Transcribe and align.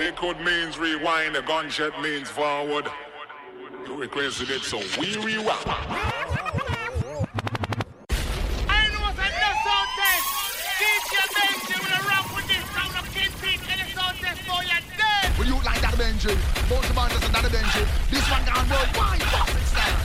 Liquid 0.00 0.40
means 0.40 0.78
rewind, 0.78 1.34
the 1.34 1.42
gunshot 1.42 2.00
means 2.00 2.26
forward. 2.30 2.86
You 3.86 3.96
requested 3.96 4.48
it, 4.48 4.62
so 4.62 4.78
we 4.98 5.14
rewind. 5.18 5.58
Benji. 16.00 16.34
Both 16.70 16.88
the 16.88 16.94
band 16.94 17.12
doesn't 17.12 17.32
that 17.32 17.44
Benji. 17.44 17.84
This 18.10 18.30
one 18.30 18.44
gone 18.46 18.68
worldwide. 18.70 19.22
Fucking 19.22 19.66
style. 19.68 20.00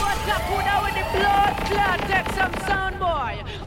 What's 0.00 0.28
up, 0.30 0.42
who 0.48 0.56
now 0.64 0.80
with 0.82 0.94
the 0.94 1.04
blood 1.12 1.54
clot? 1.68 2.00
Take 2.08 2.28
some 2.32 2.54
sound, 2.66 2.98
boy. 2.98 3.59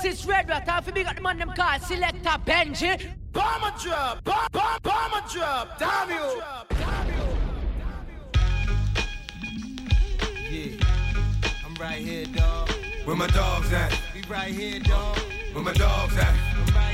No! 0.00 0.06
Well, 0.06 0.12
this 0.12 0.20
is 0.20 0.26
Red 0.26 0.48
Rat. 0.48 0.68
Half 0.68 0.88
of 0.88 0.94
me 0.94 1.04
got 1.04 1.16
the 1.16 1.22
man 1.22 1.38
them 1.38 1.52
called 1.54 1.82
Selector 1.82 2.38
Benji. 2.46 3.12
Bomber 3.32 3.72
drop, 3.78 4.24
bomb, 4.24 4.48
bomb, 4.52 4.78
bomber 4.82 5.28
drop. 5.28 5.78
Damn 5.78 6.10
you. 6.10 6.42
Yeah, 10.50 10.84
I'm 11.64 11.74
right 11.74 11.98
here, 11.98 12.26
dog. 12.26 12.70
Where 13.04 13.16
my 13.16 13.28
dogs 13.28 13.72
at? 13.72 13.96
We 14.14 14.22
right 14.28 14.52
here, 14.52 14.80
dog. 14.80 15.18
Where 15.52 15.64
my 15.64 15.72
dogs 15.72 16.16
at? 16.16 16.49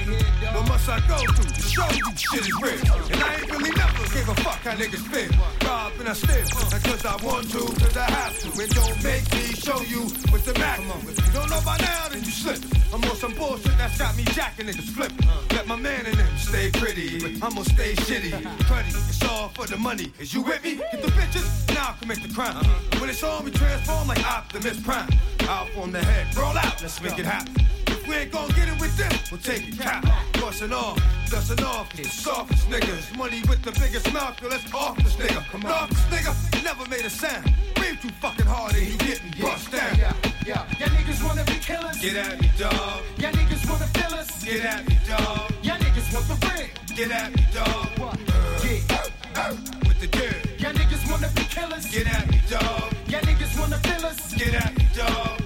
What 0.06 0.68
must 0.68 0.88
I 0.88 1.00
go 1.08 1.18
through 1.18 1.50
to 1.50 1.62
show 1.62 1.88
you 1.90 2.06
shit 2.14 2.46
is 2.46 2.54
real? 2.62 2.78
And 3.10 3.22
I 3.22 3.34
ain't 3.42 3.50
really 3.50 3.70
never 3.74 4.06
gave 4.14 4.28
a 4.28 4.34
fuck 4.46 4.62
how 4.62 4.76
niggas 4.78 5.02
feel. 5.10 5.30
Rob 5.66 5.92
and 5.98 6.08
I 6.08 6.12
still, 6.12 6.46
not 6.70 6.82
cause 6.84 7.04
I 7.04 7.16
want 7.26 7.50
to, 7.50 7.58
cause 7.58 7.96
I 7.96 8.08
have 8.10 8.38
to. 8.38 8.62
And 8.62 8.70
don't 8.70 9.02
make 9.02 9.26
me 9.34 9.54
show 9.58 9.80
you 9.82 10.02
what 10.30 10.44
the 10.44 10.54
matter. 10.60 10.82
If 11.10 11.26
you 11.26 11.32
don't 11.32 11.50
know 11.50 11.60
by 11.64 11.76
now, 11.78 12.08
then 12.08 12.22
you 12.22 12.30
slip. 12.30 12.62
I'm 12.94 13.02
on 13.02 13.16
some 13.16 13.34
bullshit 13.34 13.76
that's 13.78 13.98
got 13.98 14.16
me 14.16 14.22
jacking 14.30 14.66
niggas 14.66 14.90
flipping. 14.94 15.26
Let 15.50 15.66
my 15.66 15.76
man 15.76 16.06
in 16.06 16.16
them 16.16 16.38
stay 16.38 16.70
pretty. 16.70 17.20
but 17.20 17.44
I'ma 17.44 17.62
stay 17.62 17.94
shitty. 17.94 18.30
Cruddy, 18.70 18.94
it's 18.94 19.24
all 19.24 19.48
for 19.48 19.66
the 19.66 19.76
money. 19.76 20.12
Is 20.20 20.32
you 20.32 20.42
with 20.42 20.62
me? 20.62 20.76
Get 20.76 21.02
the 21.02 21.08
bitches, 21.08 21.74
now 21.74 21.94
I 21.94 22.00
commit 22.00 22.22
the 22.22 22.32
crime. 22.32 22.64
When 23.00 23.10
it's 23.10 23.24
on, 23.24 23.44
we 23.44 23.50
transform 23.50 24.06
like 24.06 24.24
Optimus 24.24 24.80
Prime. 24.80 25.10
Out 25.48 25.68
on 25.76 25.90
the 25.90 26.02
head, 26.02 26.34
roll 26.36 26.56
out, 26.56 26.80
let's 26.80 27.02
make 27.02 27.18
it 27.18 27.26
happen. 27.26 27.66
We 28.08 28.14
ain't 28.14 28.30
gon' 28.30 28.48
get 28.50 28.68
it 28.68 28.80
with 28.80 28.96
them, 28.96 29.12
we'll 29.30 29.40
take 29.40 29.66
it 29.68 29.78
cap. 29.78 30.04
Bustin' 30.34 30.72
off, 30.72 30.96
dustin' 31.28 31.64
off, 31.64 31.92
the 31.92 32.04
softest 32.04 32.68
niggas. 32.68 33.16
Money 33.16 33.42
with 33.48 33.62
the 33.62 33.72
biggest 33.72 34.12
mouth, 34.12 34.40
yo, 34.40 34.48
let's 34.48 34.72
off 34.72 34.96
this 34.98 35.16
nigga. 35.16 35.44
Come 35.50 35.64
on. 35.66 35.72
Off 35.72 35.90
this 35.90 36.20
nigga, 36.20 36.64
never 36.64 36.88
made 36.88 37.04
a 37.04 37.10
sound. 37.10 37.52
Breathe 37.74 38.00
too 38.00 38.10
fucking 38.20 38.46
hard 38.46 38.74
and 38.74 38.82
he 38.82 38.96
getting 38.98 39.32
bust 39.40 39.72
down. 39.72 39.98
Yeah, 39.98 40.12
yeah. 40.46 40.78
Y'all 40.78 40.88
niggas 40.88 41.22
wanna 41.26 41.44
be 41.44 41.54
killers. 41.54 41.98
Get 41.98 42.16
at 42.16 42.40
me, 42.40 42.50
dog. 42.56 43.02
Y'all 43.18 43.32
niggas 43.32 43.68
wanna 43.68 43.86
fill 43.86 44.14
us. 44.14 44.44
Get 44.44 44.64
at 44.64 44.88
me, 44.88 44.98
dog. 45.08 45.52
Y'all 45.62 45.78
niggas 45.78 46.14
want 46.14 46.26
the 46.28 46.46
ring. 46.46 46.70
Get 46.94 47.10
at 47.10 47.34
me, 47.34 47.46
dog. 47.52 47.88
Uh, 47.98 48.16
yeah. 48.64 49.50
With 49.86 50.00
the 50.00 50.06
dirt. 50.06 50.60
Y'all 50.60 50.72
niggas 50.72 51.10
wanna 51.10 51.28
be 51.34 51.42
killers. 51.42 51.86
Get 51.86 52.06
at 52.06 52.30
me, 52.30 52.40
dog. 52.48 52.92
Y'all 53.08 53.20
niggas 53.22 53.58
wanna 53.58 53.78
fill 53.78 54.06
us. 54.06 54.34
Get 54.34 54.54
at 54.54 54.78
me, 54.78 54.86
dog. 54.94 55.45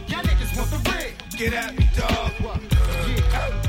Get 1.41 1.55
at 1.55 1.75
me, 1.75 1.89
dog. 1.97 2.33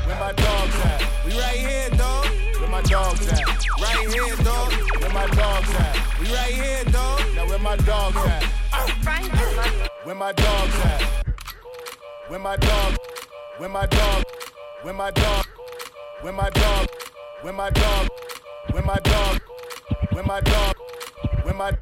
Where 0.04 0.20
my 0.20 0.32
dogs 0.32 0.76
at? 0.84 1.24
We 1.24 1.32
right 1.40 1.56
here, 1.56 1.88
dog. 1.96 2.26
Where 2.60 2.68
my 2.68 2.82
dogs 2.82 3.26
at? 3.28 3.40
Right 3.80 4.12
here, 4.12 4.36
dog. 4.44 4.72
Where 5.00 5.10
my 5.10 5.26
dogs 5.28 5.74
at? 5.76 6.20
We 6.20 6.26
right 6.34 6.52
here, 6.52 6.84
dog. 6.92 7.20
Now 7.34 7.48
where 7.48 7.58
my 7.58 7.76
dogs 7.76 8.16
at? 8.16 8.44
Right 9.06 9.24
here, 9.24 9.56
man. 9.56 9.88
Where 10.04 10.14
my 10.14 10.32
dogs 10.32 10.74
at? 10.84 11.02
Where 12.28 12.38
my 12.38 12.56
dog? 12.56 12.96
Where 13.56 13.70
my 13.70 13.86
dog? 13.86 14.24
Where 14.82 14.92
my 14.92 15.10
dog? 15.10 15.46
Where 16.20 16.32
my 16.34 16.50
dog? 16.50 16.88
Where 17.40 17.52
my 17.54 17.70
dog? 17.70 18.08
Where 18.70 18.82
my 18.82 18.98
dog? 18.98 19.40
Where 20.10 20.24
my 20.24 20.40
dog? 20.42 20.76
Where 21.42 21.54
my 21.54 21.72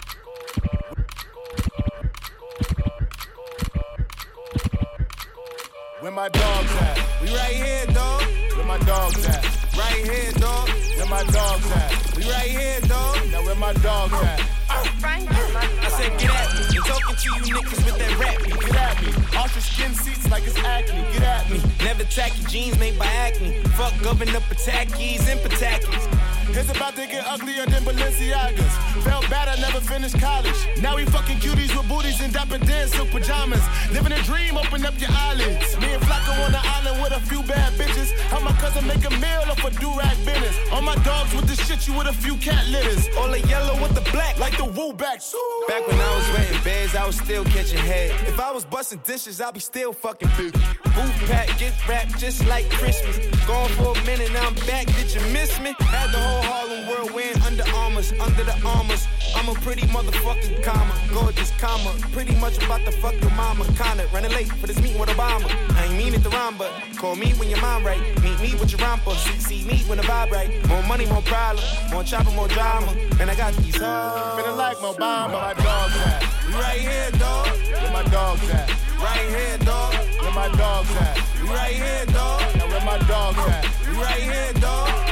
Where 6.00 6.10
my 6.10 6.30
dogs 6.30 6.72
at? 6.76 6.98
We 7.20 7.28
right 7.28 7.54
here, 7.54 7.84
dog. 7.92 8.22
Where 8.56 8.64
my 8.64 8.78
dogs 8.78 9.26
at? 9.26 9.44
Right 9.76 10.02
here, 10.02 10.32
dog. 10.32 10.70
Where 10.96 11.06
my 11.06 11.22
dogs 11.24 11.70
at? 11.72 12.16
We 12.16 12.22
right 12.22 12.50
here, 12.50 12.80
dog. 12.88 13.18
Now 13.30 13.44
where 13.44 13.54
my 13.54 13.74
dogs 13.74 14.14
at? 14.14 14.59
Right 15.02 15.22
here, 15.22 15.48
man. 15.54 15.68
I 15.80 15.88
said, 15.88 16.18
get 16.18 16.30
at 16.30 16.54
me. 16.54 16.74
You 16.74 16.82
talking 16.82 17.16
to 17.16 17.28
you 17.28 17.54
niggas 17.54 17.84
with 17.84 17.98
that 17.98 18.18
rap. 18.18 18.38
beat. 18.44 18.60
Get 18.60 18.76
at 18.76 19.02
me. 19.02 19.12
Ultra 19.36 19.60
skin 19.60 19.94
seats 19.94 20.30
like 20.30 20.46
it's 20.46 20.58
acne. 20.58 21.02
Get 21.12 21.22
at 21.22 21.50
me. 21.50 21.60
Never 21.84 22.04
tacky 22.04 22.42
jeans 22.44 22.78
made 22.78 22.98
by 22.98 23.06
acne. 23.06 23.52
Fuck 23.76 23.94
governor 24.02 24.40
Patakis 24.40 25.28
and 25.28 25.40
Patakis. 25.40 26.30
It's 26.52 26.70
about 26.70 26.96
to 26.96 27.06
get 27.06 27.24
uglier 27.26 27.64
than 27.66 27.82
Balenciagas. 27.84 28.74
Felt 29.04 29.28
bad 29.30 29.48
I 29.48 29.60
never 29.60 29.80
finished 29.80 30.18
college. 30.18 30.56
Now 30.82 30.96
we 30.96 31.04
fucking 31.04 31.38
cuties 31.38 31.74
with 31.76 31.88
booties 31.88 32.20
and 32.20 32.32
dapper 32.32 32.58
dance 32.58 32.92
silk 32.92 33.10
pajamas. 33.10 33.62
Living 33.92 34.12
a 34.12 34.22
dream, 34.22 34.56
open 34.56 34.84
up 34.84 34.98
your 35.00 35.10
eyelids. 35.12 35.78
Me 35.78 35.94
and 35.94 36.02
Flacko 36.02 36.44
on 36.44 36.52
the 36.52 36.60
island 36.62 37.02
with 37.02 37.12
a 37.12 37.20
few 37.20 37.42
bad 37.44 37.72
bitches. 37.74 38.10
How 38.30 38.40
my 38.40 38.52
cousin 38.58 38.86
make 38.86 39.04
a 39.06 39.10
meal 39.10 39.46
off 39.46 39.64
a 39.64 39.70
do-rag 39.80 40.16
business. 40.26 40.56
All 40.72 40.82
my 40.82 40.96
dogs 40.96 41.32
with 41.34 41.46
the 41.46 41.54
shit 41.54 41.86
you 41.86 41.96
with 41.96 42.08
a 42.08 42.12
few 42.12 42.36
cat 42.36 42.66
litters. 42.68 43.08
All 43.16 43.28
the 43.28 43.40
yellow 43.48 43.80
with 43.80 43.94
the 43.94 44.02
black. 44.10 44.38
Like 44.38 44.59
the 44.60 44.72
woo 44.78 44.92
backs. 44.92 45.34
Back 45.68 45.86
when 45.86 45.98
I 45.98 46.16
was 46.16 46.28
renting 46.30 46.62
beds, 46.62 46.94
I 46.94 47.06
was 47.06 47.16
still 47.16 47.44
catching 47.44 47.78
head. 47.78 48.10
If 48.28 48.38
I 48.38 48.50
was 48.52 48.64
busting 48.64 49.00
dishes, 49.04 49.40
I'd 49.40 49.54
be 49.54 49.60
still 49.60 49.92
fucking 49.92 50.28
big. 50.36 50.52
Booth 50.52 51.18
pack, 51.30 51.48
get 51.58 51.72
wrap, 51.88 52.08
just 52.18 52.46
like 52.46 52.68
Christmas. 52.70 53.16
Gone 53.46 53.70
for 53.70 53.96
a 53.96 54.04
minute, 54.04 54.32
now 54.32 54.46
I'm 54.46 54.54
back. 54.66 54.86
Did 54.86 55.14
you 55.14 55.20
miss 55.32 55.58
me? 55.60 55.74
Had 55.78 56.12
the 56.12 56.18
whole 56.18 56.42
Harlem 56.42 56.88
world 56.88 57.10
wearing 57.12 57.40
Under 57.42 57.64
Armours, 57.74 58.12
under 58.20 58.44
the 58.44 58.56
armors. 58.66 59.06
I'm 59.34 59.48
a 59.48 59.54
pretty 59.60 59.86
motherfucking 59.86 60.62
comma, 60.62 60.94
gorgeous 61.12 61.50
comma. 61.52 61.94
Pretty 62.12 62.34
much 62.36 62.58
about 62.58 62.84
to 62.84 62.92
fuck 62.92 63.14
your 63.20 63.30
mama. 63.30 63.64
Kinda 63.78 64.06
running 64.12 64.32
late 64.32 64.48
for 64.48 64.66
this 64.66 64.78
meeting 64.82 64.98
with 64.98 65.08
Obama. 65.10 65.48
I 65.76 65.86
ain't 65.86 65.96
mean 65.96 66.14
it 66.14 66.22
to 66.24 66.30
rhyme, 66.30 66.56
but 66.58 66.70
call 66.96 67.16
me 67.16 67.32
when 67.38 67.48
your 67.48 67.60
mind 67.60 67.84
right. 67.84 68.00
Meet 68.22 68.40
me 68.40 68.54
with 68.60 68.72
your 68.72 68.80
romper. 68.80 69.14
See, 69.14 69.38
see 69.38 69.64
me 69.64 69.78
when 69.86 69.98
the 69.98 70.04
vibe 70.04 70.30
right. 70.30 70.50
More 70.68 70.82
money, 70.82 71.06
more 71.06 71.22
problem. 71.22 71.64
More 71.92 72.04
chopper, 72.04 72.32
more 72.32 72.48
drama. 72.48 72.92
And 73.20 73.30
I 73.30 73.34
got 73.34 73.54
these 73.54 73.76
hoes. 73.76 74.49
Feeling 74.50 74.66
like 74.66 74.78
Obama. 74.78 75.30
Where 75.30 75.42
my 75.42 75.54
dogs 75.54 75.96
at? 75.96 76.46
We 76.48 76.54
right 76.54 76.80
here, 76.80 77.10
dog. 77.12 77.46
Where 77.46 77.92
my 77.92 78.02
dogs 78.10 78.50
at? 78.50 78.68
Right 78.98 79.28
here, 79.28 79.58
dog. 79.58 79.94
Where 79.94 80.32
my 80.32 80.48
dogs 80.48 80.96
at? 80.96 81.20
We 81.40 81.48
right 81.48 81.72
here, 81.72 82.06
dog. 82.06 82.56
Now 82.56 82.66
where 82.66 82.84
my 82.84 82.98
dogs 83.06 83.38
at? 83.38 83.64
We 83.86 83.94
right 83.94 84.20
here, 84.20 84.52
dog. 84.54 85.09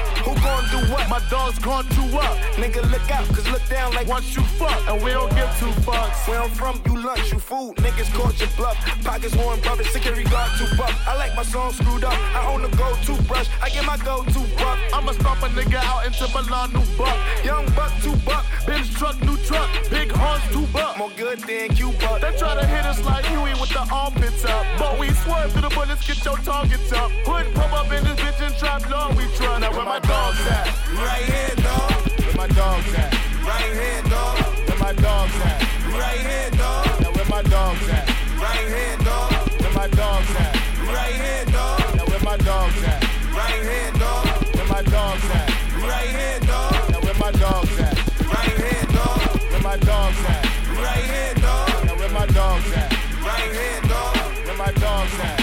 Gon' 0.49 0.65
do 0.71 0.93
what? 0.93 1.07
My 1.11 1.21
dog's 1.29 1.59
gon' 1.59 1.87
do 1.89 2.05
up. 2.17 2.37
Nigga, 2.57 2.81
look 2.91 3.11
out, 3.11 3.27
cause 3.35 3.47
look 3.51 3.65
down 3.69 3.93
like 3.93 4.09
Once 4.09 4.35
you 4.35 4.43
fuck, 4.57 4.81
and 4.89 4.97
we 5.05 5.11
don't 5.11 5.31
give 5.37 5.51
two 5.61 5.73
fucks. 5.85 6.27
Where 6.27 6.41
I'm 6.41 6.51
from, 6.51 6.81
you 6.87 6.97
lunch, 7.05 7.33
you 7.33 7.39
food. 7.39 7.77
Niggas 7.77 8.11
caught 8.15 8.41
your 8.41 8.49
bluff. 8.57 8.77
Pockets 9.05 9.37
worn, 9.37 9.61
brothers, 9.61 9.91
security 9.91 10.25
guard, 10.25 10.51
two 10.59 10.69
buck. 10.79 10.95
I 11.07 11.17
like 11.17 11.37
my 11.37 11.43
song 11.43 11.73
screwed 11.73 12.05
up. 12.05 12.17
I 12.35 12.47
own 12.51 12.65
a 12.65 12.71
gold 12.77 12.99
toothbrush. 13.03 13.49
I 13.63 13.69
get 13.69 13.85
my 13.85 13.99
go 13.99 14.25
to 14.25 14.41
buck. 14.57 14.79
I'ma 14.95 15.13
stomp 15.13 15.43
a 15.43 15.49
nigga 15.49 15.81
out 15.85 16.07
into 16.07 16.27
Milan, 16.33 16.73
new 16.73 16.87
buck. 16.97 17.19
Young 17.45 17.67
buck, 17.77 17.93
two 18.03 18.17
buck. 18.25 18.47
Benz 18.67 18.89
truck, 18.95 19.21
new 19.23 19.37
truck. 19.49 19.69
Big 19.91 20.11
horns, 20.11 20.45
two 20.51 20.67
buck. 20.73 20.97
More 20.97 21.13
good 21.17 21.41
than 21.41 21.77
you, 21.77 21.93
buck. 22.01 22.23
They 22.23 22.33
try 22.39 22.55
to 22.55 22.67
hit 22.67 22.87
us 22.87 23.05
like 23.05 23.27
Huey 23.27 23.53
with 23.61 23.71
the 23.71 23.85
armpits 23.93 24.45
up. 24.47 24.65
But 24.79 24.99
we 24.99 25.11
swerve 25.11 25.53
through 25.53 25.69
the 25.69 25.75
bullets, 25.77 26.07
get 26.07 26.25
your 26.25 26.39
targets 26.39 26.91
up. 26.93 27.11
Hood 27.29 27.47
pop 27.55 27.73
up 27.73 27.93
in 27.93 28.03
this 28.05 28.19
bitch 28.19 28.41
and 28.47 28.57
trap 28.57 28.89
long 28.91 29.15
we 29.15 29.25
try. 29.37 29.59
Now 29.59 29.73
where 29.73 29.85
my 29.85 30.01
dogs 30.01 30.38
at? 30.47 30.67
Right 30.95 31.25
here, 31.25 31.55
dog. 31.63 31.93
Where 32.23 32.37
my 32.37 32.47
dogs 32.49 32.95
at? 32.95 33.13
Right 33.43 33.73
here, 33.73 34.03
dog. 34.11 34.39
Where 34.69 34.79
my 34.79 34.93
dogs 34.93 35.35
at? 35.43 35.63
Right 35.93 36.21
here, 36.21 36.51
dog. 36.51 37.01
Now 37.01 37.11
where 37.13 37.25
my 37.27 37.43
dogs 37.43 37.89
at? 37.89 38.07
Right 38.39 38.67
here, 38.69 38.97
dog. 39.05 39.33
Where 39.61 39.73
my 39.73 39.89
dogs 39.89 40.31
at? 40.37 40.55
Right 40.87 41.15
here, 41.15 41.45
dog. 41.53 41.97
Now 41.97 42.05
where 42.07 42.21
my 42.21 42.37
dogs 42.37 42.83
at? 42.85 43.03
Right 43.33 43.63
here, 43.63 43.93
dog. 43.99 44.27
Where 44.55 44.67
my 44.67 44.83
dogs 44.83 45.25
at? 45.31 45.49
Right 45.83 46.09
here, 46.09 46.41
dog. 46.41 46.91
Now 46.91 47.01
where 47.01 47.15
my 47.15 47.33
dogs 47.33 47.79
at? 47.79 47.97
Right 48.27 48.57
here, 48.61 48.85
dog. 48.93 49.21
Where 49.51 49.63
my 49.63 49.77
dogs 49.77 50.21
at? 50.29 50.45
Right 50.77 51.05
here, 51.13 51.35
dog. 51.35 51.85
Now 51.87 51.97
where 51.97 52.11
my 52.11 52.27
dogs 52.27 52.73
at? 52.73 52.93
Right 53.23 53.53
here, 53.53 53.81
dog. 53.89 54.17
Where 54.47 54.57
my 54.57 54.73
dogs 54.73 55.21
at? 55.21 55.38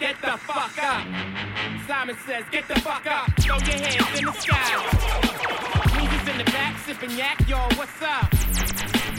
Get 0.00 0.16
the 0.22 0.38
fuck 0.38 0.82
up. 0.82 1.06
Simon 1.86 2.16
says, 2.26 2.44
get 2.50 2.66
the 2.68 2.80
fuck 2.80 3.06
up. 3.06 3.28
Throw 3.38 3.58
your 3.58 3.76
hands 3.76 4.18
in 4.18 4.24
the 4.24 4.32
sky. 4.32 4.56
Niggas 5.92 6.30
in 6.32 6.38
the 6.38 6.44
back 6.44 6.78
sipping 6.86 7.10
yak, 7.10 7.46
yo, 7.46 7.58
what's 7.76 8.00
up? 8.00 8.30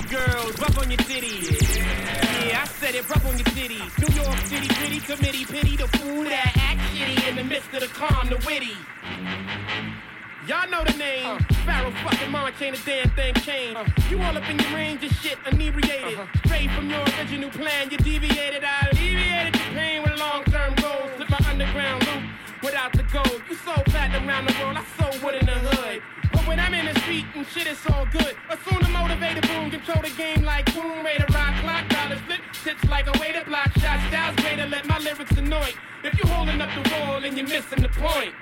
Girls, 0.10 0.60
rub 0.60 0.80
on 0.80 0.90
your 0.90 0.98
titties. 0.98 1.78
Yeah, 1.78 2.64
I 2.64 2.66
said 2.66 2.96
it, 2.96 3.08
rub 3.08 3.24
on 3.28 3.38
your 3.38 3.46
titties. 3.46 3.92
New 4.00 4.24
York 4.24 4.38
City, 4.40 4.68
gritty 4.74 5.00
committee, 5.02 5.46
pity 5.46 5.78
the 5.78 5.88
fool 5.88 6.24
that 6.24 6.52
act 6.58 6.82
shitty 6.96 7.30
in 7.30 7.36
the 7.36 7.44
midst 7.44 7.72
of 7.76 7.82
the 7.82 7.88
calm, 7.88 8.30
the 8.30 8.38
witty. 8.48 8.76
Y'all 10.48 10.68
know 10.72 10.84
the 10.84 10.98
name. 10.98 11.26
Uh. 11.26 11.38
Pharaoh 11.66 11.92
fucking 12.04 12.32
mind 12.32 12.56
can't 12.56 12.76
a 12.76 12.84
damn 12.84 13.10
thing 13.12 13.34
change. 13.46 13.78
Uh. 13.78 13.86
You 14.10 14.20
all 14.24 14.36
up 14.36 14.50
in 14.50 14.58
your 14.58 14.74
range 14.74 15.04
of 15.04 15.12
shit, 15.12 15.38
inebriated. 15.46 16.18
Uh-huh. 16.18 16.42
Straight 16.46 16.72
from 16.72 16.90
your 16.90 17.02
original 17.02 17.52
plan, 17.52 17.92
you 17.92 17.98
deviated. 17.98 18.64
I 18.64 18.90
deviated 18.92 19.54
the 19.54 19.60
pain 19.78 20.02
with 20.02 20.18
long-term 20.18 20.74
goals. 20.82 21.12
Slip 21.16 21.30
my 21.30 21.38
underground 21.46 22.08
loop 22.08 22.24
without 22.64 22.92
the 22.94 23.04
gold. 23.14 23.42
You 23.50 23.56
so 23.56 23.74
fat 23.94 24.10
around 24.18 24.48
the 24.50 24.56
world, 24.60 24.78
I 24.78 24.86
so 24.98 25.24
wood 25.24 25.36
in 25.36 25.46
the 25.46 25.54
hood. 25.54 26.02
But 26.34 26.48
when 26.48 26.60
I'm 26.60 26.74
in 26.74 26.92
the 26.92 27.00
street 27.02 27.26
and 27.36 27.46
shit, 27.46 27.68
it's 27.68 27.86
all 27.92 28.08
good. 28.08 28.34
Assume 28.50 28.82
the 28.82 28.90
motivator 28.90 29.46
boom, 29.46 29.70
control 29.70 30.02
the 30.02 30.10
game 30.18 30.42
like 30.42 30.74
boom, 30.74 31.06
rate 31.06 31.22
a 31.22 31.32
rock, 31.34 31.54
clock, 31.62 31.88
dollar 31.88 32.18
flip, 32.26 32.42
tips 32.64 32.84
like 32.90 33.06
a 33.06 33.20
way 33.20 33.32
to 33.32 33.46
block 33.46 33.72
shot, 33.78 34.00
styles 34.10 34.36
way 34.44 34.56
to 34.56 34.66
let 34.66 34.88
my 34.88 34.98
lyrics 34.98 35.38
annoy. 35.38 35.70
If 36.04 36.18
you 36.18 36.28
holding 36.32 36.60
up 36.60 36.70
the 36.74 36.90
wall 36.90 37.24
and 37.24 37.38
you're 37.38 37.48
missing 37.48 37.84
the 37.84 37.90
point. 37.90 38.34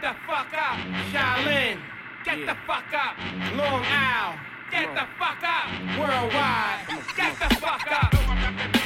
Get 0.00 0.14
the 0.14 0.20
fuck 0.26 0.52
up. 0.54 0.78
Shaolin. 1.12 1.78
Get 2.24 2.38
yeah. 2.38 2.46
the 2.46 2.56
fuck 2.66 2.92
up. 2.92 3.16
Long 3.56 3.84
Isle. 3.84 4.38
Get 4.70 4.94
the 4.94 5.06
fuck 5.18 5.42
up. 5.42 5.70
Worldwide. 5.98 7.04
Get 7.16 7.38
the 7.38 7.54
fuck 7.56 7.92
up. 7.92 8.83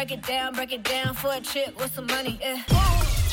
Break 0.00 0.12
it 0.12 0.26
down, 0.26 0.54
break 0.54 0.72
it 0.72 0.82
down 0.82 1.12
for 1.12 1.30
a 1.30 1.40
chick 1.42 1.78
with 1.78 1.94
some 1.94 2.06
money, 2.06 2.38
yeah. 2.40 2.62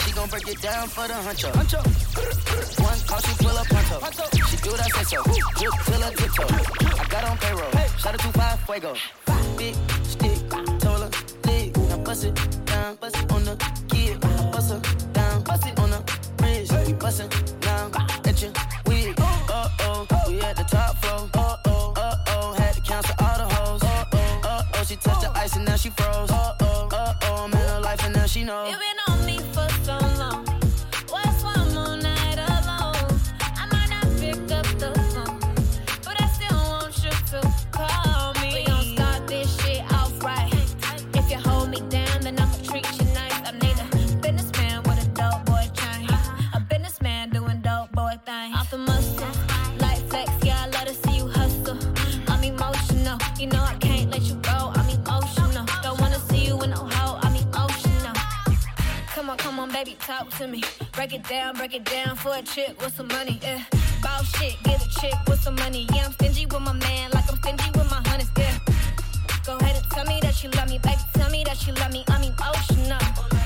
She 0.03 0.11
gon' 0.11 0.27
break 0.27 0.49
it 0.49 0.61
down 0.61 0.89
for 0.89 1.07
the 1.07 1.13
hunter. 1.13 1.47
One 1.47 2.99
call, 3.07 3.21
she 3.21 3.33
pull 3.41 3.57
up 3.57 3.67
hunter? 3.67 4.27
She 4.49 4.57
do 4.57 4.71
that 4.75 4.91
say 4.93 5.03
so. 5.03 5.23
Look 5.63 5.75
till 5.85 6.01
her 6.01 6.11
tiptoe. 6.11 7.01
I 7.01 7.07
got 7.07 7.23
on 7.23 7.37
payroll. 7.37 7.71
Hey. 7.71 7.87
Shout 7.97 8.15
out 8.15 8.19
to 8.19 8.31
Five 8.37 8.59
Fuego. 8.65 8.95
Five. 9.25 9.57
Big 9.57 9.75
stick, 10.03 10.49
taller, 10.79 11.07
thick. 11.07 11.77
Now 11.77 11.97
bust 11.99 12.25
it 12.25 12.65
down, 12.65 12.95
bust 12.95 13.15
it 13.15 13.31
on 13.31 13.45
the 13.45 13.55
kid. 13.87 14.19
Bust 14.51 14.73
her 14.73 14.81
down, 15.13 15.43
bust 15.43 15.67
it 15.67 15.79
on 15.79 15.89
the 15.91 16.19
bridge. 16.35 16.69
Hey. 16.69 16.91
Bust 16.91 17.21
it 17.21 17.56
talk 60.07 60.29
to 60.37 60.47
me. 60.47 60.63
Break 60.93 61.13
it 61.13 61.27
down, 61.27 61.55
break 61.55 61.75
it 61.75 61.83
down 61.83 62.15
for 62.15 62.33
a 62.33 62.41
chick 62.41 62.81
with 62.81 62.95
some 62.95 63.09
money. 63.09 63.37
Yeah. 63.41 63.61
Ball 64.01 64.23
shit, 64.23 64.55
get 64.63 64.81
a 64.81 64.89
chick 65.01 65.13
with 65.27 65.41
some 65.41 65.55
money. 65.55 65.85
Yeah, 65.93 66.05
I'm 66.05 66.13
stingy 66.13 66.45
with 66.45 66.61
my 66.61 66.71
man, 66.71 67.11
like 67.13 67.29
I'm 67.29 67.37
stingy 67.37 67.69
with 67.75 67.91
my 67.91 68.01
honey. 68.07 68.23
Yeah. 68.37 68.57
Go 69.45 69.57
ahead 69.57 69.75
and 69.75 69.85
tell 69.91 70.05
me 70.05 70.19
that 70.21 70.41
you 70.41 70.49
love 70.51 70.69
me, 70.69 70.79
baby. 70.79 71.01
Tell 71.13 71.29
me 71.29 71.43
that 71.43 71.67
you 71.67 71.73
love 71.73 71.91
me. 71.91 72.05
I'm 72.07 72.23
emotional. 72.23 72.99
Oh, 73.01 73.36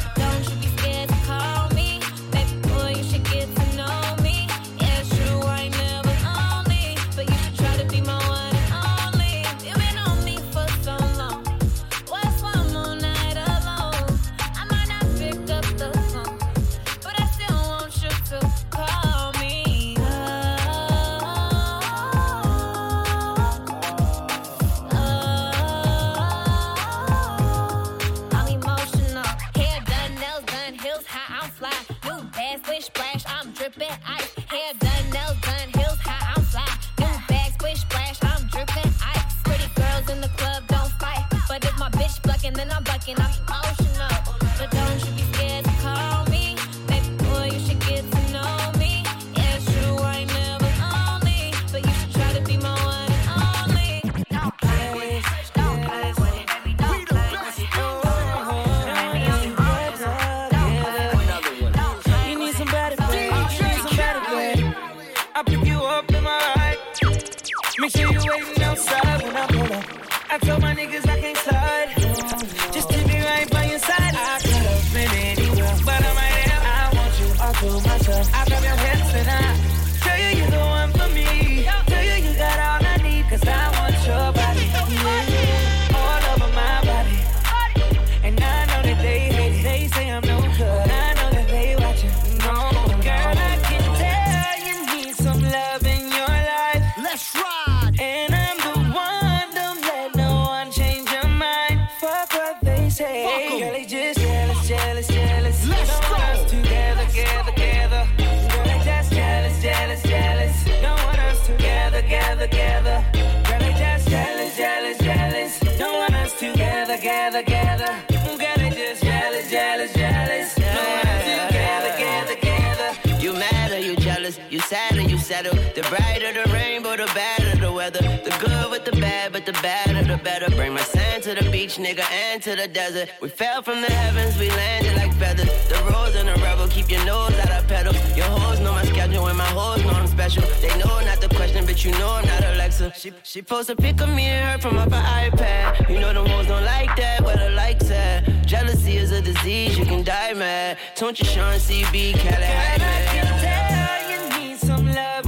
better. 130.23 130.49
Bring 130.55 130.73
my 130.73 130.81
sand 130.81 131.23
to 131.23 131.35
the 131.35 131.49
beach, 131.51 131.77
nigga, 131.77 132.03
and 132.11 132.41
to 132.43 132.55
the 132.55 132.67
desert. 132.67 133.09
We 133.21 133.29
fell 133.29 133.61
from 133.61 133.81
the 133.81 133.91
heavens, 133.91 134.37
we 134.39 134.49
landed 134.49 134.95
like 134.95 135.13
feathers. 135.15 135.49
The 135.69 135.75
rose 135.91 136.15
and 136.15 136.27
the 136.27 136.35
rebel, 136.41 136.67
keep 136.67 136.89
your 136.89 137.03
nose 137.05 137.33
out 137.39 137.51
of 137.51 137.67
pedal. 137.67 137.93
Your 138.15 138.25
hoes 138.25 138.59
know 138.59 138.73
my 138.73 138.85
schedule, 138.85 139.27
and 139.27 139.37
my 139.37 139.45
hoes 139.45 139.83
know 139.83 139.91
I'm 139.91 140.07
special. 140.07 140.43
They 140.61 140.75
know 140.79 140.99
not 141.01 141.21
the 141.21 141.29
question, 141.29 141.65
but 141.65 141.83
you 141.83 141.91
know 141.91 142.09
I'm 142.09 142.25
not 142.25 142.43
Alexa. 142.43 142.93
She, 142.95 143.11
she 143.23 143.41
post 143.41 143.69
a 143.69 143.75
pic 143.75 144.01
of 144.01 144.09
me 144.09 144.25
and 144.25 144.61
her 144.61 144.69
from 144.69 144.77
up 144.77 144.91
her 144.91 145.29
iPad. 145.29 145.89
You 145.89 145.99
know 145.99 146.13
them 146.13 146.25
hoes 146.25 146.47
don't 146.47 146.63
like 146.63 146.95
that, 146.97 147.23
where 147.23 147.37
the 147.37 147.51
likes 147.51 147.89
at. 147.91 148.45
Jealousy 148.45 148.97
is 148.97 149.11
a 149.11 149.21
disease, 149.21 149.77
you 149.77 149.85
can 149.85 150.03
die 150.03 150.33
mad. 150.33 150.77
Don't 150.95 151.17
you 151.19 151.25
Sean 151.25 151.55
CB, 151.55 152.13
Cali 152.15 152.43
I 152.43 152.77
can 152.77 153.39
tell 153.45 154.01
you 154.11 154.39
need 154.39 154.57
some 154.57 154.85
love 154.87 155.25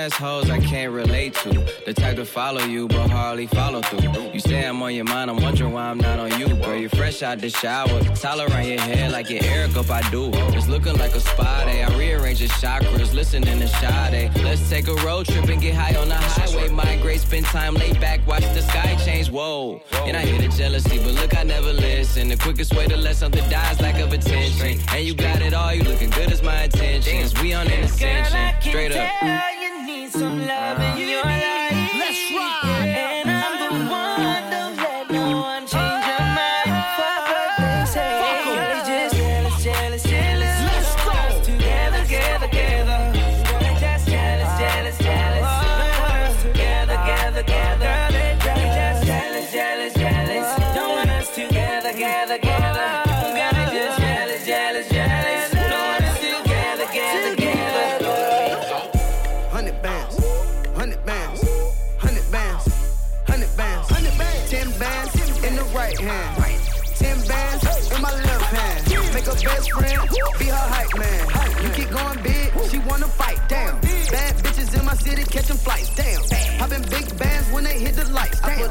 assholes 0.00 0.48
I 0.48 0.58
can't 0.58 0.92
relate 0.92 1.34
to. 1.42 1.50
The 1.84 1.92
type 1.92 2.16
to 2.16 2.24
follow 2.24 2.64
you, 2.64 2.88
but 2.88 3.10
hardly 3.10 3.46
follow 3.46 3.82
through. 3.82 4.30
You 4.32 4.40
say 4.40 4.66
I'm 4.66 4.82
on 4.82 4.94
your 4.94 5.04
mind, 5.04 5.30
I'm 5.30 5.40
wondering 5.42 5.72
why 5.72 5.90
I'm 5.90 5.98
not 5.98 6.18
on 6.18 6.30
you. 6.40 6.48
Girl, 6.56 6.76
you're 6.76 6.88
fresh 6.90 7.22
out 7.22 7.38
the 7.40 7.50
shower. 7.50 8.00
Towel 8.14 8.40
around 8.42 8.66
your 8.66 8.80
head 8.80 9.12
like 9.12 9.28
your 9.28 9.42
Eric 9.44 9.76
up, 9.76 9.90
I 9.90 10.02
do. 10.10 10.30
It's 10.56 10.68
looking 10.68 10.96
like 10.96 11.14
a 11.14 11.20
spa 11.20 11.64
day. 11.64 11.82
I 11.82 11.88
rearrange 11.98 12.40
your 12.40 12.48
chakras, 12.50 13.12
listening 13.12 13.58
to 13.60 13.68
Sade. 13.68 14.30
Let's 14.42 14.68
take 14.70 14.88
a 14.88 14.94
road 15.06 15.26
trip 15.26 15.48
and 15.48 15.60
get 15.60 15.74
high 15.74 15.94
on 16.00 16.08
the 16.08 16.14
highway. 16.14 16.68
Migrate, 16.70 17.20
spend 17.20 17.44
time 17.46 17.74
laid 17.74 18.00
back, 18.00 18.26
watch 18.26 18.46
the 18.54 18.62
sky 18.62 18.96
change. 19.04 19.28
Whoa. 19.30 19.82
And 20.06 20.16
I 20.16 20.24
hear 20.24 20.40
the 20.40 20.48
jealousy, 20.56 20.98
but 20.98 21.12
look, 21.20 21.36
I 21.36 21.42
never 21.42 21.72
listen. 21.72 22.28
The 22.28 22.36
quickest 22.36 22.74
way 22.74 22.86
to 22.86 22.96
let 22.96 23.16
something 23.16 23.46
die 23.50 23.70
is 23.72 23.80
lack 23.80 24.00
of 24.00 24.12
attention. 24.12 24.78
And 24.94 25.04
you 25.04 25.14
got 25.14 25.42
it 25.42 25.52
all, 25.52 25.74
you 25.74 25.84
looking 25.84 26.10
good 26.10 26.32
as 26.32 26.42
my 26.42 26.64
intentions. 26.64 27.38
We 27.40 27.52
on 27.52 27.66
an 27.66 27.84
ascension. 27.84 28.54
Straight 28.62 28.92
up. 28.92 29.59
Some 30.10 30.44
love 30.44 30.98
in 30.98 31.08
your 31.08 31.22
life. 31.22 31.39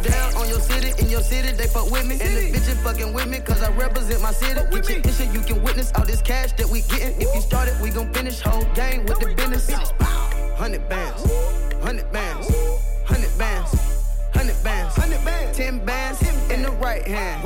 Down 0.04 0.36
on 0.36 0.48
your 0.48 0.60
city, 0.60 0.94
in 1.02 1.10
your 1.10 1.22
city 1.22 1.52
they 1.52 1.68
fuck 1.68 1.92
with 1.92 2.06
me, 2.06 2.14
and 2.22 2.38
the 2.38 2.52
bitches 2.52 2.82
fucking 2.84 3.14
with 3.14 3.28
me, 3.28 3.40
cause 3.40 3.62
I 3.62 3.72
represent 3.72 4.22
my 4.22 4.32
city. 4.32 4.62
Get 4.72 4.90
your 4.90 5.00
issue, 5.00 5.32
you 5.32 5.42
can 5.42 5.62
witness 5.62 5.92
all 5.96 6.06
this 6.06 6.22
cash 6.22 6.54
that 6.54 6.68
we 6.68 6.82
getting. 6.82 7.22
If 7.22 7.34
you 7.36 7.42
started, 7.42 7.76
we 7.82 7.90
gon' 7.90 8.12
finish 8.14 8.40
whole 8.40 8.66
gang 8.74 9.06
with 9.06 9.20
the 9.20 9.34
business. 9.36 9.70
Hundred 10.56 10.88
bands, 10.90 11.24
hundred 11.82 12.12
bands, 12.12 12.48
hundred 13.06 13.38
bands, 13.38 13.72
hundred 14.34 14.64
bands, 14.64 14.96
hundred 14.96 15.26
bands, 15.26 15.58
ten 15.58 15.86
bands 15.86 16.22
in 16.52 16.62
the 16.62 16.72
right 16.72 17.06
hand, 17.06 17.44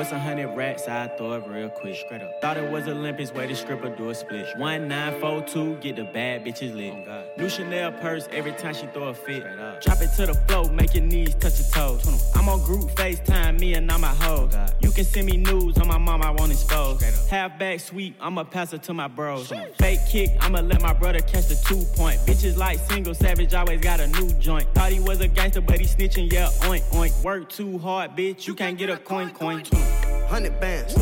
What's 0.00 0.12
a 0.12 0.18
hundred 0.18 0.56
racks? 0.56 0.88
I 0.88 1.08
throw 1.08 1.32
it 1.34 1.46
real 1.46 1.68
quick. 1.68 1.94
Straight 1.94 2.22
up. 2.22 2.40
Thought 2.40 2.56
it 2.56 2.70
was 2.70 2.88
Olympics, 2.88 3.34
way 3.34 3.52
stripper 3.52 3.94
do 3.94 4.08
a 4.08 4.14
split. 4.14 4.46
One 4.56 4.88
nine 4.88 5.20
four 5.20 5.42
two, 5.42 5.76
get 5.82 5.96
the 5.96 6.04
bad 6.04 6.42
bitches 6.42 6.74
lit. 6.74 7.06
New 7.36 7.50
Chanel 7.50 7.92
purse 7.92 8.26
every 8.32 8.52
time 8.52 8.72
she 8.72 8.86
throw 8.94 9.08
a 9.08 9.14
fit. 9.14 9.42
Drop 9.82 10.00
it 10.00 10.08
to 10.16 10.24
the 10.24 10.32
floor, 10.48 10.70
make 10.70 10.94
your 10.94 11.04
knees 11.04 11.34
touch 11.34 11.58
your 11.58 11.68
toes. 11.68 12.32
I'm 12.34 12.48
on 12.48 12.64
group 12.64 12.84
FaceTime, 12.92 13.60
me 13.60 13.74
and 13.74 13.90
all 13.90 13.98
my 13.98 14.08
hoes. 14.08 14.54
You 14.80 14.90
can 14.90 15.04
send 15.04 15.26
me 15.26 15.36
news 15.36 15.76
on 15.76 15.86
my 15.86 15.98
mom, 15.98 16.22
I 16.22 16.30
won't 16.30 16.50
expose. 16.50 17.02
Half 17.28 17.58
back 17.58 17.80
sweep, 17.80 18.16
I'ma 18.22 18.44
pass 18.44 18.72
it 18.72 18.82
to 18.84 18.94
my 18.94 19.06
bros. 19.06 19.52
Fake 19.78 20.00
kick, 20.08 20.30
I'ma 20.40 20.60
let 20.60 20.80
my 20.80 20.94
brother 20.94 21.20
catch 21.20 21.48
the 21.48 21.56
two 21.56 21.84
point. 21.94 22.18
Bitches 22.20 22.56
like 22.56 22.78
single 22.78 23.12
savage, 23.12 23.52
always 23.52 23.82
got 23.82 24.00
a 24.00 24.06
new 24.06 24.32
joint. 24.38 24.66
Thought 24.72 24.92
he 24.92 25.00
was 25.00 25.20
a 25.20 25.28
gangster, 25.28 25.60
but 25.60 25.78
he 25.78 25.84
snitching, 25.84 26.32
yeah, 26.32 26.48
oink 26.60 26.84
oink. 26.94 27.22
Work 27.22 27.50
too 27.50 27.76
hard, 27.76 28.16
bitch, 28.16 28.46
you 28.46 28.54
can't 28.54 28.78
get 28.78 28.88
a 28.88 28.96
coin 28.96 29.28
coin 29.28 29.62
coin. 29.62 29.89
Hundred 30.28 30.60
bands, 30.60 30.94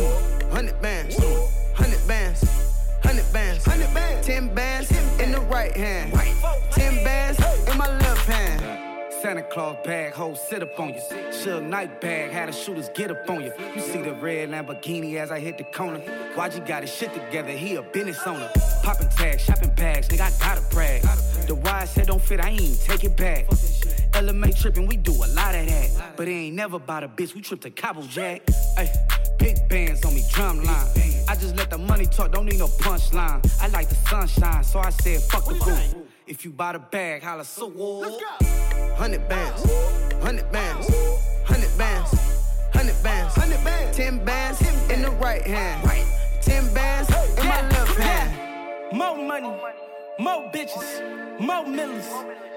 hundred 0.50 0.80
bands, 0.80 1.16
hundred 1.74 2.08
bands, 2.08 2.42
hundred 3.02 3.32
bands, 3.32 3.64
hundred 3.64 3.94
bands, 3.94 4.26
ten 4.26 4.54
bands 4.54 4.90
in 5.20 5.32
the 5.32 5.40
right 5.42 5.76
hand, 5.76 6.12
Santa 9.28 9.42
Claus 9.42 9.76
bag, 9.84 10.14
hoe 10.14 10.32
sit 10.32 10.62
up 10.62 10.80
on 10.80 10.88
you. 10.88 11.02
Suge 11.28 11.62
Knight 11.62 12.00
bag, 12.00 12.30
had 12.30 12.48
the 12.48 12.52
shooters 12.52 12.88
get 12.94 13.10
up 13.10 13.28
on 13.28 13.42
you. 13.42 13.52
You 13.74 13.82
see 13.82 14.00
the 14.00 14.14
red 14.14 14.48
Lamborghini 14.48 15.16
as 15.16 15.30
I 15.30 15.38
hit 15.38 15.58
the 15.58 15.64
corner. 15.64 16.00
YG 16.34 16.66
got 16.66 16.82
his 16.82 16.90
shit 16.90 17.12
together, 17.12 17.50
he 17.50 17.74
a 17.74 17.82
business 17.82 18.26
owner. 18.26 18.50
Popping 18.82 19.10
tags, 19.10 19.42
shopping 19.42 19.74
bags, 19.74 20.08
nigga, 20.08 20.22
I 20.22 20.30
gotta 20.42 20.62
brag. 20.74 21.02
The 21.46 21.54
wide 21.56 21.90
said 21.90 22.06
don't 22.06 22.22
fit, 22.22 22.42
I 22.42 22.48
ain't 22.48 22.80
take 22.80 23.04
it 23.04 23.18
back. 23.18 23.46
LMA 24.12 24.58
tripping, 24.58 24.86
we 24.86 24.96
do 24.96 25.12
a 25.12 25.28
lot 25.36 25.54
of 25.54 25.66
that. 25.66 26.16
But 26.16 26.26
it 26.26 26.30
ain't 26.30 26.56
never 26.56 26.78
bought 26.78 27.04
a 27.04 27.08
bitch, 27.08 27.34
we 27.34 27.42
trip 27.42 27.60
to 27.60 27.70
Cabo 27.70 28.04
Jack. 28.04 28.40
Ay, 28.78 28.90
big 29.38 29.56
bands 29.68 30.06
on 30.06 30.14
me, 30.14 30.24
drum 30.32 30.64
line. 30.64 30.86
I 31.28 31.34
just 31.34 31.54
let 31.54 31.68
the 31.68 31.76
money 31.76 32.06
talk, 32.06 32.32
don't 32.32 32.46
need 32.46 32.60
no 32.60 32.68
punchline. 32.68 33.46
I 33.60 33.66
like 33.66 33.90
the 33.90 33.94
sunshine, 34.08 34.64
so 34.64 34.78
I 34.78 34.88
said 34.88 35.20
fuck 35.20 35.44
the 35.44 35.52
roof. 35.52 35.96
If 36.26 36.46
you 36.46 36.50
buy 36.50 36.72
the 36.72 36.78
bag, 36.78 37.22
holla 37.22 37.44
so. 37.44 37.68
Hundred 38.98 39.28
bands, 39.28 39.62
hundred 40.20 40.50
bands, 40.50 40.88
hundred 41.44 41.78
bands, 41.78 42.10
hundred 42.74 43.00
bands, 43.00 43.34
hundred 43.36 43.64
bands, 43.64 43.96
ten 43.96 44.24
bands 44.24 44.60
in 44.90 45.02
the 45.02 45.10
right 45.12 45.46
hand, 45.46 45.88
ten 46.42 46.74
bands 46.74 47.08
in 47.38 47.46
my 47.46 47.62
left 47.68 47.96
hand. 47.96 48.92
More 48.92 49.16
money, 49.16 49.54
more 50.18 50.50
bitches, 50.50 51.38
more 51.38 51.64
millies. 51.64 52.10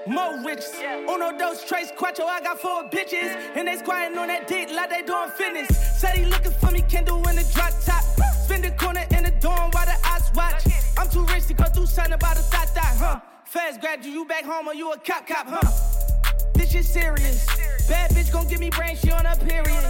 More 0.04 0.36
riches. 0.44 0.74
Uno, 1.08 1.38
dos, 1.38 1.64
tres, 1.64 1.92
cuatro, 1.96 2.24
I 2.24 2.40
got 2.40 2.58
four 2.60 2.90
bitches. 2.90 3.36
And 3.54 3.68
they 3.68 3.76
squatting 3.76 4.18
on 4.18 4.26
that 4.26 4.48
dick 4.48 4.68
like 4.74 4.90
they 4.90 5.02
doing 5.02 5.30
fitness. 5.38 5.68
Said 6.00 6.16
he 6.16 6.24
looking 6.24 6.50
for 6.50 6.72
me, 6.72 6.82
Kendall 6.88 7.26
in 7.28 7.36
the 7.36 7.44
drop 7.54 7.72
top. 7.86 8.02
Spin 8.42 8.62
the 8.62 8.72
corner 8.72 9.06
in 9.12 9.22
the 9.22 9.30
dorm 9.30 9.70
while 9.70 9.86
the 9.86 9.96
eyes 10.04 10.28
watch. 10.34 10.64
I'm 10.98 11.08
too 11.08 11.24
rich 11.26 11.46
to 11.46 11.54
go 11.54 11.66
through 11.66 11.86
something 11.86 12.14
about 12.14 12.36
a 12.36 12.40
thought 12.40 12.68
thought, 12.70 12.96
huh? 12.98 13.20
Fast 13.44 13.80
grad, 13.80 14.04
you, 14.04 14.10
you 14.10 14.24
back 14.24 14.44
home 14.44 14.66
or 14.66 14.74
you 14.74 14.90
a 14.90 14.98
cop 14.98 15.24
cop, 15.24 15.46
huh? 15.46 15.92
This 16.54 16.72
shit 16.72 16.84
serious. 16.84 17.46
Bad 17.88 18.10
bitch 18.10 18.32
gon' 18.32 18.48
give 18.48 18.60
me 18.60 18.70
brain, 18.70 18.96
she 18.96 19.10
on 19.10 19.24
her 19.24 19.36
period. 19.36 19.84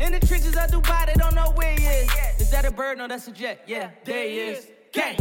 In 0.00 0.12
the 0.12 0.20
trenches 0.20 0.56
of 0.56 0.70
Dubai, 0.70 1.06
they 1.06 1.14
don't 1.14 1.34
know 1.34 1.52
where 1.54 1.74
he 1.74 1.84
is. 1.86 2.10
Is 2.38 2.50
that 2.50 2.64
a 2.64 2.70
bird? 2.70 2.98
No, 2.98 3.08
that's 3.08 3.28
a 3.28 3.32
jet. 3.32 3.62
Yeah, 3.66 3.90
there 4.04 4.28
he 4.28 4.38
is. 4.38 4.66
Gang. 4.92 5.16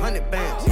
Hundred 0.00 0.30
bands, 0.30 0.64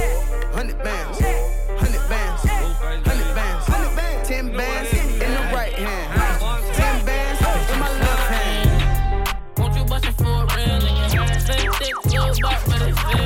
hundred 0.53 0.77
bands, 0.83 1.19
hundred 1.19 2.09
bands, 2.09 2.41
hundred 2.49 3.35
bands, 3.35 3.65
hundred 3.67 3.95
bands, 3.95 4.27
ten 4.27 4.55
bands 4.55 4.93
in 4.93 5.19
the 5.19 5.45
right 5.53 5.73
hand, 5.73 6.73
ten 6.73 7.05
bands 7.05 7.39
in 7.71 7.79
my 7.79 7.89
left 7.99 8.31
hand. 8.31 9.37
Won't 9.57 9.75
you 9.75 9.83
bust 9.85 10.05
it 10.05 10.13
for 10.13 10.23
a 10.23 10.45
real 10.55 10.79
nigga? 10.79 11.09
Slim 11.41 11.73
thick, 11.73 12.05
little 12.05 12.33
butt, 12.41 13.18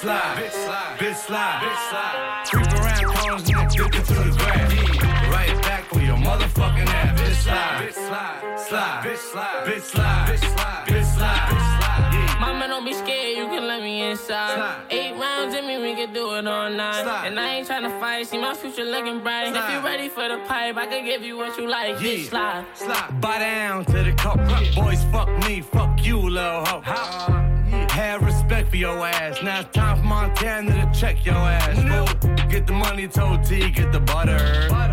slide, 0.00 0.36
bitch 0.36 0.52
slide, 0.52 0.98
bitch 0.98 1.14
slide, 1.14 1.60
bitch 1.60 1.86
slide, 1.90 2.46
bitch 2.46 2.46
slide. 2.46 2.46
Creep 2.50 2.72
around 2.80 3.16
corners 3.16 3.48
and 3.48 3.58
then 3.58 3.68
dipping 3.68 4.04
through 4.04 4.30
the 4.30 4.36
grass. 4.38 4.72
Yeah. 4.72 5.30
Right 5.30 5.62
back 5.62 5.94
on 5.94 6.04
your 6.04 6.16
motherfucking 6.16 6.88
ass. 6.88 7.20
Bitch 7.20 7.34
slide, 7.44 7.82
bitch 7.82 7.92
slide, 7.92 8.60
slide, 8.68 9.04
bitch 9.04 9.18
slide, 9.18 9.66
bitch 9.66 9.82
slide, 9.82 10.26
bitch 10.28 10.38
slide, 10.38 10.86
bitch 10.86 11.14
slide, 11.14 11.48
bitch 11.48 11.66
slide. 11.76 12.10
Yeah. 12.14 12.40
Mama, 12.40 12.68
don't 12.68 12.84
be 12.84 12.94
scared, 12.94 13.36
you 13.36 13.46
can 13.46 13.66
let 13.66 13.82
me 13.82 14.10
inside. 14.10 14.86
Eight 14.90 15.12
rounds 15.16 15.54
in 15.54 15.66
me, 15.66 15.76
we 15.78 15.94
can 15.94 16.12
do 16.14 16.34
it 16.34 16.46
all 16.46 16.70
night. 16.70 17.02
Slide. 17.02 17.26
And 17.26 17.38
I 17.38 17.56
ain't 17.56 17.68
tryna 17.68 18.00
fight, 18.00 18.26
see 18.26 18.38
my 18.38 18.54
future 18.54 18.84
looking 18.84 19.20
bright. 19.20 19.54
If 19.54 19.70
you 19.70 19.80
ready 19.80 20.08
for 20.08 20.26
the 20.28 20.38
pipe, 20.46 20.76
I 20.78 20.86
can 20.86 21.04
give 21.04 21.22
you 21.22 21.36
what 21.36 21.58
you 21.58 21.68
like. 21.68 21.96
Bitch, 21.96 22.28
slide. 22.30 22.64
slide. 22.74 23.20
Buy 23.20 23.38
down 23.40 23.84
to 23.84 24.02
the 24.02 24.12
coke. 24.12 24.40
Boys, 24.74 25.04
fuck 25.12 25.28
me, 25.46 25.60
fuck 25.60 26.02
you, 26.02 26.18
little 26.18 26.64
hoe. 26.64 26.78
Uh-huh. 26.78 27.49
Have 27.90 28.22
respect 28.22 28.70
for 28.70 28.76
your 28.76 29.06
ass. 29.06 29.42
Now 29.42 29.60
it's 29.60 29.70
time 29.76 29.98
for 29.98 30.04
Montana 30.04 30.72
to 30.92 30.98
check 31.00 31.24
your 31.26 31.34
ass. 31.34 31.76
fool. 32.20 32.34
Get 32.48 32.66
the 32.66 32.72
money, 32.72 33.06
told 33.08 33.44
T, 33.44 33.70
get 33.70 33.92
the 33.92 34.00
butter. 34.00 34.38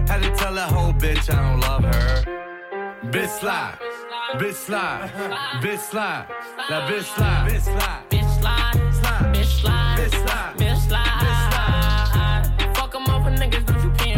Had 0.08 0.22
to 0.24 0.32
tell 0.36 0.54
that 0.56 0.72
whole 0.72 0.94
bitch 0.94 1.30
I 1.34 1.36
don't 1.52 1.60
love 1.62 1.84
her. 1.84 2.24
Bitch 3.12 3.40
slide, 3.40 3.78
bitch 4.36 4.54
slide, 4.54 5.10
bitch 5.62 5.80
slide, 5.80 6.26
that 6.70 6.90
bitch 6.90 7.04
slide, 7.16 7.50
bitch 7.50 7.62
slide, 7.62 8.04
Bitch, 8.10 8.40
slide. 8.40 8.74
Bitch, 9.34 9.46
slide. 9.62 10.58
bitch 10.58 10.88
slide. 10.88 11.14
Bitch, 11.22 11.38
slide. 11.48 12.76
Fuck 12.76 12.96
'em 12.96 13.04
up 13.14 13.24
for 13.24 13.32
niggas, 13.32 13.66
don't 13.66 13.84
you 13.84 13.90
pay 13.92 14.12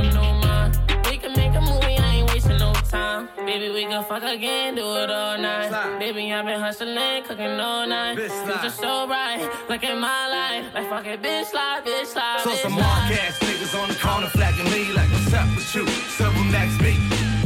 Baby, 3.37 3.69
we 3.69 3.85
gon' 3.85 4.03
fuck 4.05 4.23
again, 4.23 4.75
do 4.75 4.85
it 4.97 5.09
all 5.09 5.37
night. 5.37 5.69
Slide. 5.69 5.99
Baby, 5.99 6.33
I've 6.33 6.45
been 6.45 6.59
hustling, 6.59 7.23
cooking 7.23 7.59
all 7.59 7.87
night. 7.87 8.17
Bitch, 8.17 8.29
slide. 8.29 8.59
Future 8.59 8.75
so 8.75 9.07
bright, 9.07 9.41
look 9.69 9.83
at 9.83 9.97
my 9.97 10.27
life. 10.27 10.73
Like 10.73 10.89
fuck 10.89 11.05
it, 11.05 11.21
bitch, 11.21 11.45
slide, 11.45 11.83
bitch, 11.85 12.05
slide. 12.07 12.41
So 12.43 12.51
bitch, 12.51 12.61
some 12.61 12.73
slide. 12.73 12.81
mark 12.81 13.11
ass 13.21 13.39
niggas 13.39 13.81
on 13.81 13.89
the 13.89 13.95
corner 13.95 14.27
flagging 14.27 14.69
me 14.71 14.91
like, 14.93 15.09
what's 15.11 15.33
up 15.33 15.47
with 15.55 15.75
you? 15.75 15.87
Several 16.17 16.43
next 16.45 16.77
beat. 16.79 16.99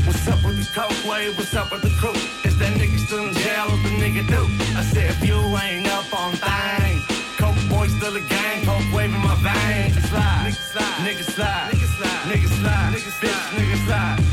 What's 0.06 0.28
up 0.28 0.44
with 0.44 0.58
the 0.60 0.68
coke 0.74 0.92
wave? 1.10 1.38
What's 1.38 1.56
up 1.56 1.72
with 1.72 1.82
the 1.82 1.94
crew? 2.00 2.18
Is 2.44 2.58
that 2.60 2.74
nigga 2.80 2.98
still 3.06 3.28
in 3.28 3.34
jail? 3.36 3.70
What 3.70 3.84
the 3.84 3.94
nigga 4.00 4.28
do? 4.28 4.44
I 4.78 4.84
said, 4.84 5.12
if 5.12 5.24
you 5.26 5.36
ain't 5.36 5.88
up 5.88 6.08
on 6.14 6.34
things, 6.34 7.04
coke 7.38 7.60
boy 7.70 7.88
still 7.88 8.16
a 8.16 8.22
gang, 8.22 8.66
coke 8.66 8.88
wave 8.94 9.14
in 9.14 9.22
my 9.22 9.36
veins. 9.40 9.96
Nigga 9.96 10.08
slide, 10.10 10.44
nigga 10.48 10.58
slide, 10.58 10.98
nigga 11.06 11.26
slide, 11.26 11.72
nigga 11.72 11.88
slide, 11.88 12.24
nigga 12.32 12.50
slide, 12.50 12.92
nigga 12.94 13.12
slide, 13.20 13.52
nigga 13.58 13.78
slide. 13.86 14.14
Won't 14.14 14.33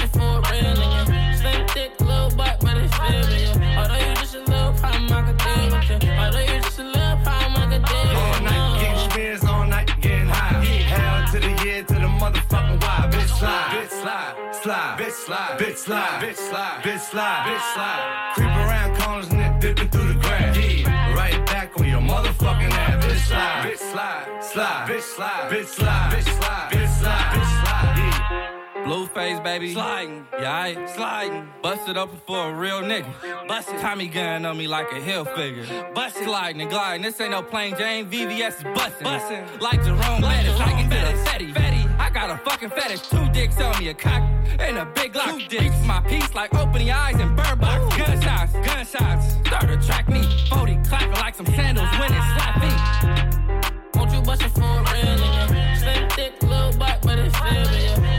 bust 0.00 0.12
for 0.12 0.52
real 0.52 0.74
nigga? 0.74 1.36
Slim 1.38 1.66
thick, 1.68 2.00
little 2.00 2.30
butt, 2.36 2.56
but 2.60 2.76
it's 2.76 2.94
still 2.94 3.24
nigga. 3.32 3.76
Although 3.76 4.08
you 4.08 4.14
just 4.16 4.34
a 4.34 4.40
little 4.40 4.72
problem, 4.72 5.12
I 5.12 5.22
could 5.26 5.38
deal 5.38 5.78
with 5.78 6.02
you. 6.02 6.12
Although 6.12 6.38
you 6.40 6.60
just 6.60 6.78
a 6.78 6.84
little 6.84 7.16
problem, 7.24 7.56
I 7.56 7.66
could 7.70 7.84
deal 7.84 8.16
All 8.16 8.40
night, 8.42 8.80
getting 8.80 9.10
spins 9.10 9.44
all 9.44 9.66
night, 9.66 10.00
getting 10.00 10.28
high. 10.28 10.64
Hell 10.64 11.32
to 11.32 11.40
the 11.40 11.64
year, 11.64 11.82
to 11.82 11.94
the 11.94 12.10
motherfucking 12.20 12.80
why. 12.82 13.08
Bitch 13.12 13.38
slide, 13.38 13.68
bitch 13.72 13.90
slide, 13.90 14.54
slide, 14.62 14.98
bitch 14.98 15.12
slide, 15.12 15.58
bitch 15.58 15.76
slide, 15.76 16.20
bitch 16.22 16.36
slide, 16.36 16.82
bitch 16.82 17.00
slide, 17.00 17.42
bitch 17.46 17.74
slide. 17.74 18.32
Creep 18.34 18.48
around 18.48 18.96
corners 18.98 19.28
and 19.30 19.40
then 19.40 19.60
dipping 19.60 19.88
through 19.88 20.08
the 20.12 20.20
grass. 20.20 20.56
Yeah, 20.56 21.14
right 21.14 21.46
back 21.46 21.78
on 21.78 21.88
your 21.88 22.00
motherfucking 22.00 22.70
ass. 22.70 23.04
Bitch 23.04 23.18
slide, 23.28 23.64
bitch 23.64 23.78
slide, 23.78 24.44
slide, 24.44 24.88
bitch 24.88 25.02
slide, 25.02 25.50
bitch 25.50 25.66
slide, 25.66 26.12
bitch 26.12 26.12
slide, 26.12 26.12
bitch 26.12 26.24
slide, 26.24 26.30
bitch 26.30 26.42
slide. 26.42 26.69
Yeah. 28.80 28.86
Blueface, 28.86 29.42
baby. 29.42 29.72
Sliding. 29.72 30.26
Yeah, 30.32 30.52
I 30.52 30.86
sliding. 30.86 31.48
Busted 31.62 31.96
up 31.96 32.10
for 32.26 32.50
a 32.50 32.54
real 32.54 32.80
nigga. 32.80 33.06
Busted. 33.46 33.78
Tommy 33.80 34.08
gun 34.08 34.44
on 34.46 34.56
me 34.56 34.66
like 34.66 34.90
a 34.92 35.00
hill 35.00 35.24
figure. 35.24 35.64
Busted. 35.94 36.24
Sliding 36.24 36.62
and 36.62 36.70
gliding. 36.70 37.02
This 37.02 37.20
ain't 37.20 37.32
no 37.32 37.42
plain 37.42 37.76
Jane. 37.76 38.10
VVS 38.10 38.58
is 38.58 38.64
busting. 38.74 39.04
Busting. 39.04 39.44
Like 39.60 39.82
Jerome 39.84 40.20
Bettis. 40.20 40.60
I 40.60 40.70
can 40.72 40.90
get 40.90 41.04
a 41.04 41.16
fetty. 41.18 41.52
Fetty. 41.52 41.98
I 41.98 42.10
got 42.10 42.30
a 42.30 42.38
fucking 42.38 42.70
fetish. 42.70 43.08
Two 43.08 43.28
dicks 43.30 43.60
on 43.60 43.78
me, 43.78 43.88
a 43.88 43.94
cock 43.94 44.22
and 44.58 44.78
a 44.78 44.86
big 44.86 45.14
lock. 45.14 45.30
Two 45.30 45.46
dicks. 45.48 45.74
my 45.84 46.00
piece 46.00 46.34
like 46.34 46.54
opening 46.54 46.88
your 46.88 46.96
eyes 46.96 47.16
and 47.20 47.36
burn 47.36 47.58
box. 47.58 47.96
Gunshots. 47.96 48.52
Gunshots. 48.52 49.34
Start 49.46 49.68
to 49.68 49.76
track 49.86 50.08
me. 50.08 50.22
40 50.48 50.78
clapping 50.88 51.12
like 51.12 51.34
some 51.34 51.46
sandals 51.46 51.88
when 51.98 52.12
it 52.12 52.22
slap 52.34 52.60
me. 52.60 53.80
Won't 53.94 54.12
you 54.12 54.20
bust 54.22 54.42
it 54.42 54.50
for 54.50 54.62
a 54.62 54.82
real 54.92 55.16
nigga? 55.18 55.78
Slim 55.78 56.08
thick, 56.10 56.42
little 56.42 56.72
butt, 56.78 56.98
but 57.02 57.18
it's 57.18 57.36
still 57.36 57.48
nigga. 57.48 58.09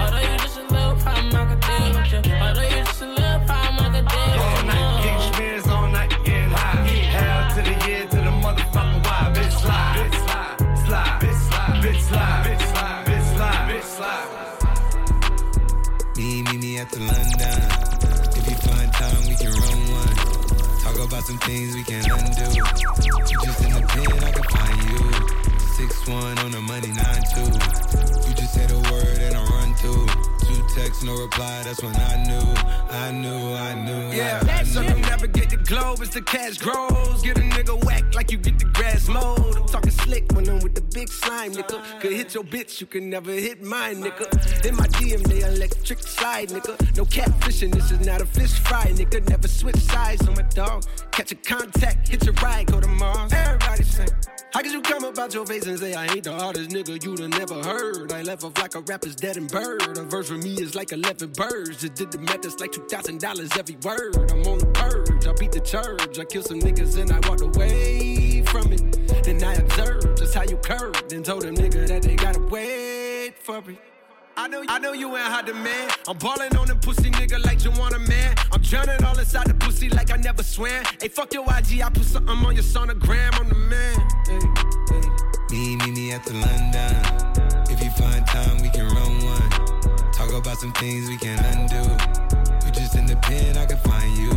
About 21.22 21.28
some 21.28 21.38
things 21.40 21.76
we 21.76 21.84
can 21.84 22.04
undo. 22.12 22.42
You 22.52 23.38
just 23.44 23.64
in 23.64 23.74
the 23.74 23.86
pen, 23.88 24.24
I 24.24 24.32
can 24.32 24.44
find 24.44 24.84
you. 24.90 25.58
Six 25.76 26.08
one 26.08 26.38
on 26.40 26.52
the 26.52 26.62
money, 26.62 26.88
nine 26.88 27.24
two. 27.34 28.28
You 28.28 28.36
just 28.36 28.54
say 28.54 28.66
the 28.66 28.80
word 28.92 29.20
and 29.20 29.36
I 29.36 29.44
run 29.46 29.74
through. 29.76 30.31
Two 30.52 30.64
texts, 30.76 31.04
no 31.04 31.16
reply. 31.16 31.62
That's 31.64 31.82
when 31.82 31.96
I 31.96 32.24
knew, 32.26 32.48
I 32.90 33.12
knew, 33.12 33.54
I 33.54 33.74
knew. 33.86 34.18
Yeah, 34.18 34.44
I, 34.50 34.60
I 34.60 34.64
some 34.64 34.86
knew. 34.86 34.96
never 34.96 35.28
get 35.28 35.50
the 35.50 35.58
globe 35.58 36.00
as 36.02 36.10
the 36.10 36.22
cash 36.22 36.58
grows. 36.58 37.22
Get 37.22 37.38
a 37.38 37.42
nigga 37.42 37.82
whack 37.86 38.14
like 38.14 38.32
you 38.32 38.38
get 38.38 38.60
the 38.60 38.66
grass 38.66 39.08
mowed. 39.08 39.56
I'm 39.56 39.66
talking 39.68 39.92
slick 39.92 40.30
when 40.34 40.50
I'm 40.50 40.60
with 40.60 40.76
the 40.76 40.82
big 40.82 41.08
slime, 41.08 41.54
nigga. 41.54 42.02
Could 42.02 42.12
hit 42.12 42.34
your 42.34 42.44
bitch, 42.44 42.82
you 42.82 42.88
can 42.88 43.10
never 43.10 43.32
hit 43.32 43.64
mine, 43.64 44.04
nigga. 44.04 44.66
In 44.66 44.76
my 44.76 44.88
DM, 44.88 45.24
they 45.24 45.42
electric 45.42 46.00
slide, 46.00 46.50
nigga. 46.50 46.98
No 46.98 47.06
catfishing, 47.06 47.74
this 47.74 47.90
is 47.92 48.06
not 48.06 48.22
a 48.22 48.26
fish 48.26 48.54
fry, 48.60 48.88
nigga. 48.88 49.28
Never 49.30 49.48
switch 49.48 49.78
sides 49.78 50.28
on 50.28 50.36
my 50.36 50.42
dog. 50.54 50.84
Catch 51.12 51.32
a 51.32 51.36
contact, 51.36 52.10
hit 52.10 52.26
your 52.26 52.34
ride, 52.36 52.68
go 52.68 52.82
to 52.82 52.88
Mars. 52.88 53.32
Everybody 53.32 53.84
sing. 53.84 54.10
How 54.54 54.62
could 54.62 54.74
you 54.74 54.82
come 54.82 55.06
about 55.06 55.34
your 55.34 55.46
face 55.46 55.66
and 55.66 55.80
say 55.80 55.94
I 55.94 56.08
ain't 56.08 56.26
the 56.26 56.34
hardest 56.34 56.72
nigga 56.72 57.02
you'd 57.02 57.20
have 57.20 57.30
never 57.30 57.64
heard? 57.64 58.12
I 58.12 58.22
left 58.22 58.44
off 58.44 58.58
like 58.58 58.76
a 58.76 58.82
rapper's 58.82 59.16
dead 59.16 59.38
and 59.38 59.50
bird. 59.50 59.98
A 59.98 60.04
verse 60.04 60.28
for 60.28 60.36
me 60.44 60.62
is 60.62 60.76
like 60.76 60.92
11 60.92 61.32
birds. 61.32 61.82
Just 61.82 61.96
did 61.96 62.12
the 62.12 62.20
math, 62.20 62.46
it's 62.46 62.60
like 62.60 62.72
$2,000 62.72 63.58
every 63.58 63.76
word. 63.78 64.32
I'm 64.32 64.44
on 64.44 64.60
the 64.60 64.66
purge, 64.68 65.28
I 65.28 65.34
beat 65.34 65.52
the 65.52 65.60
church. 65.60 66.20
I 66.20 66.26
kill 66.26 66.44
some 66.44 66.60
niggas 66.60 66.98
and 66.98 67.12
I 67.12 67.28
walked 67.28 67.42
away 67.42 68.44
from 68.44 68.72
it. 68.74 69.24
Then 69.24 69.44
I 69.44 69.54
observed 69.56 70.18
just 70.18 70.34
how 70.34 70.44
you 70.44 70.58
curved 70.58 71.14
and 71.14 71.24
told 71.24 71.44
a 71.44 71.52
nigga 71.52 71.88
that 71.88 72.04
they 72.04 72.16
gotta 72.16 72.40
wait 72.40 73.34
for 73.40 73.62
me. 73.62 73.78
I 74.38 74.48
know, 74.48 74.64
I 74.68 74.80
know 74.80 74.94
you 74.94 75.16
ain't 75.16 75.28
hot 75.28 75.46
demand. 75.46 75.92
I'm 76.08 76.18
ballin' 76.18 76.56
on 76.56 76.68
them 76.68 76.80
pussy 76.80 77.12
nigga 77.12 77.44
like 77.46 77.64
you 77.64 77.72
want 77.72 77.96
a 77.96 78.00
man. 78.00 78.36
I'm 78.52 78.62
drowning 78.62 79.04
all 79.04 79.18
inside 79.20 79.48
the 79.48 79.54
pussy 79.54 79.90
like 79.90 80.12
I 80.12 80.18
never 80.18 80.44
swam. 80.44 80.84
Hey, 81.02 81.10
fuck 81.10 81.34
your 81.34 81.44
IG, 81.44 81.82
I 81.82 81.90
put 81.90 82.06
something 82.06 82.38
on 82.38 82.56
your 82.56 82.64
sonogram. 82.64 83.40
I'm 83.40 83.50
the 83.50 83.56
man. 83.56 84.00
Hey, 84.28 84.40
hey. 84.96 85.32
Me, 85.52 85.76
me, 85.76 85.92
me 85.92 86.12
at 86.14 86.24
the 86.24 86.34
London. 86.34 87.41
Talk 90.32 90.46
about 90.46 90.60
some 90.60 90.72
things 90.72 91.10
we 91.10 91.18
can 91.18 91.38
undo. 91.44 91.82
You 92.66 92.72
just 92.72 92.96
in 92.96 93.06
the 93.06 93.18
pen, 93.18 93.58
I 93.58 93.66
can 93.66 93.76
find 93.80 94.18
you. 94.18 94.32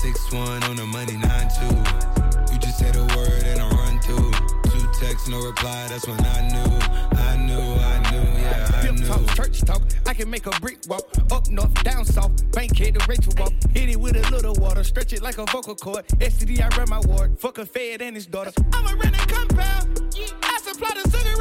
Six 0.00 0.32
one 0.32 0.64
on 0.64 0.74
the 0.74 0.84
money, 0.84 1.12
nine 1.12 1.48
two. 1.54 2.52
You 2.52 2.58
just 2.58 2.78
say 2.78 2.90
the 2.90 3.04
word 3.14 3.44
and 3.44 3.60
I 3.60 3.70
run 3.70 4.00
through. 4.00 4.32
Two 4.72 4.84
texts, 4.98 5.28
no 5.28 5.40
reply. 5.40 5.86
That's 5.86 6.08
when 6.08 6.18
I 6.18 6.48
knew, 6.50 6.74
I 7.22 7.36
knew, 7.36 7.54
I 7.54 8.10
knew, 8.10 8.42
yeah, 8.42 8.68
I 8.74 8.82
Pimp 8.82 8.98
knew. 8.98 9.06
Talk, 9.06 9.24
church 9.36 9.60
talk, 9.60 9.82
I 10.06 10.14
can 10.14 10.28
make 10.28 10.46
a 10.46 10.60
brick 10.60 10.78
walk. 10.88 11.04
Up 11.30 11.48
north, 11.48 11.72
down 11.84 12.04
south, 12.04 12.32
bank 12.50 12.76
head 12.76 12.94
to 12.94 13.06
Rachel 13.06 13.32
walk. 13.38 13.52
Hit 13.72 13.90
it 13.90 14.00
with 14.00 14.16
a 14.16 14.28
little 14.34 14.56
water, 14.56 14.82
stretch 14.82 15.12
it 15.12 15.22
like 15.22 15.38
a 15.38 15.44
vocal 15.46 15.76
cord. 15.76 16.04
STD, 16.18 16.60
I 16.60 16.76
run 16.76 16.90
my 16.90 16.98
ward. 16.98 17.38
Fuck 17.38 17.58
a 17.58 17.64
fed 17.64 18.02
and 18.02 18.16
his 18.16 18.26
daughter. 18.26 18.50
I'ma 18.72 18.90
rent 19.00 19.14
a 19.14 19.26
compound. 19.28 20.00
I 20.42 20.58
supply 20.64 20.90
the 21.00 21.08
sugar. 21.08 21.31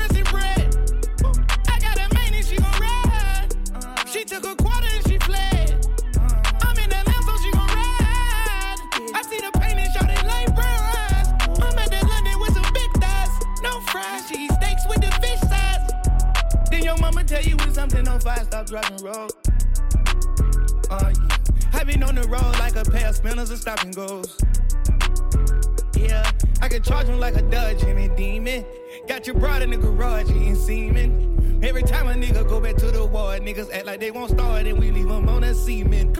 been 18.03 18.13
on 18.13 18.19
fire, 18.19 18.43
stop 18.43 18.65
driving 18.65 18.97
road. 19.05 19.31
Oh, 20.89 20.99
yeah. 20.99 21.37
I've 21.73 21.85
been 21.85 22.01
on 22.01 22.15
the 22.15 22.27
road 22.27 22.57
like 22.57 22.75
a 22.75 22.83
pair 22.83 23.09
of 23.09 23.15
spinners 23.15 23.51
and 23.51 23.59
stopping 23.59 23.91
goes. 23.91 24.37
Yeah, 25.95 26.29
I 26.61 26.67
can 26.67 26.81
charge 26.81 27.05
them 27.05 27.19
like 27.19 27.35
a 27.35 27.43
Dutch 27.43 27.83
and 27.83 27.99
a 27.99 28.15
demon. 28.15 28.65
Got 29.07 29.27
you 29.27 29.35
brought 29.35 29.61
in 29.61 29.69
the 29.69 29.77
garage, 29.77 30.29
and 30.29 30.57
semen. 30.57 31.59
Every 31.63 31.83
time 31.83 32.07
a 32.07 32.13
nigga 32.13 32.47
go 32.47 32.59
back 32.59 32.75
to 32.77 32.89
the 32.89 33.05
war, 33.05 33.37
niggas 33.37 33.71
act 33.71 33.85
like 33.85 33.99
they 33.99 34.09
won't 34.09 34.31
start 34.31 34.65
and 34.65 34.79
we 34.79 34.89
leave 34.91 35.07
them 35.07 35.29
on 35.29 35.41
that 35.41 35.55
semen. 35.55 36.15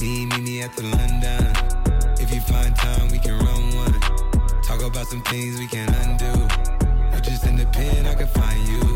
Me, 0.00 0.26
me, 0.26 0.40
me 0.40 0.62
at 0.62 0.74
the 0.76 0.82
London. 0.82 2.16
If 2.18 2.34
you 2.34 2.40
find 2.40 2.74
time, 2.74 3.08
we 3.10 3.20
can 3.20 3.38
run 3.38 3.76
one. 3.76 4.62
Talk 4.62 4.82
about 4.82 5.06
some 5.06 5.22
things 5.24 5.60
we 5.60 5.68
can 5.68 5.88
undo. 5.94 7.14
You 7.14 7.20
just 7.20 7.46
in 7.46 7.56
the 7.56 7.66
pen, 7.66 8.06
I 8.06 8.14
can 8.14 8.26
find 8.26 8.68
you 8.68 8.89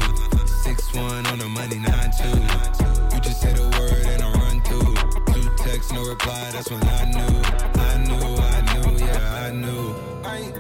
one 0.97 1.27
on 1.27 1.39
the 1.39 1.49
money, 1.49 1.79
nine 1.79 2.11
two. 2.17 3.15
You 3.15 3.21
just 3.21 3.41
say 3.41 3.53
the 3.53 3.65
word 3.79 4.07
and 4.07 4.23
I 4.23 4.33
run 4.33 4.61
through. 4.63 4.95
Two 5.35 5.51
texts, 5.57 5.93
no 5.93 6.05
reply, 6.09 6.51
that's 6.53 6.71
when 6.71 6.83
I 6.83 7.05
knew. 7.11 7.35
I 7.81 7.99
knew, 8.07 8.37
I 8.37 8.61
knew, 8.75 9.05
yeah, 9.05 9.45
I 9.47 9.51
knew. 9.51 9.95
I 10.25 10.53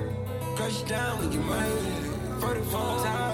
crush 0.56 0.82
down 0.82 1.18
with 1.20 1.34
your 1.34 1.44
mind. 1.44 2.40
For 2.40 2.54
the 2.54 2.62
phone 2.62 3.04
time. 3.04 3.33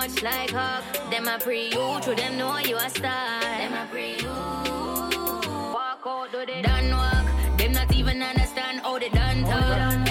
much 0.00 0.22
like 0.22 0.50
hug. 0.50 0.82
Them 1.10 1.28
a 1.28 1.38
pre 1.38 1.68
you, 1.68 2.00
true 2.00 2.14
them 2.14 2.38
know 2.38 2.56
you 2.58 2.76
a 2.76 2.88
star. 2.88 3.40
Them 3.60 3.74
a 3.74 3.86
pre 3.90 4.12
you. 4.22 4.34
Walk 5.76 6.04
out, 6.06 6.32
do 6.32 6.46
they 6.46 6.62
done 6.62 6.90
walk? 6.90 7.26
Them 7.58 7.72
not 7.72 7.92
even 7.94 8.22
understand 8.22 8.80
how 8.80 8.98
they 8.98 9.10
done 9.10 9.42
talk. 9.44 10.09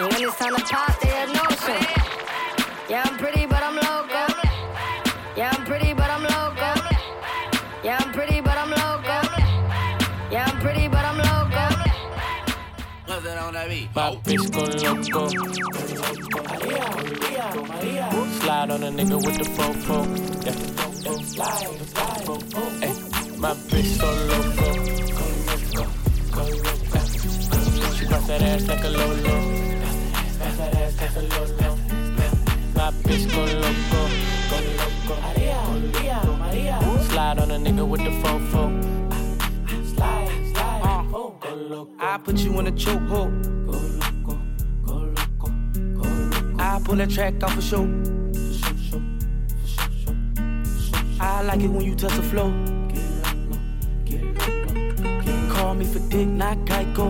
And 0.00 0.08
when 0.14 0.22
it's 0.22 0.36
time 0.38 0.56
to 0.56 0.62
pop, 0.62 0.98
they 1.00 1.08
have 1.08 1.28
notion. 1.28 1.84
Yeah, 2.88 3.02
I'm 3.04 3.18
pretty, 3.18 3.44
but 3.44 3.62
I'm 3.62 3.74
loco. 3.74 4.32
Yeah, 5.36 5.52
I'm 5.54 5.64
pretty, 5.66 5.92
but 5.92 6.08
I'm 6.08 6.22
loco. 6.22 6.72
Yeah, 7.84 7.98
I'm 8.00 8.10
pretty, 8.10 8.40
but 8.40 8.56
I'm 8.56 8.70
loco. 8.70 9.20
Yeah, 10.32 10.46
I'm 10.48 10.58
pretty, 10.60 10.88
but 10.88 11.04
I'm 11.04 11.18
loco. 11.18 11.68
What's 13.04 13.24
that 13.24 13.36
on 13.36 13.52
that 13.52 13.68
beat? 13.68 13.94
My 13.94 14.16
bitch 14.24 14.50
go 14.50 14.60
loco. 14.88 15.28
Slide 18.40 18.70
on 18.70 18.82
a 18.82 18.90
nigga 18.90 19.16
with 19.22 19.36
the 19.36 19.44
fofo. 19.52 20.06
Yeah. 20.46 20.56
Slide, 21.20 21.76
slide. 21.92 22.26
Ay, 22.82 22.94
my 23.36 23.52
bitch 23.68 24.00
go 24.00 24.08
loco. 24.30 24.68
Yeah. 25.76 25.90
She 27.92 28.04
bust 28.06 28.26
that 28.28 28.40
ass 28.40 28.66
like 28.66 28.84
a 28.84 28.88
lolo. 28.88 29.69
Bust 31.14 31.56
that 31.58 31.66
ass 31.66 31.80
like 31.90 31.96
a 31.96 32.04
lolo. 32.04 32.30
My 32.74 32.90
bitch 33.02 33.24
go 33.32 33.42
loco. 33.42 34.00
Go 34.50 34.56
loco. 34.78 35.14
Maria, 35.20 36.20
Maria, 36.38 36.76
Slide 37.10 37.38
on 37.40 37.50
a 37.50 37.58
nigga 37.58 37.84
with 37.88 38.02
the 38.04 38.10
fofo. 38.22 38.62
Slide, 39.92 40.52
slide. 40.52 40.82
Uh. 40.84 41.02
Go 41.12 41.54
loco. 41.54 41.92
I 41.98 42.18
put 42.18 42.38
you 42.38 42.58
in 42.60 42.66
a 42.68 42.72
chokehold. 42.72 43.32
I 46.60 46.80
pull 46.84 46.96
that 46.96 47.10
track 47.10 47.42
off 47.42 47.58
a 47.58 47.62
show. 47.62 47.84
I 51.20 51.42
like 51.42 51.60
it 51.60 51.68
when 51.68 51.84
you 51.84 51.96
touch 51.96 52.14
the 52.14 52.22
flow. 52.22 52.52
Call 55.52 55.74
me 55.74 55.84
for 55.86 55.98
dick, 56.08 56.28
not 56.28 56.56
Geico. 56.58 57.08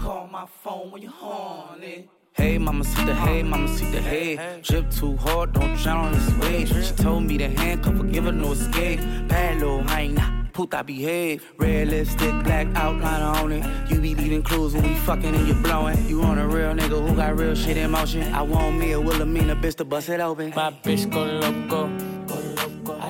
Call 0.00 0.26
my 0.26 0.46
phone 0.46 0.90
when 0.90 1.02
you're 1.02 1.12
horny. 1.12 2.08
Hey, 2.36 2.58
mama, 2.58 2.82
see 2.82 3.04
the 3.04 3.14
hey, 3.14 3.44
mama, 3.44 3.68
see 3.68 3.88
the 3.92 4.00
hey. 4.00 4.58
Drip 4.60 4.90
too 4.90 5.16
hard, 5.18 5.52
don't 5.52 5.76
drown 5.76 6.06
on 6.06 6.12
this 6.12 6.34
wave. 6.38 6.68
She 6.84 6.92
told 6.96 7.22
me 7.22 7.38
to 7.38 7.48
handcuff 7.48 7.94
her, 7.96 8.02
give 8.02 8.24
her 8.24 8.32
no 8.32 8.50
escape. 8.50 8.98
Bad 9.28 9.60
little 9.60 9.84
hyena, 9.84 10.48
puta 10.52 10.82
behave. 10.82 11.44
Red 11.58 11.88
lipstick, 11.88 12.42
black 12.42 12.66
outline 12.74 13.22
on 13.22 13.52
it. 13.52 13.64
You 13.88 14.00
be 14.00 14.16
leaving 14.16 14.42
clues 14.42 14.74
when 14.74 14.82
we 14.82 14.96
fucking 14.96 15.32
and 15.32 15.46
you 15.46 15.54
blowing. 15.54 16.08
You 16.08 16.22
on 16.22 16.38
a 16.38 16.48
real 16.48 16.74
nigga 16.74 17.08
who 17.08 17.14
got 17.14 17.38
real 17.38 17.54
shit 17.54 17.76
in 17.76 17.92
motion. 17.92 18.34
I 18.34 18.42
want 18.42 18.78
me 18.78 18.90
a 18.92 19.00
Wilhelmina 19.00 19.54
bitch 19.54 19.76
to 19.76 19.84
bust 19.84 20.08
it 20.08 20.18
open. 20.18 20.52
My 20.56 20.72
bitch 20.72 21.08
go 21.08 21.22
loco. 21.22 21.88
Go 22.26 22.34
loco. 22.56 23.00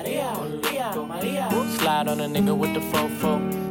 Slide 1.77 2.07
on 2.07 2.19
a 2.19 2.27
nigga 2.27 2.55
with 2.55 2.75
the 2.75 2.79
fofo. 2.79 3.51
Yeah. 3.51 3.64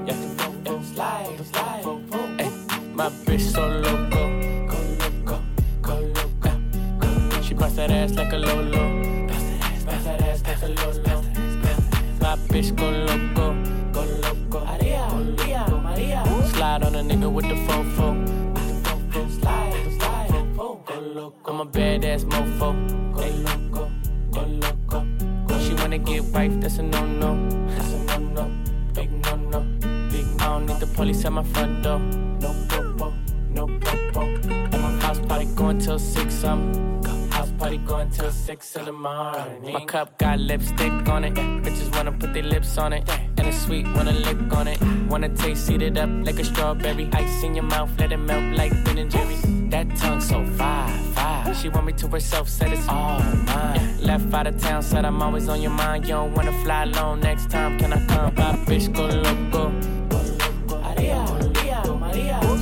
Lipstick 40.55 41.09
on 41.09 41.25
it. 41.25 41.37
Yeah. 41.37 41.61
Bitches 41.65 41.91
wanna 41.97 42.13
put 42.13 42.33
their 42.33 42.49
lips 42.55 42.79
on 42.79 42.93
it. 42.93 43.03
And 43.39 43.47
it's 43.49 43.61
sweet, 43.67 43.87
wanna 43.95 44.13
lick 44.13 44.41
on 44.53 44.69
it. 44.69 44.79
Wanna 45.11 45.29
taste, 45.31 45.71
eat 45.71 45.83
it 45.83 45.99
up 45.99 46.11
like 46.27 46.39
a 46.39 46.45
strawberry. 46.45 47.09
Ice 47.13 47.43
in 47.43 47.55
your 47.55 47.65
mouth, 47.65 47.91
let 47.99 48.13
it 48.13 48.19
melt 48.19 48.57
like 48.57 48.73
Ben 48.85 48.99
and 48.99 49.11
Jerry's. 49.11 49.43
That 49.73 49.87
tongue 49.97 50.21
so 50.21 50.45
fire, 50.59 50.89
fire. 51.15 51.55
She 51.55 51.69
want 51.69 51.87
me 51.87 51.93
to 51.95 52.07
herself, 52.09 52.49
said 52.49 52.73
it's 52.73 52.89
all 52.89 53.19
mine. 53.51 53.81
Left 54.01 54.33
out 54.33 54.47
of 54.47 54.61
town, 54.61 54.83
said 54.83 55.05
I'm 55.05 55.21
always 55.23 55.49
on 55.49 55.61
your 55.61 55.73
mind. 55.73 56.05
You 56.05 56.15
don't 56.21 56.35
wanna 56.35 56.53
fly 56.63 56.85
alone 56.85 57.21
next 57.21 57.51
time, 57.51 57.79
can 57.79 57.93
I 57.93 58.01
come? 58.07 58.35
My 58.37 58.53
bitch 58.69 58.87
go 58.95 59.07
loco. 59.07 59.65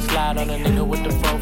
Slide 0.09 0.37
on 0.39 0.51
a 0.51 0.57
nigga 0.65 0.85
with 0.87 1.03
the 1.05 1.11
fofo. 1.11 1.42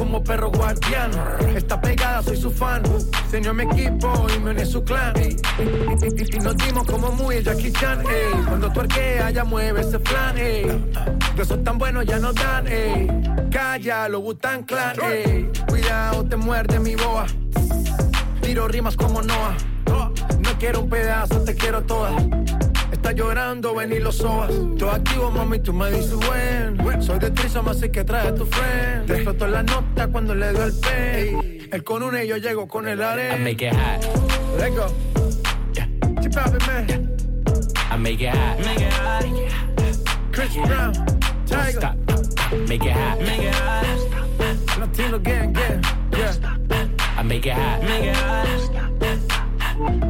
Como 0.00 0.24
perro 0.24 0.50
guardián. 0.50 1.10
Está 1.54 1.78
pegada, 1.78 2.22
soy 2.22 2.36
su 2.38 2.50
fan. 2.50 2.82
Se 3.30 3.36
unió 3.36 3.50
a 3.50 3.52
mi 3.52 3.64
equipo 3.64 4.26
y 4.34 4.40
me 4.40 4.52
uní 4.52 4.64
su 4.64 4.82
clan. 4.82 5.12
Y, 5.20 5.36
nos 6.38 6.56
dimos 6.56 6.86
como 6.86 7.12
muy 7.12 7.36
el 7.36 7.44
Jackie 7.44 7.70
Chan. 7.70 8.00
ey. 8.00 8.42
Cuando 8.46 8.72
tu 8.72 8.80
arquea, 8.80 9.30
ya 9.30 9.44
mueve 9.44 9.82
ese 9.82 9.98
flan. 9.98 10.38
ey. 10.38 10.64
De 11.36 11.42
esos 11.42 11.62
tan 11.62 11.76
buenos 11.76 12.06
ya 12.06 12.18
no 12.18 12.32
dan. 12.32 12.66
ey. 12.66 13.08
Calla, 13.50 14.08
lo 14.08 14.22
Butan 14.22 14.62
Clan. 14.62 14.96
ey. 15.02 15.50
Cuidado, 15.68 16.24
te 16.24 16.36
muerde 16.36 16.80
mi 16.80 16.94
boa. 16.94 17.26
Tiro 18.40 18.68
rimas 18.68 18.96
como 18.96 19.20
Noah. 19.20 19.54
No 19.86 20.58
quiero 20.58 20.80
un 20.80 20.88
pedazo, 20.88 21.42
te 21.42 21.54
quiero 21.54 21.82
toda. 21.82 22.16
Está 23.00 23.12
llorando, 23.12 23.74
ven 23.74 23.92
y 23.94 23.98
lo 23.98 24.12
sobas. 24.12 24.52
Yo 24.76 24.90
activo, 24.90 25.30
mami, 25.30 25.58
tú 25.58 25.72
me 25.72 25.90
dices 25.90 26.12
buen. 26.12 27.02
Soy 27.02 27.18
de 27.18 27.30
Trisom, 27.30 27.66
así 27.68 27.88
que 27.88 28.04
trae 28.04 28.28
a 28.28 28.34
tu 28.34 28.44
friend. 28.44 29.06
Te 29.06 29.14
explotó 29.14 29.46
la 29.46 29.62
nota 29.62 30.06
cuando 30.08 30.34
le 30.34 30.52
doy 30.52 30.66
el 30.68 30.74
pen. 30.80 31.68
Él 31.72 31.82
con 31.82 32.02
una 32.02 32.22
y 32.22 32.28
yo 32.28 32.36
llego 32.36 32.68
con 32.68 32.86
el 32.86 32.98
I 32.98 33.02
arena. 33.02 33.36
make 33.38 33.66
it 33.66 33.72
hot. 33.72 34.04
Let's 34.58 34.76
go. 34.76 34.86
Keep 36.20 36.34
poppin', 36.34 36.66
man. 36.66 37.16
I 37.90 37.96
make 37.96 38.20
it 38.20 38.34
hot. 38.34 38.58
Make 38.66 38.80
it 38.82 38.92
hot. 38.92 39.24
Chris 40.30 40.54
Brown, 40.56 40.92
Don't 40.92 41.46
Tiger. 41.46 41.80
stop. 41.80 41.96
Make 42.68 42.84
it 42.84 42.92
hot. 42.92 43.18
Make 43.18 43.42
it 43.44 43.54
hot. 43.54 44.78
Latino 44.78 45.18
gang, 45.18 45.52
gang. 45.54 45.82
Yeah. 46.12 46.34
I 47.16 47.22
make 47.22 47.46
it 47.46 47.54
hot. 47.54 47.82
Make 47.82 48.04
it 48.04 48.16
hot. 48.16 50.09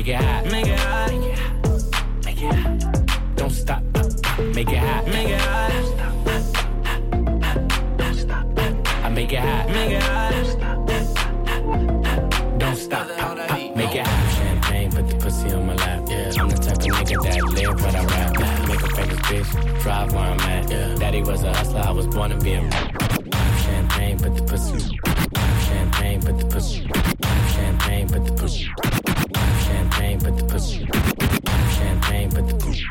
Make 0.00 0.08
it 0.08 0.16
hot. 0.16 0.44
Make 0.46 0.66
it 0.66 0.78
hot. 0.78 1.10
Make 2.24 2.42
it 2.42 2.54
hot. 2.54 3.36
Don't 3.36 3.50
stop. 3.50 3.82
Uh, 3.94 3.98
uh, 3.98 4.42
make 4.54 4.70
it 4.70 4.78
hot. 4.78 5.06
Make 5.06 5.28
it 5.28 5.40
hot. 5.42 5.72
Uh, 8.50 8.74
I 9.04 9.08
make 9.10 9.32
it 9.32 9.40
hot. 9.40 9.68
Make 9.68 9.90
it 9.90 10.02
hot. 10.02 10.32
Don't 12.58 12.76
stop. 12.76 13.08
Make 13.76 13.94
it 13.94 14.06
hot. 14.06 14.32
Champagne, 14.36 14.90
put 14.90 15.06
the 15.06 15.16
pussy 15.16 15.52
on 15.52 15.66
my 15.66 15.74
lap. 15.74 16.08
Yeah. 16.08 16.32
I'm 16.38 16.48
the 16.48 16.56
type 16.56 16.78
of 16.78 16.84
nigga 16.84 17.22
that 17.22 17.42
live 17.52 17.82
what 17.82 17.94
I 17.94 18.04
rap. 18.06 18.38
Make 18.68 18.80
a 18.80 18.88
famous 18.96 19.20
bitch, 19.28 19.82
drive 19.82 20.14
where 20.14 20.24
I'm 20.24 20.40
at. 20.40 20.70
Yeah. 20.70 20.94
Daddy 20.94 21.20
was 21.22 21.42
a 21.42 21.52
hustler, 21.52 21.80
I 21.80 21.90
was 21.90 22.06
born 22.06 22.30
to 22.30 22.38
be 22.38 22.54
a 22.54 22.62
Champagne, 23.64 24.18
put 24.18 24.34
the 24.34 24.42
pussy. 24.44 24.98
Champagne, 25.66 26.22
put 26.22 26.38
the 26.38 26.46
pussy. 26.46 26.90
Champagne, 27.52 28.08
put 28.08 28.24
the 28.24 28.32
pussy. 28.32 28.70
Champagne, 29.34 30.20
put 30.20 30.36
the 30.36 30.44
pussy. 30.44 30.86
Champagne, 31.76 32.30
put 32.30 32.48
the 32.48 32.54
pussy. 32.54 32.84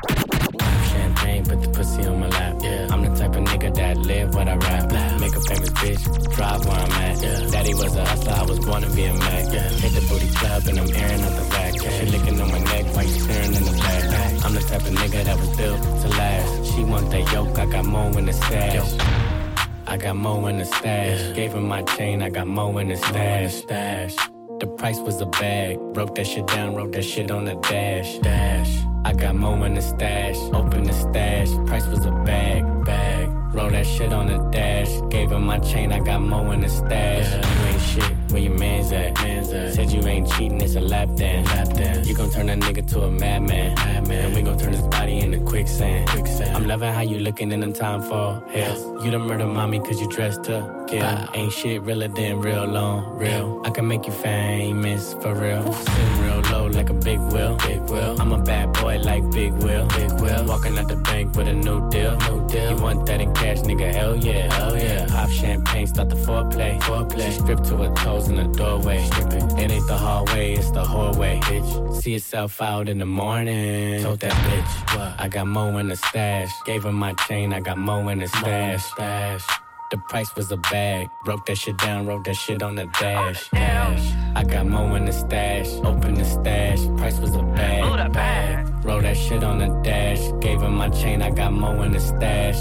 Champagne, 0.90 1.46
put 1.46 1.62
the 1.62 1.70
pussy 1.70 2.06
on 2.06 2.20
my 2.20 2.28
lap. 2.30 2.56
Yeah. 2.62 2.88
I'm 2.92 3.02
the 3.04 3.16
type 3.16 3.36
of 3.36 3.44
nigga 3.44 3.74
that 3.76 3.98
live 3.98 4.34
what 4.34 4.48
I 4.48 4.56
rap. 4.56 4.92
Make 5.20 5.36
a 5.36 5.42
famous 5.42 5.70
bitch, 5.70 6.36
drive 6.36 6.66
where 6.66 6.78
I'm 6.78 6.92
at. 6.92 7.22
Yeah. 7.22 7.50
Daddy 7.52 7.74
was 7.74 7.96
a 7.96 8.06
hustler, 8.06 8.34
I 8.34 8.44
was 8.44 8.60
born 8.60 8.82
to 8.82 8.90
be 8.96 9.06
a 9.06 9.14
Mac. 9.14 9.54
Yeah. 9.54 9.70
Hit 9.70 9.94
the 9.94 10.08
booty 10.08 10.28
club 10.36 10.64
and 10.68 10.80
I'm 10.80 10.96
airing 10.96 11.22
out 11.22 11.36
the 11.36 11.50
back. 11.50 11.76
Yeah. 11.76 12.00
She 12.00 12.06
licking 12.06 12.42
on 12.42 12.48
my 12.52 12.60
neck 12.60 12.86
while 12.96 13.04
you 13.04 13.20
staring 13.20 13.54
in 13.54 13.64
the 13.64 13.72
back. 13.72 14.46
I'm 14.46 14.54
the 14.54 14.62
type 14.62 14.82
of 14.82 14.94
nigga 14.94 15.24
that 15.26 15.38
was 15.40 15.58
built 15.58 15.82
to 15.82 16.08
last. 16.10 16.74
She 16.74 16.84
want 16.84 17.12
that 17.12 17.32
yoke, 17.32 17.58
I 17.60 17.66
got 17.66 17.86
more 17.86 18.18
in 18.18 18.26
the 18.26 18.34
stash. 18.34 19.40
I 19.88 19.98
got 19.98 20.16
more 20.16 20.50
in 20.50 20.60
the 20.60 20.66
stash. 20.66 21.36
Gave 21.36 21.54
her 21.54 21.62
my 21.62 21.82
chain, 21.84 22.22
I 22.22 22.30
got 22.30 22.48
more 22.48 22.80
in 22.82 22.90
the 22.90 22.96
stash. 22.96 23.56
Stash. 23.56 24.16
The 24.60 24.68
price 24.68 25.00
was 25.00 25.22
a 25.22 25.26
bag. 25.26 25.80
Broke 25.94 26.16
that 26.16 26.28
shit 26.28 26.46
down, 26.48 26.76
wrote 26.76 26.92
that 26.92 27.04
shit 27.04 27.32
on 27.32 27.46
the 27.46 27.56
dash. 27.56 28.18
Dash. 28.18 28.84
I 29.06 29.14
got 29.14 29.36
more 29.36 29.66
in 29.66 29.76
the 29.76 29.82
stash. 29.82 30.36
Open 30.54 30.84
the 30.84 30.92
stash. 30.92 31.50
Price 31.66 31.88
was 31.88 32.06
a 32.06 32.12
bag. 32.12 32.66
Bag. 32.84 33.30
Roll 33.54 33.70
that 33.70 33.88
shit 33.88 34.12
on 34.12 34.28
the 34.28 34.38
dash. 34.52 34.90
Gave 35.10 35.30
her 35.30 35.40
my 35.40 35.60
chain, 35.60 35.94
I 35.94 36.00
got 36.00 36.22
more 36.22 36.54
in 36.54 36.60
the 36.60 36.70
stash. 36.70 37.32
You 37.34 37.68
ain't 37.68 37.82
shit, 37.82 38.19
where 38.32 38.42
your 38.42 38.58
man's 38.58 38.92
at? 38.92 39.14
Man's 39.22 39.50
at. 39.52 39.74
Said 39.74 39.92
you 39.92 40.02
ain't 40.08 40.30
cheating, 40.32 40.62
it's 40.62 40.76
a 40.76 40.82
lap 40.82 41.10
dance. 41.16 41.48
Lap 41.48 41.74
dance. 41.74 42.08
You 42.08 42.16
gon' 42.16 42.30
turn 42.32 42.48
that 42.48 42.60
nigga 42.60 42.88
to 42.92 43.02
a 43.02 43.12
madman. 43.12 43.76
Madman. 43.76 44.26
And 44.26 44.36
we 44.36 44.42
gon' 44.42 44.58
turn 44.58 44.74
his 44.74 44.82
body 44.88 45.20
into 45.20 45.40
quicksand. 45.40 46.10
Quicksand. 46.10 46.56
I'm 46.56 46.68
loving 46.68 46.94
how 46.94 47.02
you 47.02 47.20
looking 47.20 47.52
in 47.52 47.62
the 47.62 47.72
time 47.72 48.02
for 48.02 48.44
hell. 48.52 49.04
You 49.04 49.12
done 49.12 49.22
murder 49.22 49.46
mommy 49.46 49.80
cause 49.80 50.00
you 50.02 50.10
dressed 50.10 50.44
to 50.46 50.86
kill. 50.88 51.06
Ain't 51.34 51.54
shit 51.54 51.82
realer 51.84 52.08
than 52.08 52.40
real 52.40 52.66
long. 52.66 53.18
Real. 53.18 53.62
I 53.66 53.70
can 53.70 53.88
make 53.88 54.06
you 54.06 54.14
famous 54.14 55.14
for 55.16 55.34
real. 55.36 55.72
Sitting 55.74 56.22
real 56.22 56.42
low 56.52 56.68
like 56.68 56.90
a 56.90 56.94
big 56.94 57.20
wheel. 57.20 57.56
Big 57.58 57.82
wheel. 57.90 58.16
I'm 58.20 58.32
a 58.32 58.42
bad 58.42 58.74
boy 58.74 58.98
like 59.00 59.30
Big 59.32 59.54
Will. 59.54 59.86
Big 59.88 60.12
Will. 60.20 60.46
Walking 60.46 60.78
out 60.78 60.88
the 60.88 60.96
bank 60.96 61.36
with 61.36 61.48
a 61.48 61.54
new 61.54 61.90
deal. 61.90 62.18
New 62.18 62.48
deal. 62.48 62.72
You 62.72 62.78
want 62.82 63.06
that 63.06 63.22
in 63.22 63.34
cash, 63.34 63.60
nigga? 63.60 63.94
Hell 63.94 64.16
yeah. 64.18 64.54
Hell 64.54 64.78
yeah. 64.78 65.06
Pop 65.08 65.30
champagne, 65.30 65.88
start 65.88 66.10
the 66.10 66.16
foreplay. 66.16 66.80
Foreplay. 66.82 67.26
She 67.26 67.40
stripped 67.40 67.66
to 67.66 67.76
a 67.84 67.90
her 68.00 68.19
in 68.28 68.36
the 68.36 68.48
doorway. 68.58 68.98
It 68.98 69.72
ain't 69.72 69.88
the 69.88 69.98
hallway, 69.98 70.56
it's 70.56 70.72
the 70.72 70.84
hallway. 70.84 71.40
Bitch. 71.40 72.02
See 72.02 72.14
yourself 72.14 72.62
out 72.62 72.90
in 72.90 72.98
the 73.00 73.06
morning. 73.06 74.04
Told 74.04 74.20
that 74.20 74.32
bitch, 74.32 74.98
what? 74.98 75.20
I 75.20 75.28
got 75.28 75.48
mo 75.48 75.78
in 75.78 75.88
the 75.88 75.96
stash. 75.96 76.52
Gave 76.66 76.84
her 76.84 76.92
my 76.92 77.14
chain, 77.28 77.54
I 77.54 77.60
got 77.60 77.78
mo 77.78 78.08
in 78.10 78.20
the 78.20 78.28
stash. 78.28 78.84
Stash. 78.86 79.46
The 79.92 79.98
price 79.98 80.36
was 80.36 80.52
a 80.52 80.58
bag. 80.58 81.08
Broke 81.26 81.48
that 81.48 81.58
shit 81.58 81.76
down, 81.80 82.06
wrote 82.06 82.24
that 82.26 82.36
shit 82.36 82.62
on 82.62 82.76
the 82.76 82.86
dash. 83.00 83.50
Dash. 83.50 84.14
I 84.36 84.44
got 84.44 84.68
mo 84.68 84.94
in 84.94 85.06
the 85.06 85.14
stash. 85.14 85.68
Open 85.84 86.14
the 86.14 86.26
stash. 86.26 86.80
Price 86.98 87.20
was 87.20 87.34
a 87.36 87.42
bag. 87.42 88.14
Bag. 88.14 88.86
Roll 88.86 89.02
that 89.02 89.18
shit 89.18 89.44
on 89.44 89.60
the 89.60 89.68
dash. 89.84 90.20
Gave 90.42 90.62
her 90.62 90.70
my 90.70 90.90
chain, 90.90 91.22
I 91.22 91.32
got 91.32 91.54
mo 91.54 91.82
in 91.82 91.92
the 91.92 92.00
stash. 92.00 92.58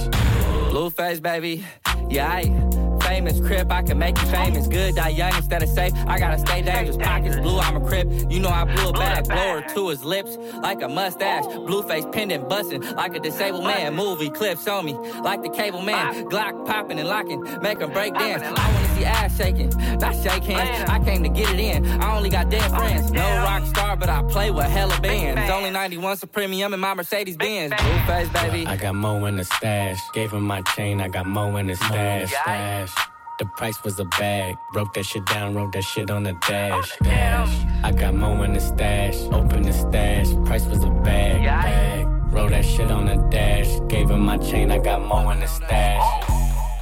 Blueface, 0.68 1.20
baby. 1.20 1.64
Yeah, 2.10 2.28
I 2.28 2.68
famous 3.08 3.40
crip, 3.40 3.72
I 3.72 3.82
can 3.82 3.98
make 3.98 4.20
you 4.20 4.26
famous. 4.28 4.66
Good, 4.66 4.96
die 4.96 5.08
young 5.08 5.34
instead 5.34 5.62
of 5.62 5.68
safe. 5.70 5.92
I 6.06 6.18
gotta 6.18 6.38
stay 6.38 6.62
dangerous. 6.62 6.96
Pockets 6.96 7.36
blue, 7.36 7.58
I'm 7.58 7.76
a 7.82 7.86
crip. 7.88 8.06
You 8.30 8.38
know 8.40 8.50
I 8.50 8.64
blew 8.64 8.90
a 8.90 8.92
bag. 8.92 9.24
Blower 9.24 9.62
to 9.74 9.88
his 9.88 10.04
lips 10.04 10.36
like 10.62 10.82
a 10.82 10.88
mustache. 10.88 11.44
Blueface 11.44 12.10
pendant 12.12 12.48
busting 12.48 12.82
like 12.94 13.14
a 13.16 13.20
disabled 13.20 13.64
man. 13.64 13.94
Movie 13.94 14.30
clips 14.30 14.68
on 14.68 14.84
me 14.84 14.94
like 15.22 15.42
the 15.42 15.48
cable 15.48 15.82
man. 15.82 16.28
Glock 16.28 16.66
popping 16.66 16.98
and 16.98 17.08
locking, 17.08 17.42
make 17.62 17.80
'em 17.80 17.92
break 17.92 18.14
dance. 18.14 18.42
I 18.42 18.72
wanna 18.72 18.96
see 18.96 19.04
ass 19.04 19.36
shaking, 19.36 19.70
not 19.98 20.14
shake 20.22 20.44
hands. 20.44 20.90
I 20.90 20.98
came 21.00 21.22
to 21.22 21.30
get 21.30 21.48
it 21.54 21.60
in. 21.60 22.02
I 22.02 22.16
only 22.16 22.28
got 22.28 22.50
dead 22.50 22.68
friends. 22.70 23.10
No 23.10 23.26
rock 23.42 23.64
star, 23.66 23.96
but 23.96 24.08
I 24.08 24.22
play 24.24 24.50
with 24.50 24.66
hella 24.66 25.00
bands. 25.00 25.50
Only 25.50 25.70
91 25.70 26.18
Supremium 26.18 26.74
in 26.74 26.80
my 26.80 26.94
Mercedes 26.94 27.36
Benz. 27.36 27.72
Blueface, 27.72 28.32
baby. 28.32 28.66
I 28.66 28.76
got 28.76 28.94
more 28.94 29.26
in 29.28 29.36
the 29.36 29.44
stash. 29.44 29.98
Gave 30.12 30.32
him 30.32 30.42
my 30.42 30.57
chain, 30.62 31.00
I 31.00 31.08
got 31.08 31.26
more 31.26 31.58
in 31.60 31.66
the 31.66 31.76
stash. 31.76 32.30
Stash. 32.30 32.94
The 33.38 33.46
price 33.56 33.82
was 33.84 34.00
a 34.00 34.04
bag. 34.04 34.56
Broke 34.72 34.94
that 34.94 35.04
shit 35.04 35.24
down, 35.26 35.54
wrote 35.54 35.72
that 35.72 35.84
shit 35.84 36.10
on 36.10 36.24
the 36.24 36.32
dash. 36.46 36.96
Dash. 37.02 37.66
I 37.84 37.92
got 37.92 38.14
more 38.14 38.44
in 38.44 38.52
the 38.52 38.60
stash. 38.60 39.16
Open 39.32 39.62
the 39.62 39.72
stash. 39.72 40.28
Price 40.44 40.66
was 40.66 40.82
a 40.82 40.90
bag. 40.90 41.44
Bag. 41.44 42.06
Roll 42.32 42.48
that 42.48 42.64
shit 42.64 42.90
on 42.90 43.06
the 43.06 43.16
dash. 43.30 43.68
Gave 43.88 44.08
her 44.08 44.16
my 44.16 44.38
chain, 44.38 44.70
I 44.70 44.78
got 44.78 45.00
more 45.02 45.32
in 45.32 45.40
the 45.40 45.46
stash. 45.46 46.02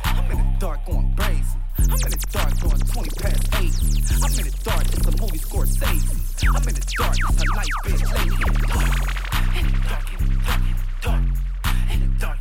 I'm 0.05 0.31
in 0.31 0.39
the 0.39 0.45
dark 0.59 0.85
going 0.87 1.15
crazy. 1.17 1.43
I'm 1.79 1.93
in 1.93 2.11
the 2.11 2.27
dark 2.33 2.61
going 2.61 2.79
20 2.79 3.11
past 3.21 3.55
8. 3.55 3.61
I'm 4.25 4.39
in 4.39 4.45
the 4.51 4.59
dark, 4.65 4.85
it's 4.87 5.07
a 5.07 5.11
movie 5.21 5.39
Scorsese. 5.39 6.47
I'm 6.49 6.69
in 6.69 6.75
the 6.75 6.95
dark, 6.99 7.17
it's 7.19 7.43
a 7.43 7.47
light 7.55 7.75
bitch 7.85 8.03
lady. 8.17 8.37
In 9.57 9.67
the 9.71 9.79
dark, 9.87 10.07
in 10.13 10.19
the 10.19 10.37
dark, 10.47 10.63
in 10.65 10.77
the 10.77 10.89
dark. 11.03 11.23
In 11.93 12.01
the 12.01 12.07
dark, 12.07 12.07
in 12.07 12.11
the 12.11 12.19
dark, 12.19 12.39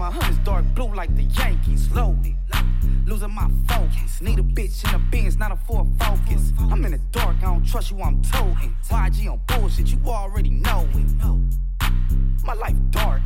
my 0.00 0.10
hunters 0.10 0.38
dark 0.38 0.64
blue 0.74 0.94
like 0.94 1.14
the 1.14 1.24
Yankees. 1.24 1.90
Loaded. 1.92 2.34
Losing 3.04 3.34
my 3.34 3.50
focus. 3.68 4.22
Need 4.22 4.38
a 4.38 4.42
bitch 4.42 4.82
in 4.86 4.92
the 4.92 4.98
bins, 5.10 5.36
not 5.36 5.52
a 5.52 5.56
Ford 5.56 5.88
Focus. 5.98 6.54
I'm 6.58 6.82
in 6.86 6.92
the 6.92 6.98
dark, 7.12 7.36
I 7.42 7.52
don't 7.52 7.66
trust 7.66 7.90
you, 7.90 8.00
I'm 8.00 8.22
toting. 8.22 8.74
YG 8.88 9.30
on 9.30 9.40
bullshit, 9.46 9.88
you 9.88 10.00
already 10.06 10.48
know 10.48 10.88
it. 10.94 11.92
My 12.42 12.54
life 12.54 12.76
dark. 12.88 13.20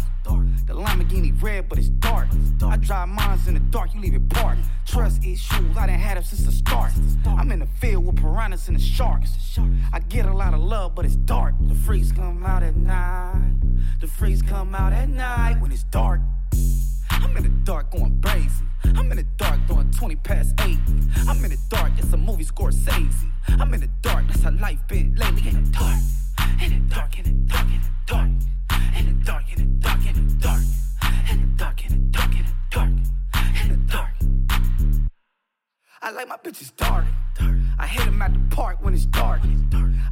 The 0.66 0.74
Lamborghini 0.74 1.40
red, 1.40 1.68
but 1.68 1.78
it's 1.78 1.90
dark. 1.90 2.26
I 2.62 2.76
drive 2.78 3.08
mines 3.08 3.46
in 3.46 3.54
the 3.54 3.60
dark, 3.60 3.94
you 3.94 4.00
leave 4.00 4.14
it 4.14 4.28
parked. 4.30 4.62
Trust 4.84 5.22
issues, 5.22 5.76
I 5.76 5.86
done 5.86 5.90
had 5.90 6.16
them 6.16 6.24
since 6.24 6.42
the 6.42 6.50
start. 6.50 6.90
I'm 7.24 7.52
in 7.52 7.60
the 7.60 7.66
field 7.66 8.04
with 8.04 8.16
piranhas 8.16 8.66
and 8.66 8.76
the 8.76 8.82
sharks. 8.82 9.30
I 9.92 10.00
get 10.00 10.26
a 10.26 10.34
lot 10.34 10.54
of 10.54 10.60
love, 10.60 10.96
but 10.96 11.04
it's 11.04 11.14
dark. 11.14 11.54
The 11.60 11.74
freaks 11.74 12.10
come 12.10 12.44
out 12.44 12.64
at 12.64 12.74
night. 12.74 13.52
The 14.00 14.08
freaks 14.08 14.42
come 14.42 14.74
out 14.74 14.92
at 14.92 15.08
night 15.08 15.60
when 15.60 15.70
it's 15.70 15.84
dark. 15.84 16.20
I'm 17.24 17.36
in 17.38 17.42
the 17.42 17.48
dark 17.64 17.90
going 17.90 18.20
crazy. 18.20 18.64
I'm 18.84 19.10
in 19.10 19.16
the 19.16 19.26
dark 19.38 19.66
doing 19.66 19.90
20 19.90 20.16
past 20.16 20.54
8. 20.60 20.78
I'm 21.26 21.42
in 21.42 21.50
the 21.50 21.58
dark, 21.70 21.92
it's 21.96 22.12
a 22.12 22.16
movie 22.16 22.44
Scorsese. 22.44 23.30
I'm 23.48 23.72
in 23.72 23.80
the 23.80 23.88
dark, 24.02 24.26
that's 24.28 24.42
how 24.42 24.50
life 24.50 24.86
been 24.88 25.14
lately. 25.14 25.48
In 25.48 25.64
the 25.64 25.70
dark, 25.70 25.98
in 26.62 26.88
the 26.88 26.94
dark, 26.94 27.18
in 27.18 27.24
the 27.24 27.30
dark, 27.52 27.66
in 27.66 27.80
the 27.80 27.88
dark. 28.06 28.28
In 28.96 29.06
the 29.06 29.24
dark, 29.24 29.44
in 29.52 29.58
the 29.58 29.64
dark, 29.80 30.06
in 30.06 30.28
the 30.28 30.34
dark. 30.36 30.60
In 31.30 31.40
the 31.40 31.46
dark, 31.56 31.84
in 31.84 31.90
the 31.90 31.96
dark, 32.10 32.36
in 32.36 32.44
the 32.44 32.52
dark. 32.70 32.90
In 33.62 33.68
the 33.70 33.76
dark. 33.90 34.10
I 36.02 36.10
like 36.10 36.28
my 36.28 36.36
bitches 36.36 36.76
dark. 36.76 37.06
I 37.78 37.86
hit 37.86 38.06
'em 38.06 38.20
at 38.20 38.34
the 38.34 38.54
park 38.54 38.82
when 38.82 38.92
it's 38.92 39.06
dark. 39.06 39.40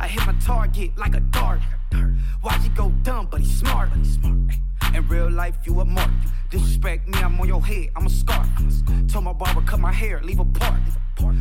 I 0.01 0.09
hit 0.09 0.27
my 0.27 0.33
target 0.45 0.97
like 0.97 1.15
a 1.15 1.21
dart. 1.21 1.61
Why'd 2.41 2.63
you 2.65 2.71
go 2.71 2.91
dumb, 3.03 3.29
but 3.31 3.41
he's 3.43 3.59
smart? 3.59 3.91
In 4.95 5.09
real 5.09 5.31
life, 5.31 5.57
you 5.65 5.81
a 5.81 5.85
mark. 5.85 6.11
Disrespect 6.53 7.09
me, 7.09 7.19
I'm 7.19 7.41
on 7.41 7.49
your 7.49 7.65
head, 7.65 7.89
I'm 7.97 8.05
a 8.05 8.11
scar. 8.11 8.47
Told 9.09 9.25
my 9.25 9.33
barber 9.33 9.63
cut 9.63 9.81
my 9.81 9.91
hair, 9.91 10.21
leave 10.23 10.39
a 10.39 10.45
part. 10.45 10.83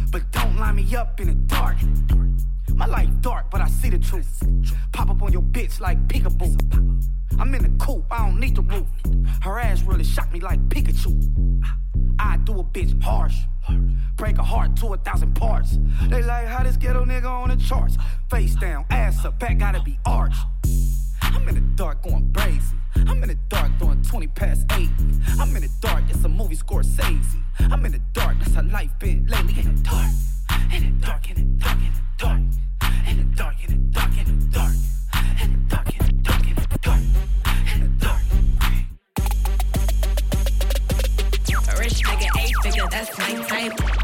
but 0.09 0.31
don't 0.31 0.55
line 0.55 0.75
me 0.77 0.95
up 0.95 1.19
in 1.19 1.27
the 1.27 1.33
dark. 1.33 1.75
My 2.73 2.85
life 2.85 3.09
dark, 3.19 3.51
but 3.51 3.59
I 3.59 3.67
see 3.67 3.89
the 3.89 3.99
truth. 3.99 4.41
Pop 4.93 5.09
up 5.09 5.21
on 5.21 5.33
your 5.33 5.41
bitch 5.41 5.81
like 5.81 6.07
peekaboo. 6.07 6.55
I'm 7.37 7.53
in 7.53 7.61
the 7.61 7.85
coop, 7.85 8.05
I 8.09 8.19
don't 8.25 8.39
need 8.39 8.55
the 8.55 8.61
roof. 8.61 8.87
Her 9.41 9.59
ass 9.59 9.81
really 9.83 10.05
shocked 10.05 10.31
me 10.31 10.39
like 10.39 10.65
Pikachu. 10.69 11.61
I 12.17 12.37
do 12.37 12.61
a 12.61 12.63
bitch 12.63 13.03
harsh. 13.03 13.35
Break 14.15 14.37
a 14.37 14.43
heart 14.43 14.77
to 14.77 14.93
a 14.93 14.97
thousand 14.97 15.33
parts. 15.33 15.77
They 16.07 16.23
like 16.23 16.47
how 16.47 16.63
this 16.63 16.77
ghetto 16.77 17.03
nigga 17.03 17.25
on 17.25 17.49
the 17.49 17.57
charts. 17.57 17.97
Face 18.29 18.55
down, 18.55 18.85
ass 18.89 19.25
up, 19.25 19.39
back 19.39 19.57
gotta 19.57 19.81
be 19.81 19.99
arched. 20.05 20.39
I'm 21.41 21.49
in 21.49 21.55
the 21.55 21.61
dark 21.75 22.03
going 22.03 22.31
crazy. 22.37 22.75
I'm 22.95 23.23
in 23.23 23.29
the 23.29 23.37
dark 23.49 23.71
doing 23.79 23.99
20 24.03 24.27
past 24.27 24.63
8. 24.73 24.87
I'm 25.39 25.55
in 25.55 25.63
the 25.63 25.69
dark, 25.81 26.03
it's 26.07 26.23
a 26.23 26.29
movie 26.29 26.55
Scorsese. 26.55 27.41
I'm 27.59 27.83
in 27.83 27.93
the 27.93 28.01
dark, 28.13 28.37
that's 28.37 28.53
how 28.53 28.61
life 28.61 28.91
been 28.99 29.25
lately. 29.25 29.55
In 29.57 29.75
the 29.75 29.81
dark, 29.81 30.11
in 30.71 30.99
the 30.99 31.05
dark, 31.05 31.29
in 31.31 31.35
the 31.35 31.41
dark, 31.63 31.77
in 31.79 31.93
the 31.93 32.01
dark. 32.19 32.39
In 33.07 33.17
the 33.17 33.23
dark, 33.35 33.55
in 33.63 33.71
the 33.71 33.89
dark, 33.89 34.17
in 34.19 34.25
the 34.25 34.45
dark. 34.55 34.73
In 35.41 35.51
the 35.51 35.57
dark, 35.67 35.99
in 35.99 36.05
the 36.05 36.13
dark, 36.21 36.47
in 36.47 36.55
the 36.55 36.77
dark. 36.79 37.01
In 37.73 37.79
the 37.81 37.87
dark. 38.05 38.21
A 41.75 41.79
rich 41.79 42.03
nigga, 42.03 42.27
eight 42.39 42.55
figure, 42.61 42.87
that's 42.91 43.17
my 43.17 43.33
type. 43.47 44.00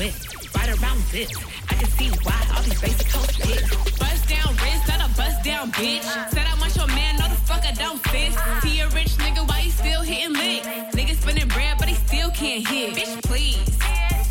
It. 0.00 0.14
Right 0.54 0.68
around 0.80 1.02
this. 1.10 1.28
I 1.68 1.74
can 1.74 1.88
see 1.98 2.08
why 2.22 2.38
all 2.54 2.62
these 2.62 2.80
basic 2.80 3.08
hoes 3.08 3.34
hit. 3.34 3.68
Bust 3.98 4.28
down 4.28 4.54
wrist, 4.54 4.86
not 4.86 5.00
a 5.02 5.16
bust 5.16 5.42
down 5.42 5.72
bitch. 5.72 6.04
Said 6.30 6.46
I 6.46 6.54
want 6.60 6.76
your 6.76 6.86
man, 6.86 7.16
no 7.16 7.28
the 7.28 7.34
fuck 7.34 7.64
I 7.66 7.72
don't 7.72 8.00
sis. 8.06 8.36
See 8.62 8.78
a 8.78 8.88
rich 8.90 9.16
nigga, 9.18 9.46
why 9.48 9.58
he 9.58 9.70
still 9.70 10.02
hitting 10.02 10.34
licks? 10.34 10.66
Nigga 10.94 11.20
spinning 11.20 11.48
bread, 11.48 11.78
but 11.80 11.88
he 11.88 11.96
still 12.06 12.30
can't 12.30 12.66
hit. 12.68 12.94
Bitch, 12.94 13.22
please. 13.24 13.58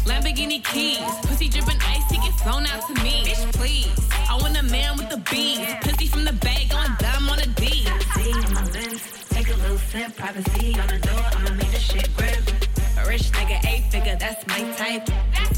Lamborghini 0.05 0.63
keys, 0.63 1.03
pussy 1.23 1.49
dripping 1.49 1.81
ice, 1.81 2.09
he 2.09 2.17
get 2.17 2.33
flown 2.39 2.65
out 2.65 2.87
to 2.87 2.93
me. 3.03 3.25
Bitch, 3.25 3.53
please. 3.53 3.91
I 4.29 4.37
want 4.39 4.55
a 4.57 4.63
man 4.63 4.95
with 4.95 5.09
the 5.09 5.17
bees, 5.29 5.67
pussy 5.81 6.07
from 6.07 6.23
the 6.23 6.33
bag, 6.33 6.69
going 6.69 6.95
dumb 6.97 7.29
on 7.29 7.39
a 7.39 7.47
D. 7.47 7.83
See 8.15 8.31
my 8.55 8.63
lens, 8.71 9.03
take 9.29 9.49
a 9.49 9.57
little 9.57 9.77
sip, 9.77 10.15
privacy 10.15 10.79
on 10.79 10.87
the 10.87 10.99
door, 10.99 11.23
I'ma 11.35 11.51
make 11.55 11.71
the 11.71 11.79
shit 11.79 12.09
grip. 12.15 12.39
Rich 13.07 13.31
nigga, 13.31 13.63
eight 13.65 13.85
figure, 13.89 14.17
that's 14.19 14.45
my 14.47 14.59
type. 14.73 15.05
That's 15.05 15.56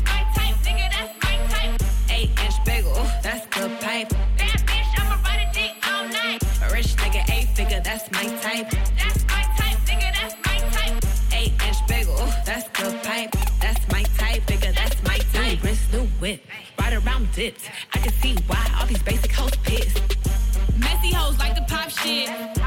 my 8.20 8.28
type. 8.38 8.70
That's 8.98 9.24
my 9.28 9.44
type, 9.58 9.80
nigga, 9.88 10.12
that's 10.12 10.36
my 10.46 10.58
type. 10.76 11.04
Eight 11.32 11.54
inch 11.66 11.88
bagel, 11.88 12.18
that's 12.46 12.66
the 12.78 13.00
pipe. 13.04 13.32
That's 13.62 13.88
my 13.94 14.04
type, 14.18 14.44
nigga, 14.48 14.76
that's 14.76 15.02
my 15.04 15.18
type. 15.32 15.64
New 15.64 15.70
wrist, 15.70 15.94
new 15.94 16.06
whip, 16.20 16.46
right 16.78 16.94
around 16.94 17.32
dips. 17.32 17.64
I 17.94 18.00
can 18.00 18.12
see 18.22 18.36
why 18.48 18.62
all 18.78 18.88
these 18.88 19.04
basic 19.04 19.32
hoes 19.32 19.56
pissed. 19.64 20.18
Messy 20.78 21.14
hoes 21.14 21.40
like 21.40 21.56
to 21.56 21.62
pop 21.74 21.90
shit. 21.90 22.59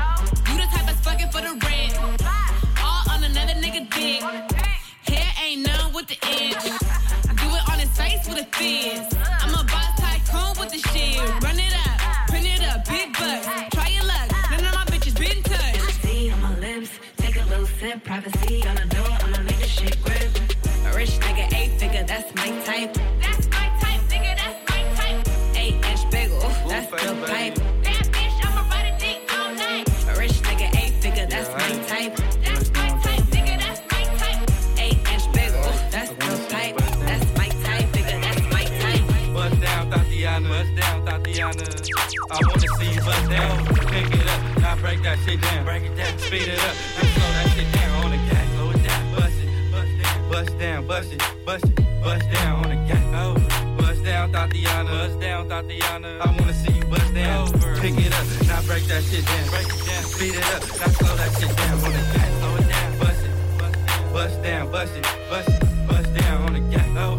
That 45.12 45.18
shit 45.28 45.42
down. 45.42 45.64
Break 45.66 45.82
it 45.82 45.94
down, 45.94 46.18
speed 46.18 46.48
it 46.48 46.58
up, 46.58 46.74
now 46.96 47.04
slow 47.12 47.30
that 47.36 47.52
shit 47.52 47.70
down 47.70 48.02
on 48.02 48.10
the 48.12 48.16
gas. 48.32 48.48
Slow 48.56 48.70
it 48.70 48.82
down, 48.82 49.14
bust 49.14 49.36
it, 49.44 49.70
bust 49.70 49.92
down, 50.00 50.30
bust 50.32 50.58
down, 50.58 50.86
bust 50.86 51.12
it, 51.12 51.22
bust 51.44 51.64
it, 51.66 51.76
bust 52.02 52.32
down 52.32 52.64
on 52.64 52.68
the 52.72 52.76
gas. 52.88 53.04
Oh, 53.12 53.34
bust 53.76 54.04
down, 54.04 54.32
Thotiana. 54.32 54.88
Bust 54.88 55.20
down, 55.20 55.48
Thotiana. 55.50 56.18
I 56.18 56.26
wanna 56.32 56.54
see 56.54 56.72
you 56.72 56.84
bust 56.86 57.12
down. 57.12 57.42
over. 57.42 57.76
Pick 57.76 57.98
it 57.98 58.08
up, 58.08 58.24
now 58.48 58.62
break 58.62 58.84
that 58.84 59.04
shit 59.04 59.26
down. 59.26 59.48
Break 59.52 59.68
it 59.68 59.84
down, 59.84 60.02
speed 60.02 60.34
it 60.34 60.48
up, 60.56 60.62
now 60.80 60.88
slow 60.96 61.14
that 61.20 61.30
shit 61.36 61.56
down 61.60 61.76
on 61.84 61.92
the 61.92 62.04
gas. 62.16 62.32
Slow 62.40 62.56
it 62.56 62.68
down, 62.72 62.98
bust 62.98 63.24
it, 63.28 63.32
bust 63.60 64.12
bust 64.14 64.42
down, 64.42 64.72
bust 64.72 64.96
it, 64.96 65.06
bust 65.28 65.48
it, 65.50 65.88
bust 65.88 66.14
down 66.14 66.42
on 66.46 66.52
the 66.54 66.60
gas. 66.72 66.88
Oh. 66.96 67.18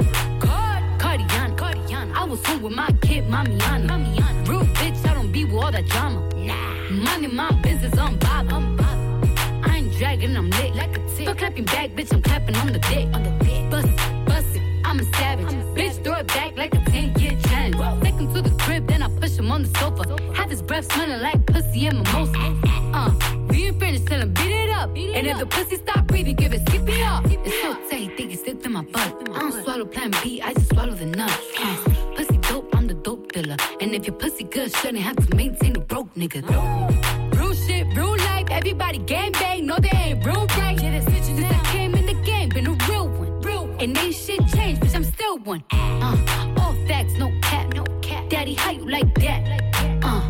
Cardiana, 0.97 1.55
Cardiana. 1.55 2.11
I 2.15 2.23
was 2.23 2.43
home 2.43 2.63
with 2.63 2.73
my 2.73 2.89
kid, 3.03 3.25
Mamiana. 3.25 3.85
Mamiana. 3.85 4.47
Real 4.49 4.65
bitch, 4.81 4.97
I 5.07 5.13
don't 5.13 5.31
be 5.31 5.45
with 5.45 5.53
all 5.61 5.71
that 5.71 5.85
drama. 5.85 6.32
Money, 6.93 7.27
my 7.27 7.51
business, 7.63 7.97
I'm 7.97 8.17
bob. 8.17 8.53
I'm 8.53 8.75
bob. 8.77 8.85
I 9.65 9.77
ain't 9.77 9.93
dragging, 9.93 10.37
I'm 10.37 10.49
lit. 10.51 10.75
Like 10.75 10.95
a 10.95 10.99
tick. 10.99 11.09
Still 11.09 11.35
clapping 11.35 11.65
back, 11.65 11.89
bitch, 11.91 12.13
I'm 12.13 12.21
clapping 12.21 12.55
on 12.57 12.67
the 12.67 12.77
dick. 12.77 13.07
On 13.13 13.23
the 13.23 13.31
dick. 13.43 13.71
Bust 13.71 13.87
it, 13.87 14.25
bust 14.27 14.55
it, 14.55 14.61
I'm 14.85 14.99
a 14.99 15.03
savage. 15.15 15.47
bitch, 15.75 16.03
throw 16.03 16.13
it 16.19 16.27
back 16.27 16.55
like 16.55 16.75
a 16.75 16.85
10 16.85 17.19
year 17.19 17.35
challenge. 17.47 18.03
Take 18.03 18.13
him 18.13 18.31
to 18.35 18.41
the 18.43 18.51
crib, 18.61 18.87
then 18.87 19.01
I 19.01 19.09
push 19.19 19.31
him 19.31 19.51
on 19.51 19.63
the 19.63 19.69
sofa. 19.79 20.03
Have 20.33 20.51
his 20.51 20.61
breath 20.61 20.91
smelling 20.93 21.19
like 21.19 21.43
pussy 21.47 21.87
and 21.87 21.97
mimosa. 22.03 22.59
Uh, 22.93 23.11
we 23.49 23.65
ain't 23.65 23.79
finished, 23.79 24.05
tell 24.05 24.21
him 24.21 24.31
beat 24.35 24.51
it 24.51 24.69
up. 24.69 24.89
and 24.89 25.25
if 25.25 25.39
the 25.39 25.47
pussy 25.47 25.77
stop 25.77 26.05
breathing, 26.05 26.35
give 26.35 26.53
it 26.53 26.63
CPR. 26.65 27.25
It's 27.43 27.61
so 27.63 27.73
tight, 27.89 28.15
think 28.15 28.31
it 28.33 28.39
slipped 28.39 28.63
in 28.67 28.71
my 28.71 28.83
butt. 28.83 29.27
I 29.33 29.39
don't 29.39 29.63
swallow 29.63 29.85
plan 29.85 30.11
B, 30.21 30.39
I 30.43 30.53
just 30.53 30.69
swallow 30.69 30.93
the 30.93 31.07
nuts. 31.07 31.41
Uh, 31.57 31.92
And 33.93 34.01
if 34.01 34.07
your 34.07 34.15
pussy 34.15 34.43
good, 34.45 34.75
shouldn't 34.75 35.03
have 35.03 35.15
to 35.17 35.35
maintain 35.35 35.75
a 35.75 35.79
broke 35.79 36.11
nigga. 36.15 36.41
Real 37.37 37.53
shit, 37.53 37.85
real 37.95 38.17
life, 38.17 38.47
everybody 38.49 38.97
gang 38.97 39.31
bang, 39.33 39.67
no 39.67 39.77
they 39.77 39.95
ain't 39.95 40.25
real 40.25 40.47
right. 40.57 40.81
Yeah, 40.81 40.99
that's 40.99 41.05
Since 41.27 41.45
I 41.45 41.63
came 41.71 41.93
in 41.93 42.07
the 42.07 42.15
game, 42.23 42.49
been 42.49 42.65
a 42.65 42.75
real 42.89 43.07
one. 43.07 43.39
Real 43.41 43.65
And 43.79 43.95
ain't 43.95 44.15
shit 44.15 44.39
changed, 44.47 44.81
bitch, 44.81 44.95
I'm 44.95 45.03
still 45.03 45.37
one. 45.37 45.63
Uh, 45.71 46.55
all 46.57 46.73
facts, 46.87 47.13
no 47.19 47.31
cap, 47.43 47.71
no 47.75 47.83
cap. 48.01 48.29
Daddy, 48.29 48.55
how 48.55 48.71
you 48.71 48.89
like 48.89 49.13
that? 49.13 49.61
Uh, 50.01 50.27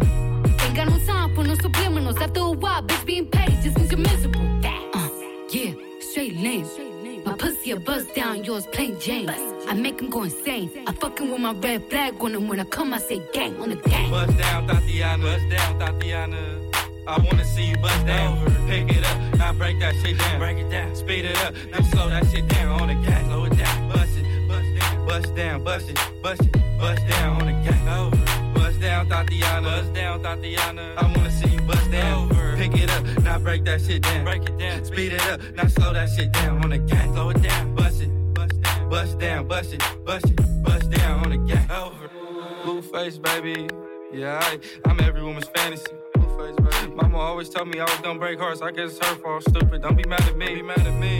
ain't 0.66 0.76
got 0.76 0.89
no 0.89 0.99
time 1.05 1.34
for 1.34 1.45
no 1.45 1.53
subliminals. 1.53 2.20
After 2.20 2.41
a 2.41 2.51
while, 2.51 2.84
bitch, 2.84 3.05
being 3.05 3.28
paid 3.28 3.61
just 3.64 3.78
means 3.78 3.89
you're 3.89 4.01
miserable. 4.01 4.41
Uh, 4.66 5.09
yeah, 5.51 5.72
straight 6.01 6.36
lame. 6.36 6.93
My 7.34 7.40
pussy 7.40 7.72
a 7.72 7.80
buzz 7.80 8.06
down, 8.14 8.44
yours 8.44 8.68
plain 8.68 9.00
Jane. 9.00 9.28
I 9.68 9.74
make 9.74 10.00
him 10.00 10.12
go 10.12 10.22
insane. 10.22 10.70
I 10.86 10.92
fucking 10.92 11.32
with 11.32 11.40
my 11.40 11.54
red 11.54 11.90
flag 11.90 12.14
on 12.22 12.36
him 12.36 12.48
when 12.48 12.60
I 12.60 12.64
come, 12.64 12.94
I 12.94 13.00
say 13.00 13.24
gang 13.34 13.60
on 13.60 13.70
the 13.72 13.76
gang. 13.76 14.12
Bust 14.12 14.38
down, 14.38 14.68
Thotiana. 14.68 15.24
Bust 15.24 15.50
down, 15.50 15.80
Thotiana. 15.80 16.74
I 17.08 17.18
wanna 17.18 17.44
see 17.44 17.70
you 17.70 17.78
bust 17.78 18.06
down. 18.06 18.38
Pick 18.68 18.96
it 18.96 19.04
up, 19.04 19.36
now 19.40 19.52
break 19.52 19.80
that 19.80 19.96
shit 19.96 20.16
down. 20.20 20.38
Break 20.38 20.60
it 20.60 20.70
down, 20.70 20.96
speed 20.96 21.26
it 21.26 21.38
up, 21.44 21.56
now 21.72 21.82
slow 21.82 22.08
that 22.08 22.24
shit 22.30 22.48
down 22.50 22.80
on 22.80 22.88
the 22.90 22.94
gas. 23.04 23.26
Slow 23.26 23.46
it 23.46 23.58
down, 23.58 23.90
bust 23.90 24.16
it, 24.16 24.48
bust 24.48 24.68
down, 24.80 25.08
bust 25.08 25.36
down, 25.36 25.64
bust 25.64 25.90
it, 25.90 26.00
bust 26.22 26.42
it, 26.42 26.52
bust 26.78 27.02
down 27.08 27.42
on 27.42 27.48
the 27.48 27.54
gas. 27.68 28.00
Over. 28.00 28.22
Bust 28.94 29.10
down, 29.10 29.26
Thotiana. 29.26 29.64
Bust 29.64 29.94
down, 29.94 30.20
Thotiana. 30.22 30.98
I 30.98 31.18
wanna 31.18 31.32
see 31.32 31.48
you 31.50 31.62
bust 31.62 31.91
down. 31.91 32.32
Over. 32.32 32.56
Pick 32.58 32.76
it 32.78 32.91
up, 32.91 33.24
now 33.24 33.39
break 33.39 33.66
that 33.66 33.82
shit 33.82 34.04
down. 34.04 34.24
Break 34.24 34.44
it 34.44 34.58
down, 34.60 34.86
speed 34.86 35.14
it 35.14 35.28
up, 35.28 35.41
now 35.56 35.68
slow 35.68 35.94
that 35.94 36.10
shit 36.10 36.32
down 36.32 36.64
on 36.64 36.70
the 36.70 36.78
gas. 36.78 37.06
Slow 37.06 37.30
it 37.30 37.41
down, 37.41 37.74
bust 37.74 38.02
it, 38.02 38.34
bust 38.34 38.62
down, 38.62 38.89
bust 38.89 39.20
down, 39.20 39.48
bust 39.48 39.74
it, 39.74 39.84
bust 40.06 40.26
it, 40.30 40.64
bust 40.64 40.91
down 40.91 41.24
on 41.24 41.30
the 41.32 41.38
gas. 41.38 41.72
Over. 41.72 42.10
Blue 42.64 42.82
face, 42.84 43.18
baby. 43.18 43.68
Yeah, 44.14 44.39
I, 44.39 44.60
I'm 44.86 45.00
every 45.02 45.24
woman's 45.24 45.48
fantasy. 45.48 45.91
Mama 46.96 47.18
always 47.18 47.50
told 47.50 47.70
me 47.70 47.80
I 47.80 47.86
was 47.86 48.00
gonna 48.02 48.20
break 48.20 48.38
hearts. 48.38 48.62
I 48.62 48.70
guess 48.70 48.96
it's 48.96 49.08
her 49.08 49.16
fault. 49.16 49.41
Stupid. 49.50 49.82
Don't 49.82 49.96
be 49.96 50.08
mad 50.08 50.22
at 50.22 50.38
me. 50.38 50.56
Be 50.56 50.62
mad 50.62 50.86
at 50.86 51.00
me. 51.00 51.20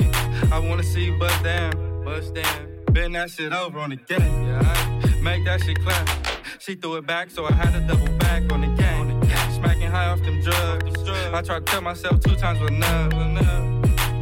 I 0.52 0.60
wanna 0.60 0.84
see 0.84 1.06
you 1.06 1.18
bust 1.18 1.44
down, 1.44 2.04
bust 2.06 2.36
down. 2.36 2.68
Bend 2.92 3.16
that 3.16 3.32
shit 3.32 3.52
over 3.52 3.80
on 3.80 3.90
the 3.90 3.96
game. 3.96 4.46
Yeah, 4.46 4.62
I 4.64 5.22
make 5.24 5.44
that 5.46 5.64
shit 5.64 5.80
clap. 5.80 6.33
She 6.60 6.76
threw 6.76 6.96
it 6.96 7.06
back, 7.06 7.30
so 7.30 7.46
I 7.46 7.52
had 7.52 7.74
to 7.74 7.80
double 7.82 8.12
back 8.18 8.52
on 8.52 8.62
the 8.62 8.68
game. 8.68 9.22
Smacking 9.54 9.90
high 9.90 10.08
off 10.08 10.22
them 10.22 10.42
drugs. 10.42 11.10
I 11.34 11.42
tried 11.42 11.66
to 11.66 11.72
tell 11.72 11.82
myself 11.82 12.20
two 12.22 12.36
times 12.36 12.60
was 12.60 12.70
enough. 12.70 13.12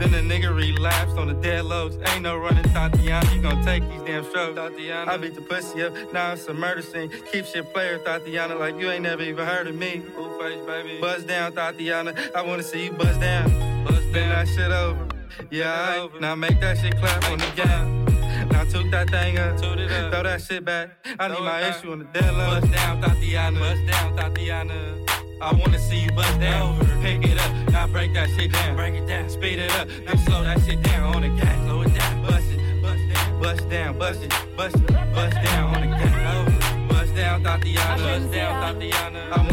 Then 0.01 0.11
the 0.13 0.33
nigga 0.33 0.51
relapsed 0.55 1.15
on 1.17 1.27
the 1.27 1.35
dead 1.35 1.65
lows. 1.65 1.95
Ain't 2.07 2.23
no 2.23 2.35
running 2.35 2.63
Thotiana. 2.63 3.35
You 3.35 3.39
gon' 3.39 3.63
take 3.63 3.87
these 3.87 4.01
damn 4.01 4.23
strokes, 4.23 4.57
Thotiana. 4.57 5.07
I 5.07 5.17
beat 5.17 5.35
the 5.35 5.41
pussy 5.41 5.83
up. 5.83 5.93
Now 6.11 6.33
it's 6.33 6.47
a 6.47 6.55
murder 6.55 6.81
scene. 6.81 7.11
Keep 7.31 7.45
shit 7.45 7.71
player, 7.71 7.99
Thotiana, 7.99 8.59
like 8.59 8.79
you 8.79 8.89
ain't 8.89 9.03
never 9.03 9.21
even 9.21 9.45
heard 9.45 9.67
of 9.67 9.75
me. 9.75 10.01
Blue 10.15 10.39
face, 10.39 10.65
baby. 10.65 10.99
Buzz 10.99 11.23
down, 11.23 11.51
Thotiana. 11.51 12.17
I 12.33 12.41
wanna 12.41 12.63
see 12.63 12.85
you 12.85 12.93
buzz 12.93 13.15
down. 13.19 13.51
Buzz 13.85 14.03
down. 14.05 14.13
Then 14.13 14.29
that 14.29 14.47
shit 14.47 14.71
over. 14.71 15.07
Yeah, 15.51 15.97
over. 15.99 16.19
Now 16.19 16.33
make 16.33 16.59
that 16.61 16.79
shit 16.79 16.97
clap 16.97 17.23
on 17.29 17.37
the 17.37 17.51
game. 17.55 18.10
Now 18.51 18.63
took 18.65 18.89
that 18.91 19.09
thing 19.09 19.37
up, 19.37 19.59
throw 19.59 20.23
that 20.23 20.41
shit 20.41 20.65
back. 20.65 20.89
I 21.19 21.27
need 21.27 21.39
my 21.39 21.69
issue 21.69 21.91
on 21.91 21.99
the 21.99 22.05
dead 22.05 22.33
low. 22.33 22.59
Bust 22.59 22.71
down, 22.71 23.01
Thotiana. 23.01 23.59
Bust 23.59 23.85
down, 23.87 24.17
Thotiana. 24.17 25.07
I 25.41 25.53
wanna 25.55 25.79
see 25.79 25.99
you 25.99 26.11
bust 26.11 26.39
down. 26.39 26.79
Pick 27.01 27.25
it 27.25 27.39
up, 27.39 27.51
now 27.71 27.87
break 27.87 28.13
that 28.13 28.29
shit 28.29 28.51
down. 28.51 28.75
Break 28.75 28.93
it 28.93 29.07
down, 29.07 29.29
speed 29.29 29.59
it 29.59 29.71
up, 29.71 29.87
now 30.05 30.15
slow 30.25 30.43
that 30.43 30.61
shit 30.61 30.81
down 30.83 31.15
on 31.15 31.21
the 31.23 31.29
gas. 31.29 31.65
Slow 31.65 31.81
it 31.81 31.93
down, 31.95 32.21
bust 32.23 32.45
it, 32.51 32.81
bust 32.81 33.01
down, 33.13 33.39
bust 33.41 33.69
down, 33.69 33.97
bust 33.97 34.23
it, 34.23 34.33
bust 34.55 34.75
it, 34.75 34.87
bust 35.15 35.35
down 35.43 35.75
on 35.75 35.81
the 35.81 35.87
gas. 35.87 36.89
Bust 36.89 37.15
down, 37.15 37.43
Thotiana. 37.43 37.97
Bust 37.97 38.31
down, 38.31 38.75
Thotiana. 38.75 39.50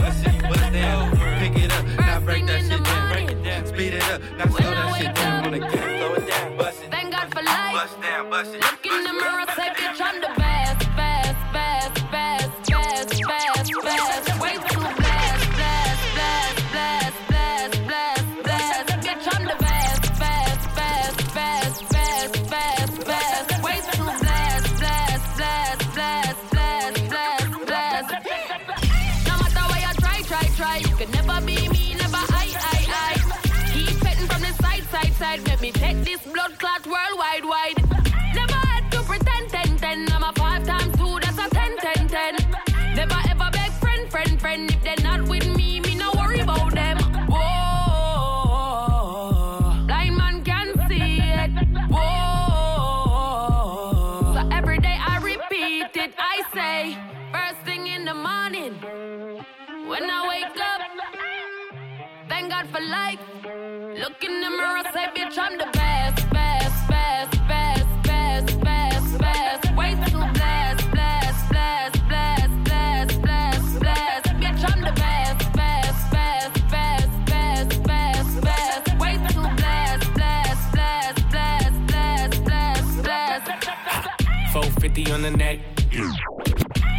I'm 65.40 65.56
the 65.56 65.70
best, 65.72 66.30
best, 66.30 66.88
best, 66.88 67.30
best, 67.46 68.02
best, 68.02 68.60
best, 68.60 69.18
best. 69.18 69.76
Way 69.76 69.94
too 70.10 70.24
blessed, 70.34 70.90
blessed, 70.90 71.48
blessed, 71.48 72.08
blessed, 72.08 72.64
blessed, 72.64 73.22
blessed, 73.22 73.80
blessed. 73.80 74.26
Bitch, 74.40 74.62
I'm 74.68 74.80
the 74.82 74.92
best, 74.98 75.52
best, 75.52 76.10
best, 76.10 76.54
best, 76.68 77.24
best, 77.26 77.82
best, 77.84 78.40
best. 78.40 78.98
Way 78.98 79.14
too 79.28 79.46
blessed, 79.60 80.12
blessed, 80.14 80.72
blessed, 80.72 81.28
blessed, 81.30 81.86
blessed, 81.86 82.44
blessed, 82.44 83.02
blessed. 83.04 84.52
450 84.52 85.12
on 85.12 85.22
the 85.22 85.30
neck. 85.30 85.60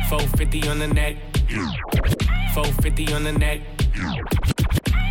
450 0.08 0.70
on 0.70 0.80
the 0.80 0.88
neck. 0.88 1.18
450 2.54 3.14
on 3.14 3.24
the 3.26 3.34
neck. 3.34 3.60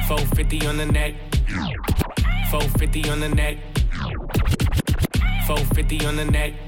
450 0.06 0.66
on 0.66 0.76
the 0.78 0.86
neck. 0.86 1.14
450 2.50 3.10
on 3.10 3.20
the 3.20 3.28
neck. 3.28 3.58
450 5.46 6.06
on 6.06 6.16
the 6.16 6.24
neck. 6.24 6.67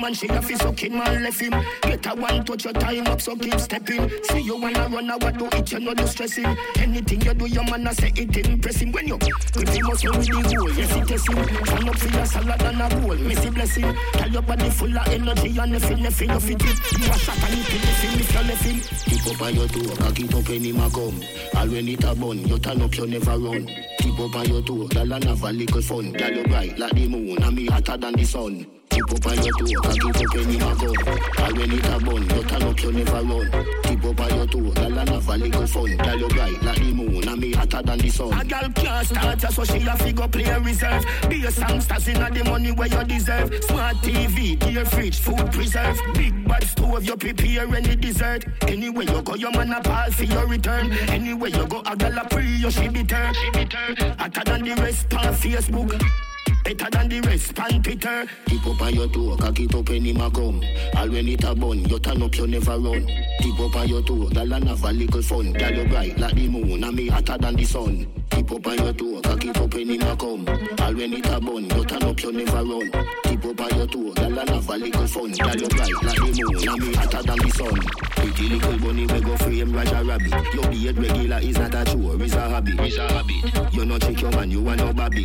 man, 0.00 0.14
she 0.14 0.26
a 0.28 0.40
fi 0.40 0.54
suck 0.54 0.78
him 0.78 1.00
and 1.00 1.24
left 1.24 1.40
him. 1.40 1.54
Get 1.82 2.06
a 2.06 2.14
one 2.14 2.44
touch 2.44 2.64
your 2.64 2.72
time 2.72 3.06
up, 3.06 3.20
so 3.20 3.36
keep 3.36 3.58
stepping. 3.60 4.10
See 4.24 4.40
you 4.40 4.56
wanna 4.56 4.88
run, 4.88 5.10
a 5.10 5.18
what 5.18 5.38
do 5.38 5.48
it, 5.52 5.72
you 5.72 5.80
know 5.80 5.94
you 5.96 6.06
stressing. 6.06 6.46
Anything 6.78 7.20
you 7.20 7.34
do, 7.34 7.46
your 7.46 7.64
man 7.64 7.86
a 7.86 7.94
say 7.94 8.12
it 8.16 8.36
impressing. 8.36 8.92
When 8.92 9.08
you 9.08 9.18
grip 9.18 9.68
him 9.68 9.86
muscle 9.86 10.12
with 10.12 10.26
the 10.26 10.56
goal, 10.56 10.72
yes 10.72 10.96
it 10.96 11.10
is 11.10 11.26
him. 11.26 11.44
Turn 11.64 11.88
up 11.88 11.96
for 11.96 12.08
your 12.08 12.26
salad 12.26 12.62
and 12.62 12.80
a 12.80 12.96
bowl, 12.96 13.16
missy 13.16 13.50
blessing. 13.50 13.94
Tell 14.12 14.30
your 14.30 14.42
body 14.42 14.70
full 14.70 14.98
of 14.98 15.08
energy 15.08 15.58
and 15.58 15.72
nothing, 15.72 16.02
nothing, 16.02 16.30
it. 16.30 16.62
You 16.62 17.10
a 17.10 17.18
shot 17.18 17.42
and 17.44 17.58
you 17.58 17.64
kill 17.64 17.80
the 17.80 17.92
film 18.00 18.20
if 18.20 18.34
you 18.34 18.42
left 18.48 18.64
him. 18.64 18.80
Keep 19.10 19.26
up 19.34 19.42
on 19.42 19.54
your 19.54 19.68
toe, 19.68 19.96
cock 19.96 20.20
it 20.20 20.34
up 20.34 20.48
any 20.50 20.72
ma 20.72 20.88
come. 20.88 21.20
All 21.56 21.68
when 21.68 21.88
it 21.88 22.04
a 22.04 22.14
bun, 22.14 22.38
you 22.46 22.58
turn 22.58 22.82
up, 22.82 22.96
you 22.96 23.06
never 23.06 23.38
run. 23.38 23.66
Keep 23.98 24.18
up 24.18 24.34
on 24.36 24.48
your 24.48 24.62
toe, 24.62 24.88
girl 24.88 25.12
and 25.12 25.24
have 25.24 25.42
a 25.42 25.52
little 25.52 25.82
fun. 25.82 26.12
Girl 26.12 26.30
you 26.30 26.44
bright 26.44 26.78
like 26.78 26.92
the 26.92 27.08
moon, 27.08 27.42
and 27.42 27.56
me 27.56 27.66
hotter 27.66 27.96
than 27.96 28.14
the 28.14 28.24
sun. 28.24 28.79
Up 29.10 29.26
on 29.26 29.42
your 29.42 29.52
toe, 29.54 29.80
cock 29.82 29.96
it 29.96 30.24
up 30.24 30.36
any 30.36 30.58
ma 30.58 30.74
come. 30.76 30.94
All 31.38 31.54
when 31.54 31.72
it 31.72 31.86
a 31.86 31.98
bun, 31.98 32.22
you 32.22 32.44
turn 32.44 32.62
up, 32.62 32.80
you 32.80 32.92
never 32.92 33.22
run. 33.22 33.50
Keep 33.82 34.04
up 34.04 34.20
on 34.20 34.36
your 34.36 34.46
toe, 34.46 34.70
girl 34.70 34.98
and 34.98 35.08
have 35.08 35.28
a 35.28 35.36
little 35.36 35.66
fun. 35.66 35.96
Girl 35.96 36.18
you 36.18 36.28
bright 36.28 36.62
like 36.62 36.78
the 36.78 36.92
moon, 36.92 37.28
and 37.28 37.40
me 37.40 37.52
hotter 37.52 37.82
than 37.82 37.98
the 37.98 38.08
sun. 38.08 38.32
A 38.32 38.44
girl 38.44 38.70
can't 38.72 39.06
start 39.06 39.40
so 39.40 39.64
she 39.64 39.82
a 39.84 39.96
figure 39.96 40.28
play 40.28 40.58
reserve. 40.58 41.04
Be 41.28 41.44
a 41.44 41.50
songsters 41.50 42.06
in 42.06 42.34
the 42.34 42.44
money 42.44 42.70
where 42.70 42.86
you 42.86 43.04
deserve. 43.04 43.64
Smart 43.64 43.96
TV, 43.96 44.56
dear 44.60 44.84
fridge, 44.84 45.18
food 45.18 45.50
preserve. 45.50 46.00
Big 46.14 46.46
bad 46.46 46.62
stove, 46.62 47.04
you 47.04 47.16
prepare 47.16 47.74
any 47.74 47.96
dessert. 47.96 48.44
Anywhere 48.68 49.04
you 49.04 49.22
go, 49.22 49.34
your 49.34 49.50
man 49.50 49.72
a 49.72 49.82
call 49.82 50.10
for 50.12 50.24
your 50.24 50.46
return. 50.46 50.92
Anywhere 51.10 51.50
you 51.50 51.66
go, 51.66 51.82
a 51.84 51.96
girl 51.96 52.16
a 52.16 52.28
pre, 52.28 52.46
you 52.46 52.70
she 52.70 52.86
be 52.88 53.02
turn. 53.02 53.34
Hotter 53.34 54.44
than 54.44 54.62
the 54.62 54.76
rest 54.80 55.12
on 55.14 55.34
Facebook. 55.34 56.29
Better 56.64 56.90
than 56.90 57.08
the 57.08 57.20
rest, 57.22 57.54
pan 57.54 57.82
Peter. 57.82 58.26
Keep 58.46 58.66
up 58.66 58.80
on 58.82 58.94
your 58.94 59.08
toe, 59.08 59.36
cock 59.36 59.58
it 59.58 59.74
up 59.74 59.90
any 59.90 60.12
ma 60.12 60.30
come. 60.30 60.62
All 60.96 61.08
when 61.08 61.28
it 61.28 61.44
a 61.44 61.54
bun, 61.54 61.84
you 61.88 61.98
turn 61.98 62.22
up, 62.22 62.36
you 62.36 62.46
never 62.46 62.78
run. 62.78 63.06
Keep 63.40 63.60
up 63.60 63.76
on 63.76 63.88
your 63.88 64.02
toe, 64.02 64.28
girl 64.28 64.52
and 64.52 64.68
have 64.68 64.84
a 64.84 64.92
little 64.92 65.22
fun. 65.22 65.52
Girl 65.52 65.72
you 65.72 65.84
bright 65.88 66.18
like 66.18 66.34
the 66.34 66.48
moon, 66.48 66.84
and 66.84 66.96
me 66.96 67.08
hotter 67.08 67.38
than 67.38 67.56
the 67.56 67.64
sun. 67.64 68.06
Keep 68.30 68.52
up 68.52 68.66
on 68.66 68.78
your 68.78 68.92
toe, 68.92 69.20
cock 69.22 69.44
it 69.44 69.56
up 69.56 69.74
any 69.74 69.98
ma 69.98 70.14
come. 70.16 70.46
All 70.80 70.94
when 70.94 71.12
it 71.12 71.26
a 71.26 71.40
bun, 71.40 71.64
you 71.64 71.84
turn 71.84 72.02
up, 72.02 72.22
you 72.22 72.32
never 72.32 72.64
run. 72.64 72.90
Keep 73.24 73.44
up 73.46 73.60
on 73.60 73.78
your 73.78 73.86
toe, 73.86 74.12
girl 74.12 74.38
and 74.38 74.50
have 74.50 74.68
a 74.68 74.76
little 74.76 75.06
fun. 75.06 75.32
Girl 75.32 75.56
you 75.56 75.68
bright 75.68 76.02
like 76.02 76.16
the 76.16 76.44
moon, 76.44 76.68
and 76.68 76.80
me 76.82 76.94
hotter 76.94 77.22
than 77.22 77.38
the 77.38 77.50
sun. 77.50 77.80
Pretty 78.10 78.48
little 78.48 78.78
bunny 78.78 79.06
we 79.06 79.20
go 79.20 79.36
frame 79.38 79.72
Roger 79.72 80.04
Rabbit. 80.04 80.54
Your 80.54 80.68
beard 80.68 80.98
regular 80.98 81.38
is 81.38 81.58
not 81.58 81.74
a 81.74 81.84
chore, 81.84 82.22
it's 82.22 82.34
a 82.34 82.48
hobby. 82.48 82.72
It's 82.78 82.98
a 82.98 83.08
hobby. 83.08 83.42
You 83.72 83.84
no 83.86 83.98
chick 83.98 84.20
your 84.20 84.30
man, 84.32 84.50
you 84.50 84.62
want 84.62 84.80
no 84.80 84.92
baby. 84.92 85.24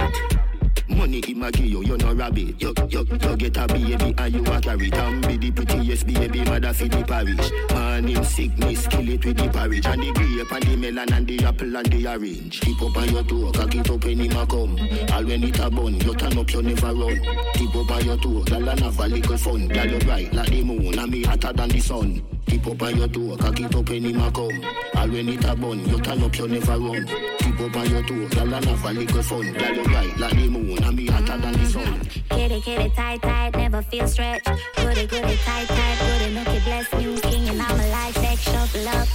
Money 0.88 1.17
a 1.17 1.51
give 1.51 1.65
you, 1.65 1.83
you 1.83 1.97
no 1.97 2.13
rabbit. 2.13 2.61
You, 2.61 2.73
you, 2.89 3.05
you 3.09 3.38
get 3.38 3.57
a 3.57 3.67
baby 3.67 4.13
and 4.17 4.33
you 4.33 4.41
a 4.41 4.61
carry 4.61 4.88
it. 4.88 4.93
And 4.93 5.27
be 5.27 5.38
the 5.38 5.51
prettiest 5.51 6.05
baby 6.05 6.43
mother 6.43 6.73
for 6.73 6.88
the 6.88 7.03
parish. 7.03 7.51
Man 7.71 8.07
him 8.07 8.23
sickness, 8.23 8.88
kill 8.88 9.09
it 9.09 9.25
with 9.25 9.38
the 9.38 9.49
porridge. 9.49 9.86
And 9.88 10.03
the 10.03 10.11
grape 10.11 10.51
and 10.51 10.63
the 10.63 10.75
melon 10.77 11.13
and 11.13 11.27
the 11.27 11.43
apple 11.43 11.75
and 11.75 11.88
the 11.88 12.07
orange. 12.07 12.61
Keep 12.61 12.81
up 12.83 12.97
on 12.97 13.09
your 13.09 13.23
toe, 13.23 13.51
cock 13.51 13.75
it 13.75 13.89
up 13.89 14.03
when 14.03 14.19
him 14.19 14.38
a 14.38 14.45
come. 14.45 14.77
All 15.11 15.25
when 15.25 15.43
it 15.43 15.59
a 15.59 15.69
bun, 15.69 15.95
you 15.95 16.15
turn 16.15 16.38
up, 16.38 16.53
you 16.53 16.61
never 16.61 16.93
run. 16.93 17.19
Keep 17.53 17.75
up 17.75 17.91
on 17.91 18.05
your 18.05 18.17
toe, 18.17 18.43
girl 18.43 18.69
and 18.69 18.79
have 18.79 18.99
a 18.99 19.07
little 19.07 19.38
fun. 19.38 19.67
Girl 19.67 19.88
you 19.88 19.99
bright 19.99 20.33
like 20.33 20.49
the 20.49 20.63
moon 20.63 20.99
and 20.99 21.11
me 21.11 21.23
hotter 21.23 21.53
than 21.53 21.69
the 21.69 21.79
sun. 21.79 22.23
Keep 22.45 22.67
up 22.67 22.81
on 22.83 22.97
your 22.97 23.07
toe, 23.07 23.38
cock 23.38 23.59
it 23.59 23.75
up 23.75 23.89
when 23.89 24.05
him 24.05 24.21
a 24.21 24.31
come. 24.31 24.61
All 24.95 25.09
when 25.09 25.29
it 25.29 25.43
a 25.45 25.55
bun, 25.55 25.79
you 25.89 25.99
turn 25.99 26.21
up, 26.21 26.38
you 26.38 26.47
never 26.47 26.77
run. 26.77 27.07
Keep 27.39 27.59
up 27.59 27.75
on 27.75 27.89
your 27.89 28.03
toe, 28.03 28.27
girl 28.29 28.53
and 28.53 28.65
have 28.65 28.86
a 28.86 28.93
little 28.93 29.23
fun. 29.23 29.53
Girl 29.53 29.75
you 29.75 29.83
bright 29.83 30.17
like 30.19 30.36
the 30.36 30.49
moon 30.49 30.74
moon 30.76 30.88
and 30.88 30.97
me 30.97 31.07
hotter 31.07 31.38
than 31.38 31.53
the 31.53 31.65
sun. 31.65 31.99
Kitty, 32.30 32.61
kitty, 32.61 32.89
tight, 32.95 33.21
tight, 33.21 33.55
never 33.55 33.82
feel 33.82 34.07
stretched. 34.07 34.49
Goody, 34.76 35.07
goody, 35.07 35.38
tight, 35.38 35.67
tight, 35.67 35.97
goody, 35.99 36.36
nookie, 36.36 36.63
bless, 36.65 36.93
new 36.93 37.15
king, 37.21 37.49
and 37.49 37.61
I'm 37.61 37.80
a 37.80 37.88
life, 37.89 38.15
take, 38.15 38.39
shuffle 38.39 38.88
up. 38.89 39.07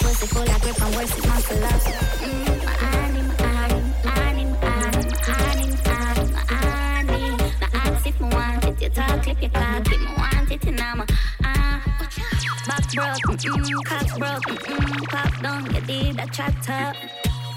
Pussy 0.00 0.26
full 0.26 0.42
of 0.42 0.60
grip, 0.62 0.82
I'm 0.82 0.92
worse, 0.94 1.18
it 1.18 1.26
muscle 1.26 1.64
up. 1.64 1.80
Mm, 2.22 2.64
my 2.64 2.72
honey, 2.72 3.22
my 3.22 3.34
my 3.36 3.72
my 4.04 4.26
my 4.26 5.52
my 5.90 7.12
my 8.20 8.68
it, 8.68 8.82
you 8.82 8.88
talk, 8.90 9.22
clip 9.22 9.40
your 9.42 9.50
cock, 9.50 9.86
if 9.86 10.00
me 10.00 10.06
want 10.16 10.50
it, 10.52 10.82
I'm 10.82 11.00
a, 11.00 11.06
ah. 11.44 11.82
Back 12.66 12.84
broke, 12.94 13.38
mm-mm, 13.38 13.84
cock 13.84 14.08
broke, 14.18 14.46
mm-mm, 14.58 15.08
pop 15.08 15.32
down, 15.42 15.62
you 15.74 15.80
did 15.82 16.20
a 16.20 16.26
chat 16.26 16.70
up. 16.70 16.96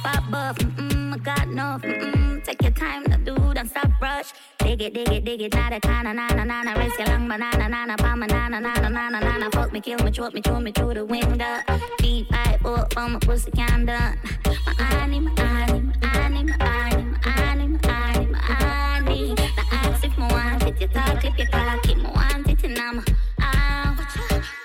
Pop 0.03 0.23
buff, 0.31 0.57
mm-mm, 0.59 1.13
I 1.13 1.17
got 1.17 1.47
enough, 1.47 1.81
mm-mm, 1.81 2.28
take 2.49 2.63
your 2.63 2.71
time 2.71 3.03
to 3.03 3.17
do, 3.17 3.35
don't 3.53 3.67
stop 3.67 3.91
rush. 4.01 4.33
Dig 4.59 4.81
it, 4.81 4.93
dig 4.93 5.11
it, 5.11 5.23
dig 5.23 5.41
it, 5.41 5.53
not 5.53 5.71
a 5.71 5.79
kinda, 5.79 6.13
nana, 6.13 6.45
nana, 6.45 6.79
race 6.79 6.97
your 6.97 7.07
long 7.07 7.27
banana, 7.27 7.69
nana, 7.69 7.95
palm, 7.97 8.19
nana, 8.21 8.59
nana, 8.59 8.89
nana, 8.89 9.19
nana, 9.19 9.51
fuck 9.51 9.71
me, 9.71 9.79
kill 9.79 9.99
me, 9.99 10.11
choke 10.11 10.33
me, 10.33 10.41
chew 10.41 10.59
me 10.59 10.71
through 10.71 10.95
the 10.95 11.05
window. 11.05 11.59
Deep 11.99 12.27
five, 12.29 12.59
four, 12.61 12.87
for 12.91 13.07
my 13.07 13.19
pussy 13.19 13.51
can 13.51 13.85
done. 13.85 14.17
My 14.65 14.83
honey, 14.83 15.19
my 15.19 15.31
honey, 15.37 15.81
my 16.01 16.07
honey, 16.07 16.43
my 16.43 16.65
honey, 16.65 17.03
my 17.03 17.29
honey, 17.29 17.67
my 17.67 17.91
honey, 17.91 18.25
my. 18.25 19.35
Now 19.57 19.63
ask 19.71 20.03
if 20.03 20.17
me 20.17 20.27
want 20.31 20.63
it, 20.63 20.81
you 20.81 20.87
talk, 20.87 21.19
clip 21.19 21.37
your 21.37 21.47
cock, 21.47 21.83
keep 21.83 21.97
me 21.97 22.03
want 22.03 22.49
it, 22.49 22.63
and 22.63 22.79
I'm 22.79 22.99
ah, 22.99 23.28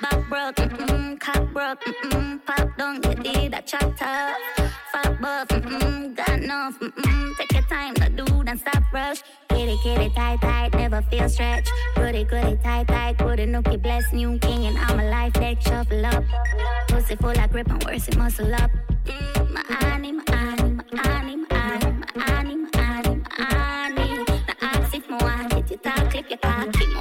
back 0.05 0.29
broke, 0.29 0.57
mm-mm, 0.57 1.21
cock 1.21 1.53
broke, 1.53 1.81
mm-mm, 1.85 2.45
pop 2.45 2.77
down, 2.77 2.97
you 2.97 3.15
did 3.15 3.55
a 3.55 3.63
chat 3.63 4.03
up. 4.03 4.37
Fat 4.93 5.21
buff, 5.21 5.49
mm-mm, 5.49 6.15
got 6.15 6.29
enough, 6.29 6.79
mm-mm, 6.79 7.37
take 7.39 7.53
your 7.53 7.63
time 7.63 7.95
to 7.95 8.09
do, 8.11 8.25
don't 8.45 8.59
stop 8.59 8.83
rush. 8.93 9.23
Kitty, 9.49 9.79
kitty, 9.83 10.11
tight, 10.15 10.41
tight, 10.41 10.75
never 10.75 11.01
feel 11.03 11.29
stretch. 11.29 11.69
Goody, 11.97 12.25
goody, 12.25 12.57
tight, 12.63 12.89
tight, 12.89 13.17
goody, 13.19 13.47
nookie, 13.47 13.81
bless, 13.81 14.13
new 14.13 14.39
king, 14.39 14.67
and 14.67 14.79
I'm 14.79 15.01
a 15.01 15.05
life 15.11 15.33
deck, 15.35 15.61
shuffle 15.63 16.05
up. 16.07 16.25
Pussy 16.89 17.17
full 17.17 17.31
of 17.31 17.51
grip, 17.51 17.71
and 17.71 17.83
worse, 17.85 18.09
it 18.09 18.17
muscle 18.17 18.55
up. 18.55 18.71
Mm, 19.05 19.51
my 19.53 19.63
honey, 19.69 20.13
my 20.13 20.25
honey, 20.29 20.81
my 20.93 21.09
honey, 21.09 21.37
my 21.37 21.59
honey, 21.59 21.97
my 22.15 22.25
honey, 22.25 22.57
my 22.57 22.83
honey, 22.83 23.23
my 23.39 23.45
honey. 23.45 24.25
Now 24.49 24.55
ask 24.61 24.95
if 24.95 25.09
me 25.09 25.17
want 25.21 25.53
it, 25.55 25.71
you 25.71 25.77
talk, 25.79 26.11
clip 26.11 26.29
your 26.29 26.39
cock, 26.39 26.73
keep 26.73 26.89
me 26.89 27.01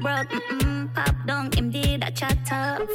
broke, 0.00 0.28
mm-mm, 0.28 0.94
pop 0.94 1.54
him 1.54 1.70
did 1.70 2.02
a 2.02 2.10
chat 2.10 2.52
up. 2.52 2.88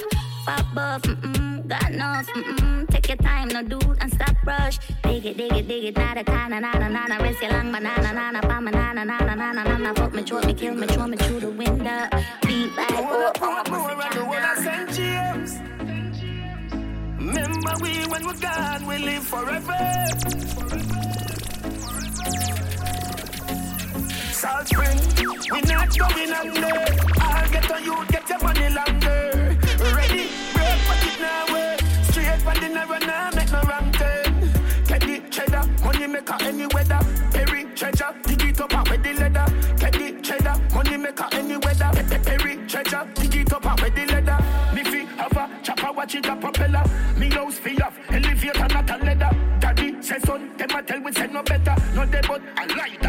Pop 0.45 0.65
buff, 0.75 1.01
mm-mm, 1.03 1.67
got 1.67 1.91
enough, 1.91 2.27
mm-mm, 2.27 2.87
take 2.89 3.07
your 3.09 3.17
time, 3.17 3.47
no 3.49 3.63
do, 3.63 3.79
and 4.01 4.13
stop 4.13 4.35
rush. 4.45 4.79
Dig 5.03 5.25
it, 5.25 5.37
dig 5.37 5.53
it, 5.53 5.67
dig 5.67 5.83
it, 5.85 5.97
nada, 5.97 6.23
kana, 6.23 6.59
nana, 6.59 6.89
nana, 6.89 7.17
rest 7.23 7.41
your 7.41 7.51
long 7.51 7.71
banana, 7.71 8.13
nana, 8.13 8.41
palm, 8.41 8.65
nana, 8.65 9.05
nana, 9.05 9.35
nana, 9.35 9.63
nana, 9.63 9.93
fuck 9.95 10.13
me, 10.13 10.23
choke 10.23 10.45
me, 10.45 10.53
kill 10.53 10.75
me, 10.75 10.87
throw 10.87 11.07
me 11.07 11.17
through 11.17 11.39
the 11.39 11.51
window. 11.51 12.07
Beat 12.45 12.75
by 12.75 12.85
four, 12.87 13.33
four, 13.39 13.63
pussy, 13.65 13.93
St. 14.63 14.89
James. 14.93 15.59
Remember 17.17 17.73
we 17.81 17.91
when 18.11 18.25
we're 18.25 18.39
gone, 18.39 18.85
we 18.85 18.97
live 18.97 19.23
forever. 19.23 20.03
Salt 24.43 24.67
Spring, 24.67 24.99
we 25.53 25.61
not 25.71 25.97
going 25.97 26.33
under. 26.33 26.75
I'll 27.21 27.49
get 27.49 27.71
on 27.71 27.81
you, 27.81 28.05
get 28.07 28.27
your 28.27 28.39
money 28.39 28.67
longer. 28.75 29.57
Ready, 29.95 30.27
break 30.51 30.79
pocket 30.83 31.17
now, 31.21 31.53
way. 31.53 31.77
Straight 32.09 32.45
on 32.45 32.55
the 32.59 32.67
narrow 32.67 32.97
now, 32.97 33.29
make 33.33 33.49
no 33.53 33.61
wrong 33.61 33.89
turn. 33.93 34.51
Get 34.85 34.99
the 34.99 35.23
cheddar, 35.31 35.63
money 35.85 36.07
maker 36.07 36.35
any 36.41 36.65
weather. 36.65 36.99
Perry 37.31 37.63
treasure, 37.73 38.13
dig 38.23 38.41
it 38.43 38.59
up 38.59 38.73
out 38.73 38.89
with 38.89 39.01
the 39.01 39.13
leather. 39.13 39.45
Get 39.77 39.93
the 39.93 40.21
cheddar, 40.21 40.55
money 40.75 40.97
maker 40.97 41.27
any 41.31 41.55
weather. 41.55 41.89
Pe- 41.93 42.09
pe- 42.09 42.23
Perry 42.25 42.67
treasure, 42.67 43.07
dig 43.15 43.35
it 43.35 43.53
up 43.53 43.65
out 43.65 43.81
with 43.81 43.95
the 43.95 44.05
leather. 44.07 44.37
Me 44.75 44.83
fi 44.83 45.05
have 45.15 45.37
a 45.37 45.63
chopper, 45.63 45.93
watch 45.93 46.15
it 46.15 46.25
a 46.25 46.35
propeller. 46.35 46.83
Me 47.17 47.29
house 47.29 47.59
fi 47.59 47.77
have 47.81 47.97
elevator, 48.09 48.67
not 48.67 48.89
a 48.89 48.97
leather. 49.05 49.29
Daddy 49.61 50.01
say 50.01 50.19
son, 50.19 50.57
them 50.57 50.69
a 50.71 50.83
tell 50.83 50.99
we 51.01 51.13
say 51.13 51.27
no 51.27 51.41
better. 51.43 51.75
No 51.95 52.05
dead, 52.05 52.25
but 52.27 52.41
I 52.57 52.65
like 52.75 53.02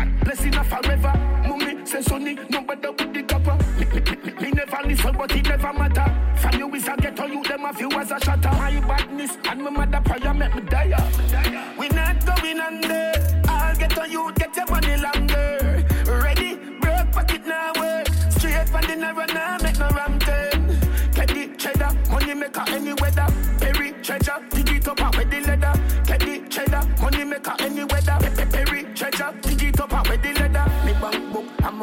Sonny, 2.05 2.35
no 2.51 2.61
better 2.63 2.93
with 2.93 3.15
the 3.15 3.23
copper. 3.23 3.57
Me, 3.79 3.87
me, 3.87 4.01
me, 4.01 4.41
me, 4.41 4.51
never 4.51 4.89
listen, 4.89 5.17
but 5.17 5.35
it 5.35 5.49
never 5.49 5.73
matter. 5.73 6.39
From 6.41 6.59
you 6.61 6.75
is 6.75 6.87
a 6.89 6.97
ghetto, 6.97 7.27
you 7.27 7.43
them 7.45 7.65
a 7.65 7.73
few 7.73 7.91
as 7.93 8.11
a 8.11 8.21
shatter. 8.21 8.51
My 8.51 8.81
badness 8.81 9.37
and 9.49 9.63
my 9.63 9.71
mother 9.71 10.01
prayer 10.05 10.35
make 10.35 10.55
me 10.55 10.63
die. 10.63 11.75
We 11.79 11.89
not 11.89 12.25
going 12.27 12.61
under. 12.61 13.13
I'll 13.49 13.77
get 13.77 13.99
on 13.99 14.11
you, 14.11 14.33
get 14.35 14.55
your 14.57 14.67
money 14.71 14.97
longer. 14.97 15.85
Ready, 16.07 16.57
broke 16.81 17.13
pocket 17.13 17.47
now, 17.47 17.73
way. 17.81 18.05
Straight 18.31 18.69
from 18.69 18.83
the 18.83 18.97
narrow 18.97 19.27
now, 19.27 19.59
make 19.63 19.79
no 19.79 19.89
wrong 19.89 20.19
turn. 20.19 20.79
Get 21.15 21.29
the 21.29 21.55
cheddar, 21.57 21.91
money 22.11 22.35
maker 22.35 22.65
any 22.69 22.93
weather. 22.95 23.27
Perry 23.61 23.93
treasure, 24.03 24.41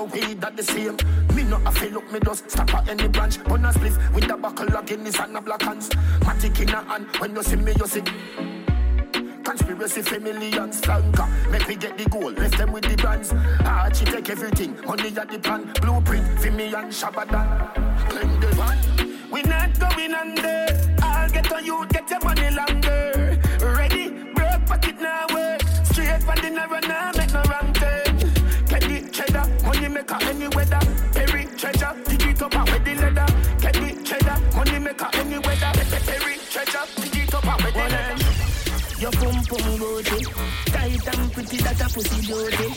I'm 0.02 0.10
weed 0.10 0.42
that 0.42 0.58
the 0.58 0.64
same. 0.64 0.98
Me 1.36 1.44
not 1.44 1.62
a 1.64 1.72
feel 1.72 1.92
look, 1.92 2.12
me 2.12 2.20
just 2.26 2.50
stop 2.50 2.74
at 2.74 2.90
any 2.90 3.08
branch. 3.08 3.38
On 3.52 3.64
a 3.64 3.72
spliff 3.72 4.14
with 4.16 4.32
a 4.32 4.36
buckle 4.36 4.76
of 4.76 4.86
Guinness 4.88 5.20
and 5.20 5.38
a 5.38 5.42
black 5.42 5.62
hands. 5.62 5.90
Matic 6.22 6.60
in 6.60 6.70
a 6.70 6.84
hand, 6.84 7.06
when 7.20 7.36
you 7.36 7.44
see 7.44 7.58
me, 7.58 7.74
you 7.78 7.86
see. 7.86 8.02
Conspiracy 9.44 10.02
for 10.02 10.20
millions, 10.20 10.82
flanker. 10.82 11.30
Make 11.52 11.68
me 11.68 11.76
get 11.76 12.00
the 12.00 12.10
gold, 12.10 12.40
left 12.40 12.58
them 12.58 12.72
with 12.72 12.84
the 12.84 12.96
brands. 12.96 13.32
Archie 13.64 14.06
take 14.06 14.30
everything, 14.32 14.76
money 14.88 15.16
at 15.16 15.30
the 15.30 15.38
plan. 15.38 15.72
Blueprint 15.80 16.40
for 16.40 16.50
me 16.50 16.74
and 16.74 16.92
Shabada. 16.92 17.72
Claim 18.10 18.40
the 18.40 18.48
one. 18.56 18.80
We 19.30 19.44
not 19.44 19.80
going 19.80 20.16
under. 20.16 20.66
I'll 21.04 21.30
get 21.30 21.54
on 21.54 21.64
you, 21.64 21.86
get 21.90 22.10
your 22.10 22.22
money 22.22 22.50
longer. 22.50 23.40
Ready, 23.62 24.10
broke 24.34 24.66
pocket 24.66 25.00
now, 25.00 25.28
way. 25.30 25.60
Straight 25.84 26.24
from 26.24 26.42
the 26.42 26.50
narrow 26.50 26.80
now, 26.80 27.12
make 27.16 27.31
maker 30.02 30.26
any 30.26 30.48
weather. 30.56 30.80
Perry 31.14 31.46
treasure, 31.58 31.94
dig 32.08 32.24
it 32.24 32.42
up 32.42 32.56
out 32.56 32.72
with 32.72 32.86
the 32.86 32.96
leather. 32.96 33.26
Get 33.62 33.74
the 33.74 34.04
cheddar, 34.04 34.38
money 34.56 34.80
maker 34.80 35.10
any 35.14 35.38
weather. 35.38 35.72
Pe- 35.74 35.90
pe- 35.90 36.06
Perry 36.06 36.36
treasure, 36.50 36.86
dig 37.02 37.16
it 37.16 37.34
up 37.34 37.46
out 37.46 37.64
with 37.64 37.74
the 37.74 37.80
leather. 37.80 38.18
Your 39.02 39.12
pum 39.12 39.44
pum 39.46 39.78
booty, 39.80 40.26
tight 40.66 41.08
and 41.08 41.34
pretty 41.34 41.58
that 41.58 41.82
a 41.82 41.88
pussy 41.90 42.22
beauty. 42.22 42.68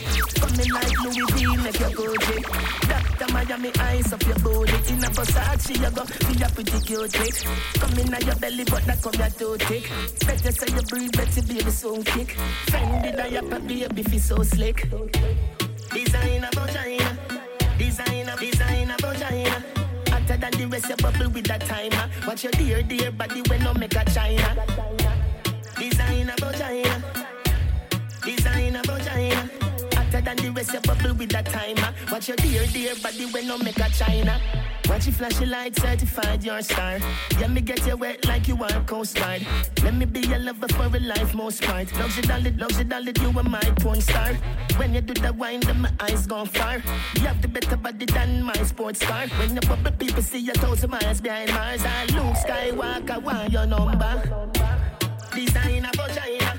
Coming 0.40 0.72
like 0.72 0.98
Louis 1.04 1.24
V, 1.32 1.56
make 1.62 1.80
your 1.80 1.90
booty. 1.90 2.42
Doctor 2.88 3.32
Miami 3.32 3.70
eyes 3.78 4.12
up 4.12 4.22
your 4.26 4.38
booty. 4.38 4.92
In 4.92 5.04
a 5.04 5.08
Versace, 5.08 5.76
you 5.76 5.90
go 5.90 6.04
be 6.04 6.42
a 6.42 6.48
pretty 6.48 6.80
cutie. 6.80 7.18
Eh? 7.18 7.78
Come 7.78 7.98
in 7.98 8.26
your 8.26 8.36
belly, 8.36 8.64
but 8.64 8.84
that 8.86 9.02
come 9.02 9.12
your 9.14 9.30
too 9.30 9.56
thick. 9.66 9.90
Eh? 9.90 10.26
Better 10.26 10.52
say 10.52 10.74
you 10.74 10.82
breathe, 10.88 11.12
better 11.12 11.42
baby 11.42 11.70
soon 11.70 12.02
kick. 12.04 12.36
Fendi 12.66 13.16
diaper, 13.16 13.60
baby 13.60 14.02
feel 14.02 14.20
so 14.20 14.42
slick. 14.42 14.88
Than 20.50 20.60
the 20.60 20.66
rest, 20.66 20.88
you 20.88 20.96
bubble 20.96 21.30
with 21.30 21.46
that 21.46 21.60
timer. 21.62 22.10
Watch 22.26 22.44
your 22.44 22.52
dear, 22.52 22.82
dear 22.82 23.10
body 23.10 23.42
when 23.48 23.62
no 23.62 23.72
make 23.74 23.94
a 23.94 24.04
china. 24.04 24.56
Design 25.78 26.26
Designer 26.26 26.34
vagina. 26.38 27.02
Designer 28.22 28.82
vagina. 28.84 29.50
Hotter 29.94 30.20
than 30.20 30.36
the 30.36 30.50
rest, 30.54 30.74
you 30.74 30.80
bubble 30.80 31.14
with 31.14 31.30
that 31.30 31.46
timer. 31.46 31.94
Watch 32.10 32.28
your 32.28 32.36
dear, 32.36 32.66
dear 32.66 32.94
body 33.02 33.26
when 33.26 33.48
no 33.48 33.58
make 33.58 33.78
a 33.78 33.88
china. 33.90 34.63
Watch 34.88 35.06
you 35.06 35.12
flash 35.12 35.40
your 35.40 35.48
light, 35.48 35.74
certified 35.76 36.44
your 36.44 36.60
star. 36.62 36.98
Yeah, 37.40 37.48
me 37.48 37.60
get 37.60 37.86
you 37.86 37.96
wet 37.96 38.24
like 38.26 38.48
you 38.48 38.62
are 38.62 38.80
Coast 38.84 39.16
Guard. 39.16 39.46
Let 39.82 39.94
me 39.94 40.04
be 40.04 40.20
your 40.20 40.38
lover 40.38 40.68
for 40.68 40.86
a 40.94 41.00
life, 41.00 41.34
most 41.34 41.62
part. 41.62 41.92
Loves 41.98 42.16
you, 42.16 42.22
darling, 42.22 42.56
loves 42.58 42.78
you, 42.78 42.84
darling, 42.84 43.14
you 43.20 43.38
are 43.38 43.42
my 43.42 43.60
porn 43.80 44.00
star. 44.00 44.34
When 44.76 44.94
you 44.94 45.00
do 45.00 45.14
the 45.14 45.32
wine, 45.32 45.60
then 45.60 45.80
my 45.80 45.90
eyes 46.00 46.26
gone 46.26 46.46
far. 46.46 46.82
You 47.14 47.22
have 47.22 47.40
the 47.40 47.48
better 47.48 47.76
body 47.76 48.06
than 48.06 48.42
my 48.42 48.54
sports 48.64 49.00
car. 49.00 49.26
When 49.38 49.54
you 49.54 49.60
bubble, 49.62 49.92
people 49.92 50.22
see 50.22 50.40
you 50.40 50.52
thousand 50.52 50.90
miles 50.90 51.20
behind 51.20 51.50
Mars. 51.52 51.82
I 51.84 51.88
ah, 51.88 52.16
Luke 52.16 52.36
Skywalker, 52.36 53.22
want 53.22 53.52
your 53.52 53.66
number. 53.66 54.50
Designer 55.34 55.90
vagina. 55.96 56.58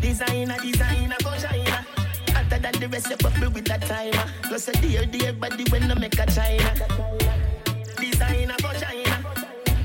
Designer, 0.00 0.56
designer 0.62 1.16
vagina. 1.22 1.86
Hotter 2.28 2.58
than 2.58 2.80
the 2.80 2.88
rest, 2.88 3.10
you 3.10 3.16
bubble 3.16 3.50
with 3.50 3.64
that 3.66 3.82
timer. 3.82 4.30
Plus 4.42 4.68
a 4.68 4.72
dear, 4.72 5.06
dear 5.06 5.32
body 5.32 5.64
when 5.70 5.90
I 5.90 5.94
make 5.94 6.18
a 6.18 6.26
china. 6.26 7.33
Designer 8.14 8.54
vagina. 8.62 9.18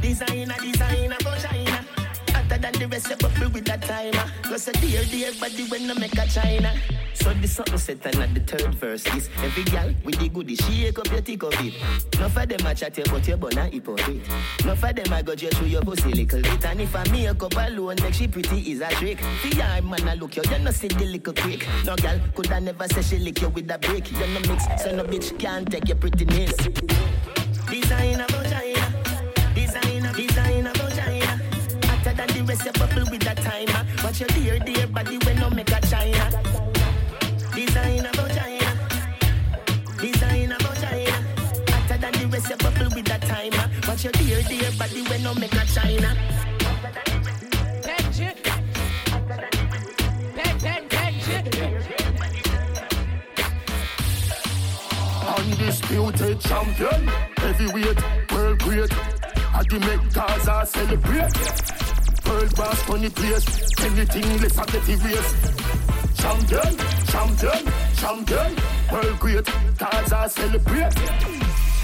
Designer, 0.01 0.55
designer 0.61 1.17
vagina. 1.23 1.84
Hotter 2.30 2.57
than 2.59 2.73
the 2.73 2.88
rest 2.88 3.09
of 3.09 3.17
bubble 3.17 3.49
with 3.49 3.65
that 3.65 3.82
timer. 3.82 4.32
Plus 4.43 4.67
a 4.67 4.71
dear, 4.73 5.03
dear 5.05 5.32
body 5.39 5.65
when 5.67 5.89
I 5.89 5.95
make 5.95 6.13
a 6.13 6.27
China. 6.27 6.71
So 7.15 7.34
this 7.34 7.53
something 7.53 7.80
set 7.80 8.05
and 8.05 8.17
at 8.17 8.34
the 8.36 8.41
third 8.41 8.75
verse 8.75 9.03
is 9.15 9.32
every 9.41 9.63
gal 9.63 9.91
with 10.05 10.19
the 10.19 10.30
goodie 10.30 10.55
shake 10.55 10.99
up 10.99 11.09
your 11.11 11.21
tick 11.21 11.41
of 11.41 11.53
it. 11.53 11.73
Enough 12.13 12.38
of 12.38 12.49
them 12.49 12.67
a 12.67 12.75
chat 12.75 12.97
you 12.99 13.03
but 13.05 13.27
you 13.27 13.36
born 13.36 13.57
a 13.57 13.65
hypocrite. 13.65 14.21
Enough 14.59 14.84
of 14.84 14.95
them 14.95 15.13
a 15.13 15.23
go 15.23 15.34
just 15.34 15.57
through 15.57 15.67
your 15.67 15.82
pussy 15.82 16.11
little 16.11 16.41
bit. 16.43 16.65
And 16.65 16.82
if 16.82 16.95
I 16.95 17.03
make 17.09 17.30
up 17.30 17.55
alone 17.55 17.95
make 18.03 18.13
she 18.13 18.27
pretty 18.27 18.59
is 18.71 18.82
a 18.82 18.89
trick. 18.89 19.19
For 19.41 19.47
your 19.47 19.82
man 19.82 20.07
I 20.07 20.13
look 20.13 20.36
you, 20.36 20.43
you 20.51 20.59
no 20.59 20.69
see 20.69 20.88
the 20.88 21.05
little 21.05 21.34
quick. 21.34 21.65
No 21.84 21.95
gal 21.95 22.19
could 22.36 22.51
I 22.51 22.59
never 22.59 22.88
say 22.89 23.01
she 23.01 23.17
lick 23.17 23.41
you 23.41 23.49
with 23.49 23.71
a 23.71 23.80
brick. 23.80 24.11
You 24.11 24.19
no 24.19 24.39
mix, 24.41 24.65
so 24.84 24.95
no 24.95 25.03
bitch 25.03 25.38
can't 25.39 25.69
take 25.69 25.88
your 25.88 25.97
prettiness. 25.97 26.53
Designer 27.70 28.26
vagina, 28.30 28.86
designer, 29.53 30.11
designer 30.13 30.72
vagina. 30.76 31.39
Hotter 31.86 32.13
than 32.13 32.28
the 32.28 32.41
rest 32.47 32.65
of 32.67 32.74
bubble 32.74 33.05
with 33.11 33.22
that 33.22 33.38
timer. 33.38 33.86
Watch 34.03 34.20
your 34.20 34.30
dear, 34.30 34.59
dear 34.59 34.88
body 34.88 35.17
when 35.26 35.39
no 35.39 35.49
make 35.49 35.70
a 35.72 35.80
China. 35.82 36.30
Designer 37.55 38.11
vagina, 38.15 38.72
designer 40.01 40.57
vagina. 40.59 41.17
Hotter 41.70 41.97
than 41.97 42.13
the 42.13 42.28
rest 42.32 42.51
of 42.51 42.57
bubble 42.59 42.89
with 42.95 43.05
that 43.05 43.22
timer. 43.22 43.70
Watch 43.88 44.03
your 44.03 44.13
dear, 44.13 44.41
dear 44.43 44.72
body 44.78 45.01
when 45.03 45.24
no 45.24 45.34
make 45.36 45.53
a 45.53 45.65
China. 45.65 46.15
Undisputed 55.38 56.39
champion, 56.41 57.09
heavyweight, 57.54 58.32
world 58.32 58.60
great. 58.60 58.91
I 59.54 59.64
the 59.64 59.80
make 59.80 60.14
Gaza 60.14 60.66
celebrate. 60.66 61.34
World 62.28 62.56
boss 62.56 62.80
funny 62.84 63.10
place, 63.10 63.45
anything 63.82 64.41
less 64.41 64.56
than 64.56 64.82
the 64.86 64.95
race. 65.06 65.32
Champion, 66.22 66.72
champion, 67.12 67.62
champion, 67.95 68.50
world 68.91 69.20
great. 69.20 69.47
Gaza 69.78 70.30
celebrate. 70.30 70.95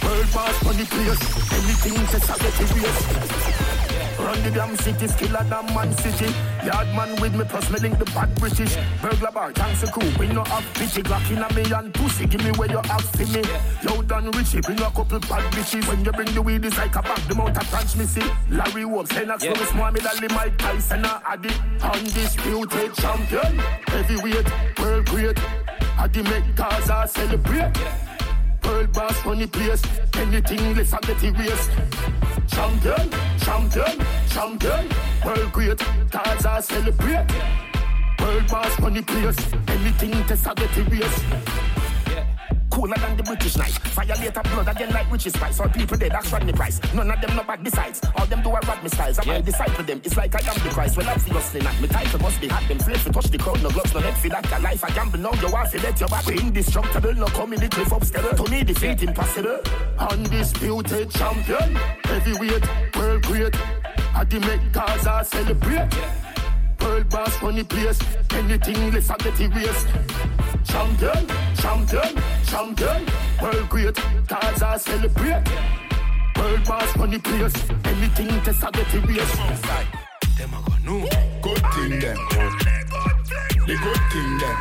World 0.03 0.28
boss 0.34 0.55
funny 0.63 0.86
place, 0.86 1.22
anything 1.57 1.97
less 2.13 2.28
than 2.28 2.51
the 2.57 2.66
race. 2.76 3.94
Run 4.18 4.41
the 4.43 4.51
damn 4.51 4.76
city, 4.78 5.07
skiller 5.07 5.43
than 5.49 5.66
man 5.76 5.91
city. 5.97 6.34
Yard 6.66 6.88
man 6.95 7.20
with 7.22 7.36
me, 7.36 7.43
plus 7.45 7.70
me 7.70 7.80
link 7.80 7.99
the 7.99 8.05
bad 8.05 8.34
British. 8.36 8.76
Burglar 9.01 9.32
bar, 9.32 9.51
thanks 9.51 9.84
a 9.84 9.91
crew. 9.91 10.09
We 10.18 10.28
no 10.28 10.43
have 10.43 10.66
pity. 10.74 11.01
Glock 11.03 11.30
in 11.32 11.43
a 11.43 11.53
me 11.53 11.72
and 11.72 11.93
pussy. 11.93 12.26
Give 12.26 12.43
me 12.43 12.51
where 12.51 12.70
you 12.70 12.78
have 12.78 13.03
for 13.03 13.26
me. 13.26 13.43
Yo, 13.84 14.01
done 14.03 14.32
Richie, 14.32 14.61
bring 14.61 14.80
a 14.80 14.89
couple 14.91 15.20
bad 15.20 15.43
bitches. 15.53 15.88
When 15.88 16.03
you 16.05 16.11
bring 16.11 16.34
the 16.34 16.41
weed, 16.41 16.63
it's 16.63 16.78
like 16.78 16.95
a 16.95 17.01
bag. 17.01 17.20
The 17.28 17.36
mount 17.36 17.57
of 17.57 17.97
me 17.97 18.05
see. 18.05 18.24
Larry 18.49 18.86
Wolf, 18.86 19.11
Lennox, 19.13 19.43
yeah. 19.43 19.51
Lewis, 19.51 19.74
Mohammed 19.74 20.05
Ali, 20.07 20.28
Mike 20.30 20.57
Tyson, 20.57 21.05
a 21.05 21.22
Addy. 21.26 21.49
Undisputed 21.82 22.93
champion. 22.95 23.59
Heavyweight, 23.88 24.80
world 24.80 25.05
great. 25.07 25.39
Addy 25.97 26.24
make 26.24 26.55
Gaza 26.55 27.05
celebrate. 27.07 27.78
World 28.63 28.93
boss 28.93 29.18
funny 29.22 29.47
place. 29.47 29.84
Anything 30.16 30.76
less 30.76 30.91
than 30.91 31.01
get 31.01 31.24
erased. 31.24 31.72
Champion, 32.47 33.09
champion, 33.39 34.05
champion. 34.29 34.89
World 35.25 35.51
great. 35.51 35.81
Gaza 36.11 36.61
celebrate. 36.61 37.25
World 38.19 38.47
boss 38.47 38.75
funny 38.75 39.01
place. 39.01 39.37
Anything 39.67 40.11
test 40.25 40.47
I 40.47 40.53
get 40.53 40.77
erased. 40.77 41.23
Cooler 42.76 42.97
than 42.97 43.15
the 43.15 43.23
British 43.23 43.55
knife. 43.55 43.80
Violate 43.95 44.36
a 44.36 44.43
blood 44.43 44.67
again 44.67 44.91
like 44.91 45.09
Richie 45.09 45.30
Spice. 45.30 45.61
All 45.61 45.69
people 45.69 45.95
dead, 45.95 46.11
that's 46.11 46.30
Rodney 46.30 46.51
Price. 46.51 46.82
None 46.93 47.09
of 47.09 47.21
them 47.21 47.34
no 47.38 47.43
bad 47.43 47.63
besides. 47.63 48.01
All 48.17 48.26
them 48.26 48.43
do 48.43 48.49
a 48.49 48.59
rod 48.59 48.84
me 48.84 48.89
styles. 48.89 49.17
I 49.17 49.23
might 49.23 49.45
disciple 49.45 49.86
them. 49.86 50.01
It's 50.03 50.17
like 50.17 50.36
I 50.36 50.45
am 50.51 50.61
the 50.61 50.69
Christ. 50.71 50.97
Well, 50.97 51.07
obviously 51.07 51.61
not. 51.61 51.80
Me 51.80 51.88
title 51.88 52.19
must 52.19 52.41
be 52.41 52.49
hot. 52.49 52.67
Them 52.67 52.80
flip 52.80 52.97
to 53.03 53.11
touch 53.13 53.28
the 53.28 53.38
crowd. 53.38 53.63
No 53.63 53.69
gloves, 53.69 53.93
no 53.93 54.01
net 54.01 54.17
for 54.17 54.28
that. 54.28 54.51
A 54.51 54.59
life 54.59 54.84
I 54.84 54.89
gamble 54.89 55.19
now. 55.19 55.32
You 55.34 55.49
want 55.49 55.71
to 55.71 55.82
let 55.82 55.97
your 56.01 56.09
back. 56.09 56.26
We 56.26 56.38
indestructible. 56.38 57.13
No 57.13 57.28
come 57.28 57.53
in 57.53 57.61
the 57.61 57.69
cliff 57.69 57.93
upstairs. 57.93 58.41
To 58.41 58.51
me, 58.51 58.65
defeat 58.65 59.03
impossible. 59.03 59.59
Undisputed 59.97 61.11
champion. 61.11 61.76
Heavyweight, 62.03 62.95
world 62.97 63.23
great. 63.23 63.55
I 64.13 64.26
the 64.26 64.39
make 64.41 64.73
Gaza 64.73 65.23
celebrate. 65.23 65.95
World 66.82 67.09
boss 67.09 67.38
funny 67.38 67.63
place. 67.63 67.99
Anything 68.32 68.91
less 68.91 69.09
I 69.09 69.15
get 69.17 69.39
erased. 69.39 69.88
Champion, 70.65 71.26
champion, 71.66 72.24
champion. 72.45 73.05
World 73.41 73.70
great. 73.70 73.95
Gaza 74.28 74.80
celebrate. 74.80 75.43
World 76.38 76.63
boss 76.66 76.91
funny 76.93 77.20
place. 77.20 77.55
Anything 77.86 78.41
test 78.43 78.63
I 78.63 78.72
get 78.72 78.93
erased. 78.93 79.36
Them 80.38 80.53
a 80.53 80.59
go 80.66 80.76
no. 80.86 80.95
Good 81.41 81.63
thing 81.74 81.99
them. 82.03 82.18
The 83.68 83.76
good 83.84 84.03
thing 84.11 84.32
them. 84.41 84.57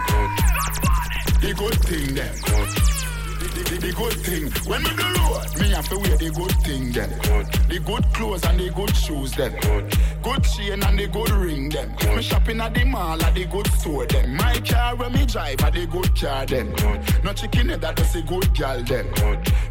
The 1.41 1.55
good 1.57 1.79
thing 1.87 2.15
them. 2.15 2.94
The, 3.55 3.63
the, 3.71 3.87
the 3.87 3.93
good 3.93 4.13
thing. 4.27 4.45
When 4.69 4.83
we 4.83 4.91
do 4.91 5.07
road, 5.23 5.61
me 5.61 5.71
have 5.71 5.89
to 5.89 5.99
wear 5.99 6.17
the 6.17 6.31
good 6.31 6.53
thing 6.63 6.93
then. 6.93 7.11
The 7.69 7.81
good 7.85 8.05
clothes 8.13 8.45
and 8.45 8.59
the 8.59 8.71
good 8.71 8.95
shoes 8.97 9.33
then. 9.33 9.53
Good 9.61 9.95
Good 10.25 10.43
chain 10.45 10.83
and 10.83 10.99
the 10.99 11.07
good 11.07 11.31
ring 11.31 11.69
then. 11.69 11.95
Me 12.17 12.23
shopping 12.23 12.59
at 12.59 12.73
the 12.73 12.85
mall 12.85 13.23
at 13.23 13.35
the 13.35 13.45
good 13.45 13.67
store 13.75 14.07
then. 14.07 14.35
My 14.37 14.59
car 14.61 14.97
when 14.97 15.13
me 15.13 15.27
drive 15.27 15.61
at 15.61 15.75
the 15.75 15.87
good 15.87 16.19
car 16.19 16.47
then. 16.47 16.73
No 17.23 17.35
chicken 17.35 17.69
head 17.69 17.83
that 17.83 17.97
does 17.97 18.17
a 18.17 18.23
good 18.23 18.55
gal 18.55 18.83
then. 18.83 19.07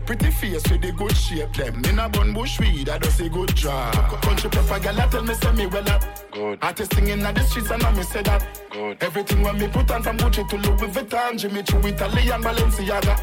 Pretty 0.06 0.30
face 0.30 0.70
with 0.70 0.82
the 0.84 0.92
good 0.92 1.18
shape 1.18 1.54
them. 1.54 1.84
In 1.86 1.98
a 1.98 2.08
bun 2.08 2.34
bush 2.34 2.60
weed 2.60 2.86
that 2.86 3.02
does 3.02 3.20
a 3.20 3.30
good 3.30 3.56
job. 3.56 3.94
Country 4.22 4.52
pepper 4.52 4.80
gal 4.80 4.94
that 4.94 5.10
tell 5.10 5.24
me 5.24 5.34
say 5.34 5.52
me 5.54 5.66
well 5.66 5.90
up. 5.90 6.04
Good. 6.32 6.60
Artist 6.62 6.94
singing 6.94 7.22
at 7.22 7.34
the 7.34 7.42
streets 7.42 7.72
and 7.72 7.84
I 7.84 7.92
me 7.92 8.04
say 8.04 8.22
that. 8.22 8.62
Good. 8.72 9.02
Everything 9.02 9.42
when 9.42 9.58
me 9.58 9.68
put 9.70 9.90
on 9.90 10.04
from 10.04 10.18
Gucci 10.18 10.48
to 10.50 10.58
Louis 10.58 10.92
Vuitton, 10.94 11.40
Jimmy 11.40 11.64
Choo, 11.64 11.80
Italian 11.80 12.44
Balenciaga. 12.44 13.20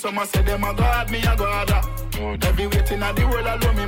Some 0.00 0.16
a 0.16 0.26
say 0.26 0.40
them 0.40 0.64
a 0.64 0.72
god, 0.72 1.10
me 1.10 1.22
I 1.24 1.36
go 1.36 1.44
at 1.52 1.68
a 1.68 2.16
god. 2.16 2.44
Every 2.46 2.66
waiting 2.66 3.02
at 3.02 3.16
the 3.16 3.26
world 3.28 3.46
alone 3.46 3.76
me 3.76 3.84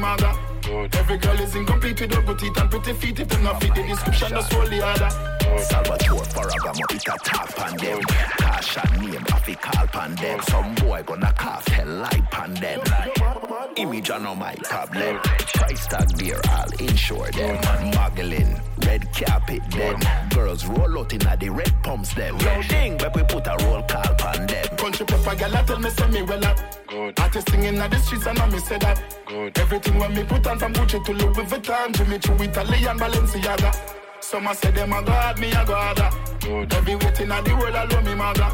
maga. 0.63 0.99
Every 0.99 1.19
girl 1.19 1.41
is 1.41 1.55
incomplete 1.55 2.01
with 2.01 2.13
her 2.15 2.23
good 2.23 2.39
teeth 2.39 2.57
and 2.61 2.71
pretty 2.71 2.93
feet. 2.93 3.21
If 3.21 3.29
them 3.29 3.43
not 3.45 3.61
fit 3.61 3.75
the 3.75 3.83
description, 3.83 4.29
just 4.31 4.53
hold 4.53 4.71
the 4.71 4.85
other. 4.85 5.11
Salvatore 5.59 6.25
Ferragamo, 6.25 6.95
it 6.95 7.07
a 7.07 7.19
tap 7.25 7.61
on 7.61 7.77
them. 7.77 8.03
Cash 8.39 8.79
and 8.79 9.11
name, 9.11 9.25
I 9.33 9.39
fi 9.41 9.55
call 9.55 9.87
pan 9.89 10.15
them. 10.17 10.41
Some 10.43 10.75
boy 10.77 11.03
gonna 11.05 11.33
cough 11.33 11.67
hell 11.69 11.87
light 11.87 12.31
pan 12.31 12.55
them. 12.55 12.81
Image 13.77 14.11
on 14.11 14.39
my 14.39 14.55
problem. 14.55 15.19
Price 15.55 15.87
tag 15.87 16.09
there, 16.11 16.41
I'll 16.45 16.73
insure 16.81 17.31
them. 17.31 17.61
Muggling, 17.95 18.61
red 18.87 19.13
carpet 19.13 19.63
them. 19.71 20.01
Girls 20.31 20.65
roll 20.67 20.99
out 20.99 21.13
in 21.13 21.27
a 21.27 21.37
the 21.37 21.51
red 21.51 21.75
pumps 21.83 22.15
them. 22.15 22.39
Yo 22.39 22.63
ding, 22.63 22.97
but 22.99 23.15
we 23.15 23.23
put 23.25 23.47
a 23.47 23.57
roll 23.65 23.83
call 23.83 24.15
pan 24.15 24.47
them. 24.47 24.77
Country 24.77 25.07
pepper 25.07 25.35
gal 25.37 25.55
a 25.55 25.65
tell 25.65 25.79
me 25.79 25.91
say 25.91 26.09
me 26.09 26.23
well 26.23 26.45
up. 26.45 26.82
Artist 27.19 27.51
singing 27.51 27.79
at 27.79 27.91
the 27.91 27.99
streets 27.99 28.27
and 28.27 28.39
I 28.39 28.49
me 28.49 28.59
say 28.59 28.79
that. 28.79 29.03
Everything 29.57 29.99
when 29.99 30.15
me 30.15 30.25
put 30.25 30.47
on 30.47 30.59
from 30.59 30.73
Gucci 30.75 31.05
to 31.05 31.13
Louis 31.13 31.47
Vuitton, 31.47 31.93
Jimmy 31.95 32.19
Choo, 32.19 32.35
Italian 32.35 32.99
Balenciaga. 32.99 34.02
Some 34.23 34.47
a 34.47 34.55
say 34.55 34.71
them 34.71 34.93
a 34.93 35.03
god, 35.03 35.39
me 35.41 35.51
a 35.51 35.65
god. 35.65 36.01
Every 36.73 36.95
waiting 36.97 37.31
at 37.31 37.45
the 37.45 37.55
world 37.57 37.75
alone 37.75 38.05
me 38.05 38.15
maga. 38.15 38.51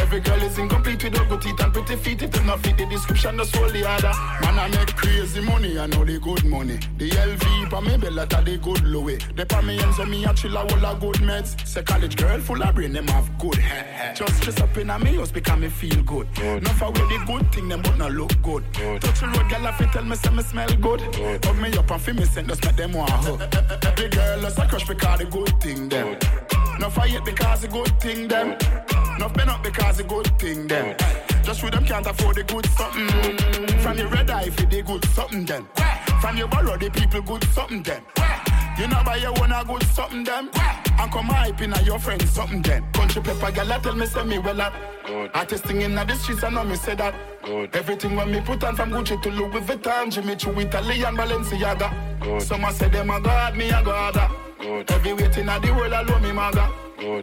Every 0.00 0.20
girl 0.20 0.42
is 0.42 0.58
incomplete 0.58 1.02
with 1.04 1.16
her 1.16 1.24
good 1.26 1.42
teeth 1.42 1.60
and 1.60 1.72
pretty 1.72 1.96
feet. 1.96 2.22
If 2.22 2.30
them 2.30 2.46
not 2.46 2.60
fit 2.60 2.76
the 2.78 2.86
description, 2.86 3.36
just 3.36 3.54
hold 3.54 3.72
the 3.72 3.88
other. 3.88 4.12
Man, 4.40 4.58
I 4.58 4.68
make 4.68 4.94
crazy 4.96 5.40
money, 5.40 5.78
I 5.78 5.86
know 5.86 6.04
the 6.04 6.18
good 6.18 6.44
money. 6.44 6.78
The 6.96 7.10
LV 7.10 7.70
pa 7.70 7.80
me 7.80 7.96
bella 7.96 8.26
ta 8.26 8.40
the 8.40 8.56
good 8.58 8.82
Louis. 8.82 9.18
The 9.36 9.44
pa 9.44 9.60
me 9.60 9.78
ends 9.78 9.98
on 9.98 10.10
me 10.10 10.24
a 10.24 10.32
chill 10.34 10.56
a 10.56 10.60
whole 10.60 10.84
a 10.84 10.98
good 10.98 11.16
meds. 11.16 11.66
Say 11.66 11.82
college 11.82 12.16
girl 12.16 12.40
full 12.40 12.62
of 12.62 12.74
brain, 12.74 12.92
them 12.92 13.08
have 13.08 13.38
good 13.38 13.56
head. 13.56 14.16
Just 14.16 14.42
dress 14.42 14.60
up 14.60 14.76
in 14.76 14.90
a 14.90 14.98
me 14.98 15.16
house 15.16 15.30
because 15.30 15.58
me 15.58 15.68
feel 15.68 16.02
good. 16.02 16.26
No 16.38 16.70
for 16.70 16.90
with 16.90 17.08
the 17.08 17.22
good 17.26 17.52
thing, 17.52 17.68
them 17.68 17.82
but 17.82 17.96
not 17.98 18.12
look 18.12 18.32
good. 18.42 18.64
Touch 18.72 19.20
the 19.20 19.26
road, 19.26 19.50
girl, 19.50 19.66
I 19.66 19.72
fi 19.72 19.86
tell 19.86 20.04
me 20.04 20.16
say 20.16 20.30
me 20.30 20.42
smell 20.42 20.74
good. 20.76 21.00
Hug 21.44 21.58
me 21.58 21.76
up 21.76 21.90
and 21.90 22.00
feel 22.00 22.14
me 22.14 22.24
send, 22.24 22.48
just 22.48 22.64
make 22.64 22.76
them 22.76 22.92
want. 22.92 23.10
Every 23.84 24.08
girl 24.08 24.40
just 24.40 24.58
a 24.58 24.66
crush 24.66 24.88
because 24.88 24.97
the 24.98 25.26
good 25.30 25.60
thing 25.60 25.88
them. 25.88 26.16
No 26.78 26.90
fight 26.90 27.24
because 27.24 27.62
the 27.62 27.68
good 27.68 28.00
thing 28.00 28.28
them. 28.28 28.56
No 29.18 29.28
been 29.28 29.48
up 29.48 29.62
because 29.62 29.96
the 29.96 30.04
good 30.04 30.26
thing 30.38 30.66
them. 30.68 30.96
Just 31.42 31.62
with 31.62 31.72
them 31.72 31.84
can't 31.84 32.06
afford 32.06 32.36
the 32.36 32.44
good 32.44 32.66
something. 32.66 33.08
From 33.78 33.98
your 33.98 34.08
red 34.08 34.30
eye 34.30 34.50
for 34.50 34.66
the 34.66 34.82
good 34.82 35.04
something 35.06 35.44
then. 35.44 35.66
From 36.20 36.36
your 36.36 36.48
borrow 36.48 36.76
the 36.76 36.90
people 36.90 37.22
good 37.22 37.44
something 37.52 37.82
then. 37.82 38.02
You 38.78 38.86
know 38.86 39.02
buy 39.04 39.16
your 39.16 39.34
own 39.42 39.50
a 39.50 39.64
good 39.64 39.82
something 39.94 40.22
them. 40.22 40.50
And 40.54 41.12
come 41.12 41.26
hype 41.26 41.60
in 41.60 41.74
your 41.84 41.98
friends 41.98 42.30
something 42.30 42.62
then. 42.62 42.84
Country 42.92 43.22
pepper 43.22 43.50
girl 43.50 43.72
I 43.72 43.78
tell 43.78 43.94
me 43.94 44.06
say 44.06 44.22
me 44.24 44.38
well 44.38 44.60
up. 44.60 44.72
Artist 45.34 45.64
thing 45.64 45.82
in 45.82 45.94
the 45.94 46.14
streets 46.14 46.44
I 46.44 46.50
know 46.50 46.64
me 46.64 46.76
say 46.76 46.94
that. 46.94 47.14
Everything 47.72 48.14
when 48.14 48.30
me 48.30 48.40
put 48.40 48.62
on 48.62 48.76
from 48.76 48.90
Gucci 48.90 49.20
to 49.22 49.30
Louis 49.30 49.60
Vuitton, 49.62 50.12
Jimmy 50.12 50.36
Choo, 50.36 50.52
Italian 50.60 51.16
Balenciaga. 51.16 52.42
Some 52.42 52.64
a 52.64 52.72
say 52.72 52.88
them 52.88 53.10
a 53.10 53.20
god, 53.20 53.56
me 53.56 53.70
a 53.70 53.82
god. 53.82 54.47
Every 54.60 55.12
waiting 55.12 55.48
at 55.48 55.62
the 55.62 55.72
world 55.72 55.92
alone 55.92 56.22
me 56.22 56.32
maga. 56.32 56.72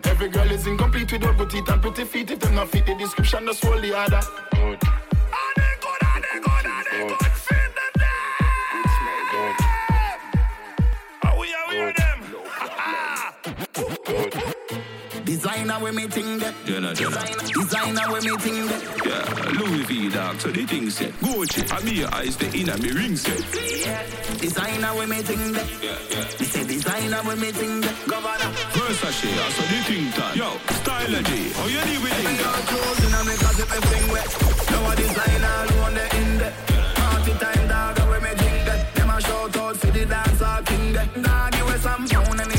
Every 0.05 0.29
girl 0.29 0.49
is 0.51 0.65
incomplete 0.67 1.11
without 1.11 1.37
good 1.37 1.49
teeth 1.49 1.69
and 1.69 1.81
pretty 1.81 2.05
feet. 2.05 2.31
If 2.31 2.39
them 2.39 2.55
not 2.55 2.69
fit 2.69 2.85
the 2.85 2.95
description, 2.95 3.45
just 3.45 3.63
hold 3.63 3.83
the 3.83 3.97
other. 3.97 4.21
Designer 15.65 15.83
with 15.83 15.95
me 15.95 16.05
thing 16.07 16.37
that. 16.37 16.53
Jenna. 16.63 16.93
Designer 16.93 18.11
with 18.13 18.23
me 18.23 18.37
thing 18.37 18.67
that. 18.67 18.81
Yeah, 19.01 19.57
Louis 19.57 19.81
V 19.85 20.09
dog, 20.09 20.39
so 20.39 20.51
the 20.51 20.63
thing 20.63 20.91
set. 20.91 21.11
Gucci, 21.13 21.65
I 21.73 21.81
me 21.83 22.05
eyes, 22.05 22.37
the 22.37 22.45
inner 22.53 22.77
me 22.77 22.91
ring 22.91 23.15
set. 23.17 23.41
Designer 24.37 24.93
with 24.95 25.09
me 25.09 25.23
thing 25.23 25.53
that. 25.53 25.65
Yeah, 25.81 25.97
yeah. 26.11 26.39
Me 26.39 26.45
say 26.45 26.67
designer 26.67 27.21
with 27.25 27.41
me 27.41 27.51
thing 27.51 27.81
that. 27.81 27.95
Governor. 28.05 28.51
Versace, 28.77 29.25
I 29.25 29.49
saw 29.49 29.65
the 29.65 29.79
thing 29.89 30.11
time. 30.13 30.37
Yo, 30.37 30.49
Styler 30.85 31.23
G, 31.25 31.49
how 31.57 31.65
you 31.65 31.81
deal 31.81 32.01
with 32.03 32.13
Hey, 32.13 32.25
things? 32.25 32.39
your 32.45 32.61
clothes 32.69 33.01
in 33.01 33.13
a 33.17 33.19
me 33.25 33.33
closet, 33.41 33.69
me 33.73 33.77
fling 33.89 34.07
wet. 34.13 34.29
Now 34.69 34.91
a 34.91 34.95
designer 34.95 35.55
alone 35.65 35.93
the 35.97 36.05
in 36.21 36.37
there. 36.37 36.53
Party 36.93 37.33
time 37.41 37.67
dog, 37.67 37.97
when 38.09 38.21
me 38.21 38.29
drink 38.37 38.59
that. 38.69 38.93
Them 38.93 39.09
a 39.09 39.17
shout 39.19 39.57
out 39.57 39.75
for 39.77 39.87
the 39.89 40.05
dancer 40.05 40.61
king 40.69 40.93
there. 40.93 41.09
Dog, 41.25 41.51
give 41.53 41.67
us 41.73 41.81
some 41.81 42.05
pound 42.07 42.39
anytime 42.39 42.54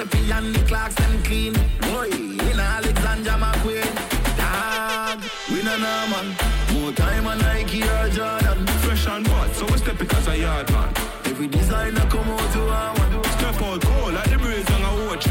Giuseppe 0.00 0.32
and 0.32 0.54
the 0.54 0.64
Clarks 0.64 0.94
them 0.94 1.22
clean. 1.24 1.52
Boy, 1.80 2.08
in 2.10 2.58
Alexander 2.58 3.36
McQueen. 3.36 3.94
Dog, 4.38 5.20
we 5.50 5.62
no 5.62 5.76
know 5.76 6.06
man. 6.10 6.36
More 6.72 6.92
time 6.92 7.26
on 7.26 7.38
Nike 7.38 7.82
or 7.82 8.08
Jordan. 8.08 8.66
Fresh 8.82 9.06
and 9.08 9.26
hot, 9.26 9.54
so 9.54 9.66
we 9.66 9.76
step 9.76 9.98
because 9.98 10.26
a 10.28 10.38
yard 10.38 10.70
man. 10.72 10.88
Every 11.26 11.48
designer 11.48 12.06
come 12.08 12.28
out 12.30 12.52
to 12.52 12.60
our 12.68 12.94
one. 12.96 13.24
Step 13.24 13.62
out 13.62 13.82
cold 13.82 14.14
like 14.14 14.30
the 14.30 14.38
breeze 14.38 14.70
on 14.70 14.82
a 14.82 15.06
watch. 15.06 15.26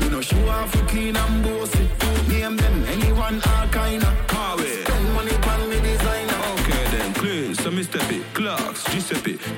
We 0.00 0.08
no 0.10 0.20
show 0.20 0.48
off 0.48 0.70
for 0.70 0.84
clean 0.86 1.16
and 1.16 1.39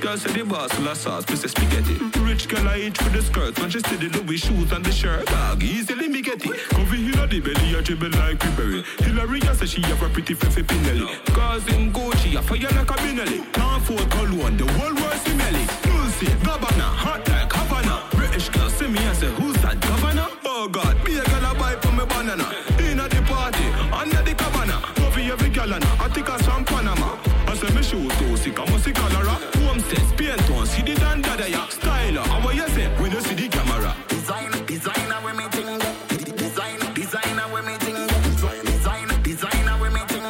Girl 0.03 0.17
say 0.17 0.33
the 0.33 0.45
boss 0.45 0.73
full 0.73 0.89
of 0.89 0.97
sauce, 0.97 1.29
me 1.29 1.37
say 1.37 1.47
spaghetti. 1.47 1.95
Rich 2.27 2.49
girl 2.49 2.67
I 2.67 2.79
eat 2.79 2.99
with 3.05 3.13
the 3.13 3.23
skirt, 3.23 3.57
when 3.61 3.71
she 3.71 3.79
see 3.79 3.95
the 3.95 4.09
Louis 4.19 4.37
shoes 4.37 4.73
and 4.73 4.85
the 4.85 4.91
shirt. 4.91 5.27
Dog, 5.27 5.63
easily 5.63 6.09
me 6.09 6.21
get 6.21 6.45
it. 6.45 6.59
Cover 6.71 6.97
here 6.97 7.25
the 7.29 7.39
belly, 7.39 7.77
I 7.77 7.81
dribble 7.83 8.11
like 8.19 8.41
Creeperry. 8.41 8.83
Hillary, 8.99 9.41
say 9.55 9.67
she 9.67 9.81
have 9.83 10.03
a 10.03 10.09
pretty 10.09 10.35
fefe 10.35 10.65
pinelli. 10.65 11.07
Cause 11.27 11.69
in 11.69 11.93
Gucci, 11.93 12.35
I 12.35 12.43
fire 12.43 12.69
like 12.75 12.91
a 12.91 12.95
Benelli. 12.95 13.47
Can't 13.53 13.81
afford 13.81 14.11
cologne, 14.11 14.57
the 14.57 14.67
world 14.75 14.99
see 15.23 15.35
melly. 15.35 15.63
Lucy, 15.87 16.27
Gabbana, 16.43 16.89
hot 16.99 17.23
like 17.29 17.53
Havana. 17.53 18.03
British 18.11 18.49
girl 18.49 18.71
see 18.71 18.89
me 18.89 18.99
and 18.99 19.17
say, 19.17 19.31
who's 19.39 19.55
that 19.63 19.79
governor? 19.79 20.27
Oh 20.45 20.67
God, 20.67 20.99
be 21.05 21.15
a 21.19 21.23
girl 21.23 21.47
I 21.47 21.55
buy 21.55 21.77
for 21.77 21.93
me 21.93 22.05
banana. 22.07 22.51
Inna 22.83 23.07
the 23.07 23.23
party, 23.23 23.71
under 23.95 24.21
the 24.21 24.35
cabana. 24.35 24.83
Cover 24.97 25.21
every 25.21 25.47
and 25.47 25.85
I 26.03 26.09
think 26.09 26.29
I'm 26.29 26.41
from 26.41 26.65
Panama. 26.65 27.17
I 27.47 27.55
say 27.55 27.73
me 27.73 27.83
shoes 27.85 28.13
too 28.19 28.37
sick, 28.37 28.59
I 28.59 28.69
must 28.69 28.83
see 28.83 28.93
cholera. 28.93 29.62
Homestead, 29.93 30.19
paint 30.19 30.41
tone, 30.47 30.67
see 30.67 30.83
the 30.83 30.93
dandada 30.93 31.51
ya. 31.51 31.67
Styler, 31.67 32.27
and 32.27 32.45
what 32.45 32.55
you 32.55 32.69
say 32.69 32.89
when 33.01 33.13
you 33.13 33.21
see 33.21 33.35
the 33.35 33.49
camera? 33.49 33.95
Designer, 34.09 34.65
designer 34.65 35.19
with 35.25 35.37
me 35.37 35.45
thing. 35.49 35.79
that. 35.79 35.95
Designer, 36.37 36.95
designer 36.95 37.47
with 37.53 37.67
me 37.67 37.75
thing. 37.85 37.95
that. 37.95 38.23
Designer, 38.65 39.19
designer 39.23 39.77
with 39.81 39.93
me 39.93 40.01
thing. 40.09 40.23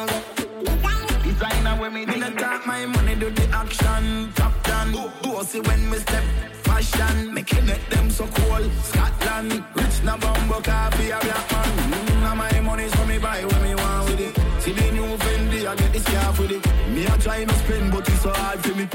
Designer 1.23 1.81
with 1.81 1.93
me. 1.93 2.05
Me 2.05 2.35
talk 2.35 2.65
my 2.65 2.85
money, 2.85 3.15
do 3.15 3.29
the 3.29 3.47
action. 3.53 4.31
Top 4.35 4.53
down. 4.63 4.91
Bossy 5.21 5.61
when 5.61 5.89
me 5.89 5.97
step. 5.97 6.23
Fashion, 6.63 7.33
make 7.33 7.51
it 7.53 7.63
make 7.63 7.89
them 7.89 8.09
so 8.09 8.25
cool. 8.27 8.69
Scotland, 8.83 9.63
rich 9.75 10.03
na 10.03 10.17
bumbo 10.17 10.59
coffee 10.61 11.11
a 11.11 11.19
black 11.19 11.51
man. 11.51 11.69
Mm, 11.91 12.37
my 12.37 12.59
money 12.61 12.87
so 12.89 13.05
me 13.05 13.17
buy 13.17 13.45
when 13.45 13.63
me 13.63 13.75
want 13.75 14.09
with 14.09 14.19
it. 14.19 14.33
See 14.61 14.73
the 14.73 14.91
new 14.91 15.17
Fendi, 15.17 15.67
I 15.67 15.75
get 15.75 15.93
this 15.93 16.03
scarf 16.03 16.39
with 16.39 16.51
it. 16.51 16.65
Me 16.89 17.05
a 17.05 17.17
try 17.17 17.43
to 17.45 17.53
spend, 17.55 17.91
but 17.91 18.07
it's 18.07 18.21
so 18.21 18.29
hard 18.31 18.59
for 18.63 18.75
me. 18.75 18.87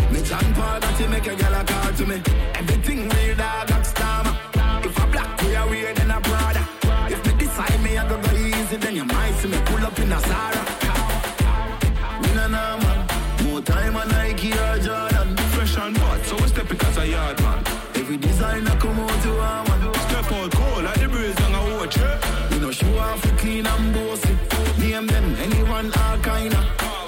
And. 23.79 24.31
Name 24.79 25.07
them 25.07 25.37
anyone 25.37 25.93
all 25.93 26.19
kinda. 26.19 26.61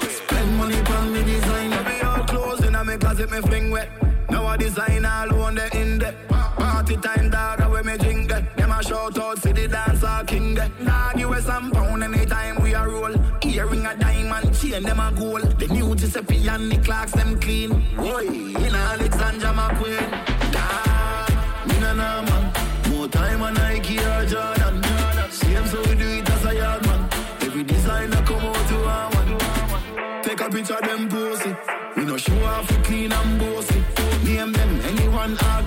Spend 0.09 0.57
money 0.57 0.79
on 0.97 1.13
the 1.13 1.23
designer. 1.23 1.77
Every 1.77 2.01
all 2.01 2.23
clothes 2.25 2.63
in 2.65 2.73
me 2.87 2.97
closet 2.97 3.31
me 3.31 3.39
fling 3.41 3.71
wet. 3.71 3.89
Now 4.29 4.47
a 4.51 4.57
designer 4.57 5.25
alone 5.25 5.55
the 5.55 5.77
in 5.77 5.99
there. 5.99 6.15
Party 6.29 6.97
time 6.97 7.29
dog 7.29 7.71
where 7.71 7.83
me 7.83 7.97
drink 7.97 8.29
that. 8.29 8.55
Them 8.57 8.71
a 8.71 8.83
shout 8.83 9.17
out 9.17 9.41
the 9.41 9.67
dancer 9.67 10.23
king 10.27 10.55
there. 10.55 10.71
Dog 10.85 11.19
you 11.19 11.41
some 11.41 11.71
pound 11.71 12.03
anytime 12.03 12.61
we 12.61 12.73
a 12.73 12.87
roll. 12.87 13.15
Earring 13.43 13.85
a 13.85 13.95
diamond 13.97 14.53
chain 14.57 14.83
them 14.83 14.99
a 14.99 15.11
gold. 15.11 15.59
The 15.59 15.67
new 15.67 15.95
Giuseppe 15.95 16.47
and 16.47 16.71
the 16.71 16.77
Clarks 16.77 17.13
them 17.13 17.39
clean. 17.39 17.69
Boy, 17.95 18.27
in 18.27 18.75
Alexander 18.75 19.51
McQueen. 19.59 20.07
Dog, 20.55 21.67
me 21.67 21.79
no 21.79 21.93
man. 21.93 22.53
More 22.89 23.07
time 23.07 23.41
on 23.41 23.53
Nike 23.55 23.70
a 30.69 30.75
picture 30.75 31.07
them. 31.09 31.55
We 31.95 32.05
no 32.05 32.17
show 32.17 32.43
off 32.45 32.69
we 32.69 32.77
clean 32.83 33.11
and 33.11 33.39
bossy. 33.39 33.83
Name 34.23 34.51
them 34.51 34.81
anyone 34.81 35.37
all 35.43 35.63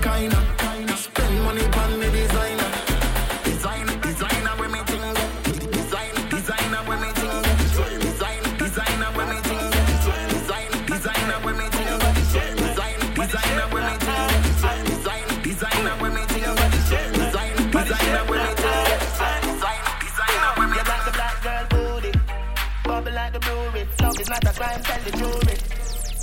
crime, 24.65 24.83
tell 24.83 25.01
the 25.03 25.11
jury. 25.11 25.57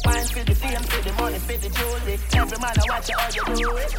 Wine 0.05 0.26
for 0.26 0.45
the 0.45 0.55
fame, 0.55 0.82
for 0.82 1.03
the 1.03 1.12
money, 1.14 1.38
for 1.38 1.57
the 1.57 1.68
jewelry. 1.68 2.18
Every 2.34 2.59
man 2.59 2.74
I 2.74 2.84
watch 2.88 3.09
you 3.09 3.16
how 3.18 3.30
you 3.30 3.45
do 3.55 3.76
it. 3.76 3.93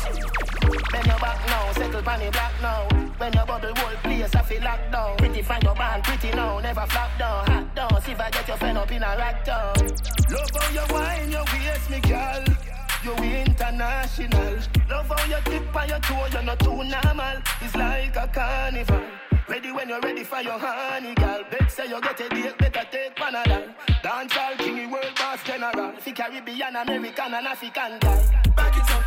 Bend 0.91 1.07
your 1.07 1.19
back 1.19 1.39
now, 1.47 1.71
settle 1.73 2.09
on 2.09 2.19
the 2.19 2.29
black 2.31 2.53
now. 2.61 2.87
When 3.17 3.33
your 3.33 3.45
bubble 3.45 3.73
whole 3.75 3.97
place, 4.03 4.35
I 4.35 4.41
feel 4.41 4.63
locked 4.63 4.91
down. 4.91 5.17
Pretty 5.17 5.41
find 5.41 5.63
your 5.63 5.75
band, 5.75 6.03
pretty 6.03 6.31
now, 6.31 6.59
never 6.59 6.85
flop 6.87 7.11
down, 7.17 7.47
hot 7.47 7.75
down. 7.75 8.01
See 8.01 8.11
if 8.11 8.19
I 8.19 8.29
get 8.31 8.47
your 8.47 8.57
friend 8.57 8.77
up 8.77 8.91
in 8.91 9.03
a 9.03 9.15
rack 9.17 9.45
down. 9.45 9.75
Love 10.29 10.49
how 10.55 10.69
you 10.75 10.93
wine, 10.93 11.31
your 11.31 11.45
waist, 11.53 11.89
me 11.89 11.99
girl. 12.01 12.43
You 13.03 13.13
international. 13.45 14.57
Love 14.89 15.07
how 15.07 15.25
you 15.25 15.41
tip 15.45 15.75
on 15.75 15.89
your 15.89 15.99
toe, 15.99 16.27
you're 16.31 16.43
not 16.43 16.59
too 16.59 16.83
normal. 16.83 17.37
It's 17.61 17.75
like 17.75 18.15
a 18.15 18.27
carnival. 18.27 19.03
Ready 19.47 19.71
when 19.71 19.89
you're 19.89 19.99
ready 19.99 20.23
for 20.23 20.41
your 20.41 20.57
honey, 20.57 21.13
girl. 21.15 21.43
Bet 21.51 21.69
say 21.69 21.87
you 21.87 21.99
get 22.01 22.19
a 22.19 22.29
date, 22.29 22.57
better 22.57 22.87
take 22.91 23.15
Panadol. 23.15 23.73
Dance 24.01 24.37
all 24.37 24.55
king, 24.57 24.89
world 24.89 25.11
boss 25.15 25.43
general. 25.43 25.91
Fi 25.99 26.11
Caribbean, 26.11 26.75
American, 26.75 27.33
and 27.33 27.47
African 27.47 27.99
guy. 27.99 28.41
Back 28.55 28.77
it 28.77 28.91
up, 28.91 29.03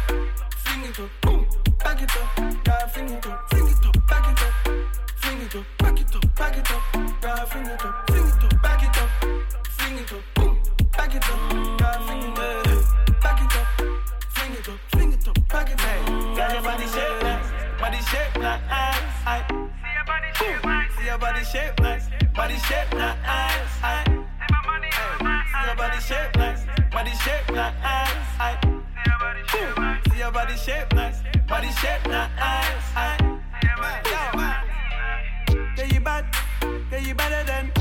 fling 0.57 0.85
it 0.85 1.01
up, 1.01 1.11
boom. 1.23 1.47
Back 1.79 2.03
it 2.03 2.17
up, 2.17 2.37
girl, 2.65 2.89
fling 2.89 3.09
it 3.11 3.27
up, 3.27 3.51
fling 3.51 3.67
it 3.69 3.87
up, 3.87 4.07
back 4.09 4.29
it 4.31 4.43
up, 4.43 4.53
fling 5.17 5.41
it 5.41 5.55
up, 5.57 5.65
back 5.79 6.01
it 6.01 6.15
up, 6.15 6.35
back 6.35 6.57
it 6.57 6.71
up, 6.71 6.83
girl, 7.21 7.47
fling 7.47 7.67
it 7.67 7.85
up, 7.85 8.11
fling 8.11 8.27
it 8.27 8.45
up, 8.45 8.63
back 8.63 8.83
it 8.83 8.99
up, 9.03 9.11
fling 9.71 9.99
it 9.99 10.13
up, 10.13 10.23
boom. 10.35 10.59
Back 10.93 11.15
it 11.15 11.25
up, 11.29 11.79
girl, 11.79 12.07
fling 12.07 12.23
it 12.23 12.39
up, 12.39 13.23
back 13.23 13.41
it 13.43 13.57
up, 13.57 13.67
fling 14.29 14.53
it 14.53 14.69
up, 14.69 14.79
fling 14.91 15.13
it 15.13 15.29
up, 15.29 15.49
back 15.49 15.71
it 15.71 15.81
up. 15.81 16.07
Girl, 16.37 16.53
your 16.53 16.63
body 16.63 16.87
shape 16.87 17.23
nice, 17.23 17.81
body 17.81 18.01
shape 18.11 18.37
nice, 18.43 19.66
your 21.17 21.33
body 21.33 21.45
shape 21.45 21.81
nice, 21.81 22.09
body 22.35 22.57
shape 22.57 22.93
nice. 22.93 23.81
See 23.81 24.17
your 25.65 25.77
body 25.77 26.01
shape 26.01 26.37
nice, 26.37 26.67
body 26.93 27.11
shape 27.25 27.51
nice. 27.51 27.73
See 30.11 30.19
your 30.19 30.31
body 30.31 30.57
shape 30.57 30.93
nice, 30.93 31.23
body 31.49 31.71
shape 31.81 32.07
nice, 32.07 32.37
I. 32.95 33.17
Yeah, 35.79 35.85
you 35.87 36.01
bad, 36.01 36.25
yeah, 36.93 36.99
you 36.99 37.15
better 37.15 37.45
than 37.45 37.73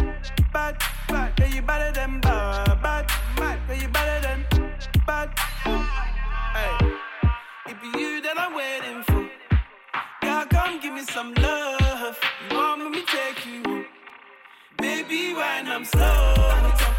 bad, 0.54 0.78
bad, 1.10 1.34
yeah, 1.38 1.46
you 1.48 1.62
better 1.62 1.92
than 1.92 2.22
bad, 2.22 2.82
bad, 2.82 3.08
bad, 3.36 3.60
yeah, 3.68 3.82
you 3.82 3.88
better 3.90 4.22
than 4.22 4.46
bad. 5.06 5.30
Hey, 6.56 7.74
be 7.82 8.00
you 8.00 8.22
that 8.22 8.40
I'm 8.40 8.54
waiting 8.56 9.04
for. 9.04 9.30
Girl, 10.22 10.46
come 10.46 10.80
give 10.80 10.94
me 10.94 11.02
some 11.04 11.34
love. 11.34 11.75
be 15.08 15.34
when 15.34 15.68
I'm 15.68 15.86
slow. 15.86 16.34
Back 16.36 16.74
it 16.74 16.82
up, 16.82 16.96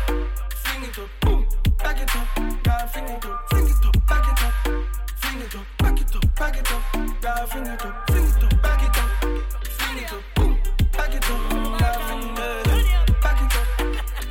swing 0.64 0.84
it 0.84 0.98
up, 0.98 1.09
boom. 1.20 1.46
Back 1.78 2.00
it 2.00 2.16
up, 2.16 2.62
gotta 2.62 2.98
it 3.04 3.24
up, 3.24 3.50
fling 3.50 3.66
it 3.66 3.84
up, 3.84 4.07
back 4.07 4.26
it 4.28 4.42
up, 4.44 4.52
fling 5.16 5.40
it 5.42 5.54
up, 5.54 5.66
back 5.78 6.00
it 6.00 6.16
up, 6.16 6.34
back 6.36 6.57
it 6.57 6.72
up, 6.72 6.82
gotta 7.20 7.59
it 7.59 7.84
up, 7.84 8.11
swing 8.11 8.26
it 8.26 8.44
up, 8.44 8.62
back 8.62 8.82
it 8.82 8.98
up, 8.98 9.09
swing 9.78 9.98
it 9.98 10.12
up, 10.12 10.22
boom. 10.34 10.59
Back 10.92 11.14
it 11.14 11.30
up, 11.30 11.78
gotta 11.78 12.00
it 12.07 12.38
up, 12.38 13.22
back 13.22 13.40
it 13.42 13.57
up, 13.57 13.66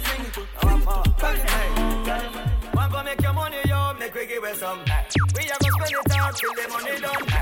swing 0.05 0.25
it 0.25 0.37
up, 0.37 0.47
fling 0.61 0.81
it 0.81 0.87
up, 0.87 1.17
back 1.17 1.37
it 1.37 1.49
up. 1.49 2.75
Want 2.75 2.91
to 2.93 3.03
make 3.03 3.21
your 3.21 3.33
money, 3.33 3.57
yo? 3.65 3.93
Make 3.99 4.13
we 4.13 4.25
give 4.25 4.43
it 4.43 4.57
some. 4.57 4.79
We 4.79 4.85
are 4.85 5.57
gonna 5.59 5.71
spend 5.71 5.91
it 5.91 6.19
all 6.19 6.33
till 6.33 6.53
the 6.53 6.67
money 6.69 6.99
done. 7.01 7.34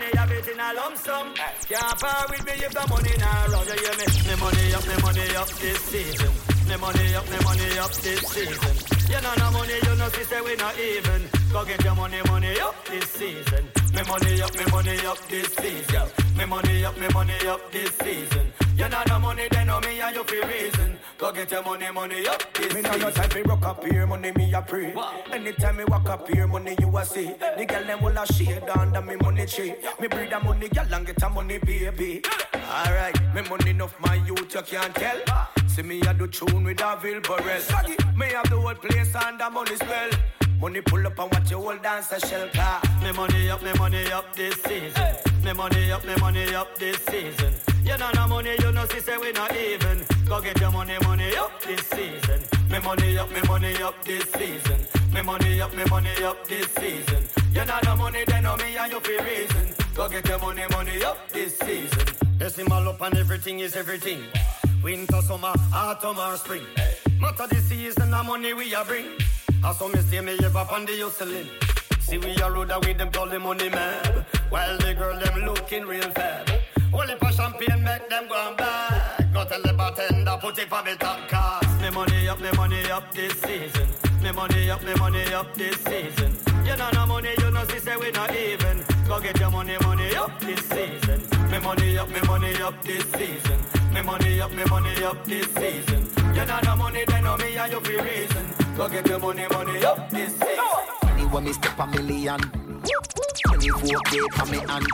Money, 0.00 0.16
have 0.16 0.30
it 0.32 0.48
in 0.48 0.58
a 0.58 0.72
lump 0.72 0.96
sum. 0.96 1.34
Can't 1.68 2.00
part 2.00 2.30
with 2.30 2.44
me 2.46 2.52
if 2.52 2.72
the 2.72 2.86
money 2.88 3.12
not 3.20 3.48
run. 3.52 3.66
You 3.68 3.76
hear 3.84 3.96
me? 4.00 4.06
Me 4.28 4.34
money 4.40 4.72
up, 4.72 4.86
me 4.88 4.96
money 5.02 5.36
up 5.36 5.48
this 5.60 5.78
season. 5.92 6.32
Me 6.68 6.76
money 6.76 7.14
up, 7.14 7.28
me 7.28 7.36
money 7.44 7.78
up 7.78 7.92
this 7.92 8.20
season. 8.32 8.76
You 9.12 9.20
know 9.20 9.34
no 9.36 9.50
money, 9.50 9.76
you 9.76 9.96
know 9.96 10.08
say 10.08 10.40
we 10.40 10.56
not 10.56 10.78
even. 10.78 11.28
Go 11.52 11.64
get 11.66 11.84
your 11.84 11.94
money, 11.96 12.16
money 12.28 12.60
up 12.60 12.76
this 12.86 13.04
season. 13.10 13.68
Me 13.92 14.02
money 14.08 14.40
up, 14.40 14.54
me 14.56 14.64
money 14.72 14.98
up 15.04 15.18
this 15.28 15.48
season. 15.52 16.08
Me 16.34 16.44
money 16.46 16.84
up, 16.84 16.96
me 16.98 17.08
money 17.12 17.46
up 17.46 17.70
this 17.70 17.92
season. 17.98 18.52
You 18.80 18.88
know 18.88 19.02
no 19.08 19.18
money, 19.18 19.46
then 19.50 19.66
no 19.66 19.78
me 19.80 20.00
and 20.00 20.16
you 20.16 20.24
feel 20.24 20.48
reason. 20.48 20.98
Go 21.18 21.30
get 21.32 21.50
your 21.50 21.62
money, 21.62 21.90
money 21.92 22.26
up 22.26 22.42
this 22.54 22.72
Me 22.72 22.80
know 22.80 22.96
no 22.96 23.10
time 23.10 23.28
fi 23.28 23.42
rock 23.42 23.66
up 23.66 23.84
here, 23.84 24.06
money 24.06 24.32
me 24.32 24.54
a 24.54 24.62
pray. 24.62 24.94
Anytime 25.30 25.76
me 25.76 25.84
walk 25.84 26.08
up 26.08 26.26
here, 26.26 26.46
money 26.46 26.74
you 26.80 26.96
a 26.96 27.04
see. 27.04 27.34
The 27.58 27.66
girl 27.66 27.84
them 27.84 28.02
will 28.02 28.16
a 28.16 28.26
shade 28.32 28.66
under 28.70 29.02
me 29.02 29.16
money 29.16 29.44
tree. 29.44 29.74
Me 30.00 30.08
breed 30.08 30.32
a 30.32 30.40
money, 30.40 30.70
girl 30.70 30.94
and 30.94 31.06
get 31.06 31.22
a 31.22 31.28
money 31.28 31.58
baby. 31.58 32.22
Alright, 32.54 33.34
me 33.34 33.42
money 33.50 33.70
enough 33.72 34.00
my 34.00 34.14
youth 34.14 34.54
you 34.54 34.62
can't 34.62 34.94
tell. 34.94 35.18
See 35.66 35.82
me 35.82 36.00
a 36.00 36.14
do 36.14 36.26
tune 36.26 36.64
with 36.64 36.80
a 36.80 36.96
Vilborel. 36.96 38.16
Me 38.16 38.28
have 38.28 38.48
the 38.48 38.56
whole 38.56 38.74
place 38.74 39.14
under 39.14 39.50
money 39.50 39.76
spell. 39.76 40.08
Money 40.60 40.82
pull 40.82 41.06
up 41.06 41.18
and 41.18 41.32
watch 41.32 41.50
your 41.50 41.62
whole 41.62 41.78
dance 41.78 42.12
a 42.12 42.20
shell 42.20 42.46
car. 42.52 42.82
Me 43.02 43.10
money 43.12 43.48
up, 43.48 43.62
me 43.62 43.72
money 43.78 44.12
up 44.12 44.36
this 44.36 44.54
season. 44.62 45.16
Me 45.42 45.54
money 45.54 45.90
up, 45.90 46.04
me 46.04 46.14
money 46.16 46.54
up 46.54 46.76
this 46.78 46.98
season. 47.06 47.54
You 47.82 47.96
know 47.96 48.10
no 48.14 48.28
money, 48.28 48.56
you 48.58 48.70
know 48.70 48.84
see 48.84 49.00
say 49.00 49.16
we 49.16 49.32
not 49.32 49.56
even. 49.56 50.04
Go 50.28 50.38
get 50.42 50.60
your 50.60 50.70
money, 50.70 50.98
money 51.02 51.34
up 51.34 51.50
this 51.62 51.80
season. 51.86 52.42
Me 52.70 52.78
money 52.78 53.16
up, 53.16 53.30
me 53.32 53.40
money 53.48 53.82
up 53.82 54.04
this 54.04 54.24
season. 54.32 54.80
Me 55.14 55.22
money 55.22 55.62
up, 55.62 55.74
me 55.74 55.84
money 55.84 56.22
up 56.22 56.46
this 56.46 56.70
season. 56.72 57.24
You 57.54 57.64
know 57.64 57.78
no 57.84 57.96
money, 57.96 58.24
then 58.26 58.42
no 58.42 58.54
me 58.56 58.76
and 58.76 58.92
you 58.92 59.00
feel 59.00 59.24
reason. 59.24 59.74
Go 59.94 60.10
get 60.10 60.28
your 60.28 60.38
money, 60.40 60.64
money 60.72 61.02
up 61.02 61.32
this 61.32 61.56
season. 61.58 62.06
Decimal 62.36 62.86
up 62.86 63.00
and 63.00 63.16
everything 63.16 63.60
is 63.60 63.76
everything. 63.76 64.24
Winter, 64.84 65.22
summer, 65.22 65.54
autumn 65.72 66.18
or 66.18 66.36
spring. 66.36 66.66
Matter 67.18 67.46
the 67.46 67.60
season, 67.62 68.10
the 68.10 68.22
money 68.22 68.52
we 68.52 68.74
a 68.74 68.84
bring. 68.84 69.06
I 69.62 69.72
saw 69.74 69.88
me 69.88 70.00
stay 70.00 70.20
me 70.20 70.38
ever 70.42 70.66
on 70.72 70.86
the 70.86 70.98
hustling. 71.00 71.46
See 72.00 72.16
we 72.16 72.34
a 72.40 72.50
road 72.50 72.72
with 72.86 72.96
them 72.96 73.10
call 73.12 73.28
the 73.28 73.38
money 73.38 73.68
man. 73.68 74.24
While 74.48 74.78
the 74.78 74.94
girl 74.94 75.18
them 75.18 75.44
looking 75.44 75.84
real 75.84 76.10
fab. 76.12 76.48
Only 76.92 77.14
for 77.16 77.30
champagne 77.30 77.82
make 77.84 78.08
them 78.08 78.26
go 78.26 78.48
and 78.48 78.56
back. 78.56 79.32
Go 79.34 79.44
tell 79.44 79.62
the 79.62 79.72
bartender 79.74 80.38
put 80.40 80.58
it 80.58 80.68
for 80.68 80.82
me 80.82 80.94
top 80.96 81.28
cars. 81.28 81.80
Me 81.82 81.90
money 81.90 82.26
up, 82.28 82.40
me 82.40 82.50
money 82.56 82.90
up 82.90 83.12
this 83.12 83.34
season. 83.34 83.88
Me 84.22 84.32
money 84.32 84.70
up, 84.70 84.82
me 84.82 84.94
money 84.94 85.32
up 85.34 85.54
this 85.54 85.76
season. 85.84 86.36
You 86.64 86.76
know 86.76 86.90
no 86.94 87.06
money, 87.06 87.34
you 87.38 87.50
know 87.50 87.64
see 87.64 87.80
say 87.80 87.96
we 87.96 88.10
not 88.12 88.34
even. 88.34 88.82
Go 89.06 89.20
get 89.20 89.38
your 89.38 89.50
money, 89.50 89.76
money 89.82 90.16
up 90.16 90.40
this 90.40 90.60
season. 90.66 91.20
Me 91.50 91.58
money 91.58 91.98
up, 91.98 92.08
me 92.08 92.20
money 92.26 92.54
up 92.62 92.82
this 92.82 93.04
season. 93.12 93.60
Me 93.92 94.00
money 94.00 94.40
up, 94.40 94.52
me 94.52 94.64
money 94.64 95.04
up 95.04 95.24
this 95.26 95.46
season. 95.52 96.08
You 96.34 96.44
know 96.46 96.60
no 96.64 96.76
money, 96.76 97.04
then 97.06 97.24
no 97.24 97.36
me 97.36 97.56
and 97.56 97.72
you 97.72 97.80
feel 97.80 98.02
reason. 98.02 98.69
Go 98.80 98.88
get 98.88 99.06
your 99.08 99.18
money, 99.18 99.46
money 99.50 99.84
up 99.84 100.08
this 100.08 100.32
season. 100.32 100.48
Anyway, 101.02 101.42
me 101.42 101.52
step 101.52 101.78
a 101.78 101.86
million. 101.88 102.40
24k 102.40 104.32
for 104.32 104.46
me 104.50 104.56
hand. 104.56 104.86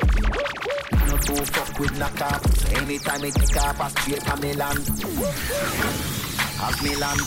No 1.07 1.17
two 1.19 1.45
fuck 1.45 1.79
with 1.79 2.03
off. 2.21 2.57
So 2.57 2.77
anytime 2.77 3.21
me 3.23 3.31
take 3.31 3.57
off, 3.57 3.81
I 3.81 3.89
straight 3.91 4.27
a 4.29 4.37
me 4.39 4.55
land. 4.55 4.89
Have 6.59 6.83
me 6.83 6.97
land. 6.97 7.21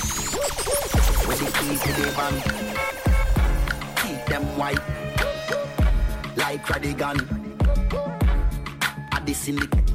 With 1.29 1.39
the 1.39 1.45
keys 1.59 1.81
to 1.81 1.91
the 1.93 2.11
van. 2.17 2.35
Keep 3.95 4.25
them 4.25 4.43
white. 4.57 4.83
Like 6.35 6.65
Rodigan. 6.65 7.17
At 9.13 9.25
the 9.25 9.33
syndicate. 9.33 9.85
They 9.85 9.88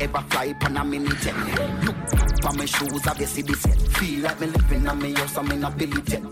ever 0.00 0.24
fly 0.30 0.44
upon 0.46 0.76
a 0.76 0.84
mini 0.84 1.08
jet. 1.16 1.34
Look 1.84 1.96
for 2.42 2.52
my 2.52 2.64
shoes, 2.64 3.06
I 3.06 3.24
see 3.24 3.42
this 3.42 3.66
yet? 3.66 3.78
Feel 3.78 4.22
like 4.22 4.40
me 4.40 4.46
living 4.48 4.88
on 4.88 4.98
me 5.00 5.12
house, 5.14 5.36
I'm 5.36 5.50
in 5.52 5.64
a 5.64 5.70
Billy 5.70 6.02
jet. 6.02 6.22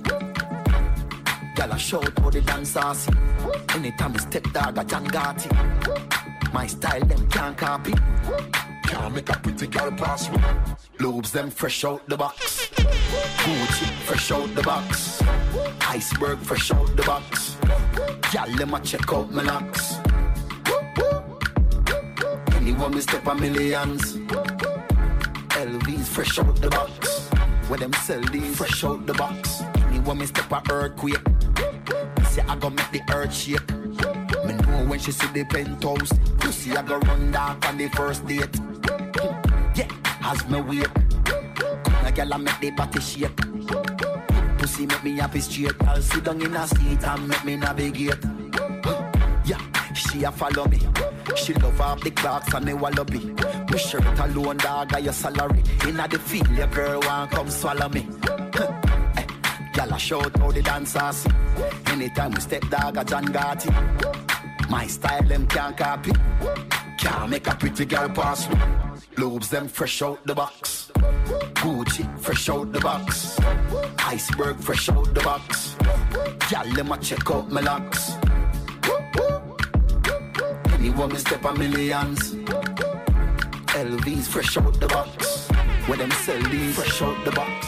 Girl, 1.54 1.72
I 1.72 1.76
shout 1.76 2.18
how 2.18 2.30
the 2.30 2.40
dance 2.40 2.70
saucy. 2.70 3.12
Anytime 3.74 4.14
I 4.14 4.18
step 4.18 4.44
dog, 4.52 4.78
a 4.78 4.84
John 4.84 5.06
Gotti. 5.06 6.52
My 6.52 6.66
style, 6.66 7.04
them 7.04 7.28
can't 7.28 7.56
copy. 7.56 7.94
Can't 8.84 9.14
make 9.14 9.28
a 9.28 9.38
pretty 9.38 9.66
girl 9.66 9.90
pass 9.92 10.30
me. 10.30 10.38
Lobes, 11.00 11.32
them 11.32 11.50
fresh 11.50 11.84
out 11.84 12.08
the 12.08 12.16
box. 12.16 12.70
Gucci, 12.74 13.86
fresh 14.06 14.30
out 14.30 14.54
the 14.54 14.62
box. 14.62 15.22
Iceberg, 15.80 16.38
fresh 16.38 16.70
out 16.70 16.96
the 16.96 17.02
box. 17.02 17.56
Girl, 18.32 18.48
let 18.56 18.68
me 18.68 18.80
check 18.84 19.12
out 19.12 19.32
my 19.32 19.42
locks. 19.42 19.93
Anyone 22.64 22.94
me 22.94 23.00
step 23.02 23.26
a 23.26 23.34
millions. 23.34 24.16
LVs 25.50 26.06
fresh 26.08 26.38
out 26.38 26.56
the 26.56 26.70
box. 26.70 27.28
Where 27.68 27.78
them 27.78 27.92
sell 27.92 28.22
these 28.22 28.56
fresh 28.56 28.82
out 28.82 29.04
the 29.04 29.12
box. 29.12 29.62
Anyone 29.88 30.16
me 30.16 30.24
step 30.24 30.50
a 30.50 30.62
earthquake. 30.72 31.20
Say 32.30 32.40
I 32.48 32.56
go 32.56 32.70
make 32.70 32.90
the 32.90 33.02
earth 33.12 33.34
shake. 33.34 33.70
Me 34.46 34.54
know 34.54 34.86
when 34.88 34.98
she 34.98 35.12
see 35.12 35.26
the 35.34 35.44
penthouse. 35.44 36.10
Pussy 36.38 36.74
I 36.74 36.80
go 36.80 36.96
run 37.00 37.32
down 37.32 37.62
on 37.64 37.76
the 37.76 37.88
first 37.88 38.26
date. 38.26 38.56
Yeah, 39.74 39.88
as 40.22 40.48
me 40.48 40.62
wait. 40.62 40.88
Come 41.26 42.06
a 42.06 42.12
girl 42.12 42.32
I 42.32 42.36
make 42.38 42.60
the 42.60 42.70
body 42.70 43.00
shake. 43.00 43.36
Pussy 44.56 44.86
make 44.86 45.04
me 45.04 45.18
happy 45.18 45.40
straight. 45.40 45.74
I'll 45.82 46.00
sit 46.00 46.24
down 46.24 46.40
in 46.40 46.56
a 46.56 46.66
seat 46.66 47.04
and 47.04 47.28
make 47.28 47.44
me 47.44 47.56
navigate. 47.56 48.24
Yeah, 49.44 49.60
she 49.92 50.24
a 50.24 50.32
follow 50.32 50.66
me. 50.66 50.80
She 51.44 51.52
love 51.52 51.78
up 51.78 52.00
the 52.00 52.10
clocks 52.10 52.54
and 52.54 52.66
the 52.66 52.74
wallaby. 52.74 53.18
Me 53.70 53.78
shirt 53.78 54.18
alone, 54.18 54.56
dog, 54.56 54.88
got 54.88 55.02
your 55.02 55.12
salary. 55.12 55.62
Inna 55.86 56.08
the 56.08 56.18
field, 56.18 56.48
your 56.48 56.66
girl 56.68 57.00
want 57.00 57.32
come 57.32 57.50
swallow 57.50 57.90
me. 57.90 58.08
Eh, 59.16 59.26
Girl, 59.74 59.92
I 59.92 59.98
shout 59.98 60.34
how 60.38 60.50
the 60.50 60.62
dancers. 60.62 61.26
Anytime 61.88 62.32
we 62.32 62.40
step, 62.40 62.62
dog, 62.70 62.96
a 62.96 63.04
John 63.04 63.26
Gotti. 63.26 64.70
My 64.70 64.86
style, 64.86 65.22
them 65.24 65.46
can't 65.46 65.76
copy. 65.76 66.12
Can't 66.98 67.28
make 67.28 67.46
a 67.46 67.54
pretty 67.54 67.84
girl 67.84 68.08
pass 68.08 68.48
me. 68.48 68.56
Lobes, 69.18 69.50
them 69.50 69.68
fresh 69.68 70.00
out 70.00 70.26
the 70.26 70.34
box. 70.34 70.90
Gucci, 71.60 72.18
fresh 72.18 72.48
out 72.48 72.72
the 72.72 72.80
box. 72.80 73.38
Iceberg, 73.98 74.56
fresh 74.60 74.88
out 74.88 75.12
the 75.12 75.20
box. 75.20 75.76
Girl, 76.50 76.72
let 76.74 76.86
me 76.86 76.96
check 77.02 77.30
out 77.30 77.50
my 77.50 77.60
locks. 77.60 78.14
Anyone 80.94 81.10
me 81.10 81.18
step 81.18 81.44
a 81.44 81.52
millions. 81.54 82.34
LVs 83.74 84.28
fresh 84.28 84.56
out 84.56 84.78
the 84.78 84.86
box. 84.86 85.48
Where 85.88 85.98
them 85.98 86.10
sell 86.12 86.40
these 86.42 86.76
fresh 86.76 87.02
out 87.02 87.24
the 87.24 87.32
box. 87.32 87.66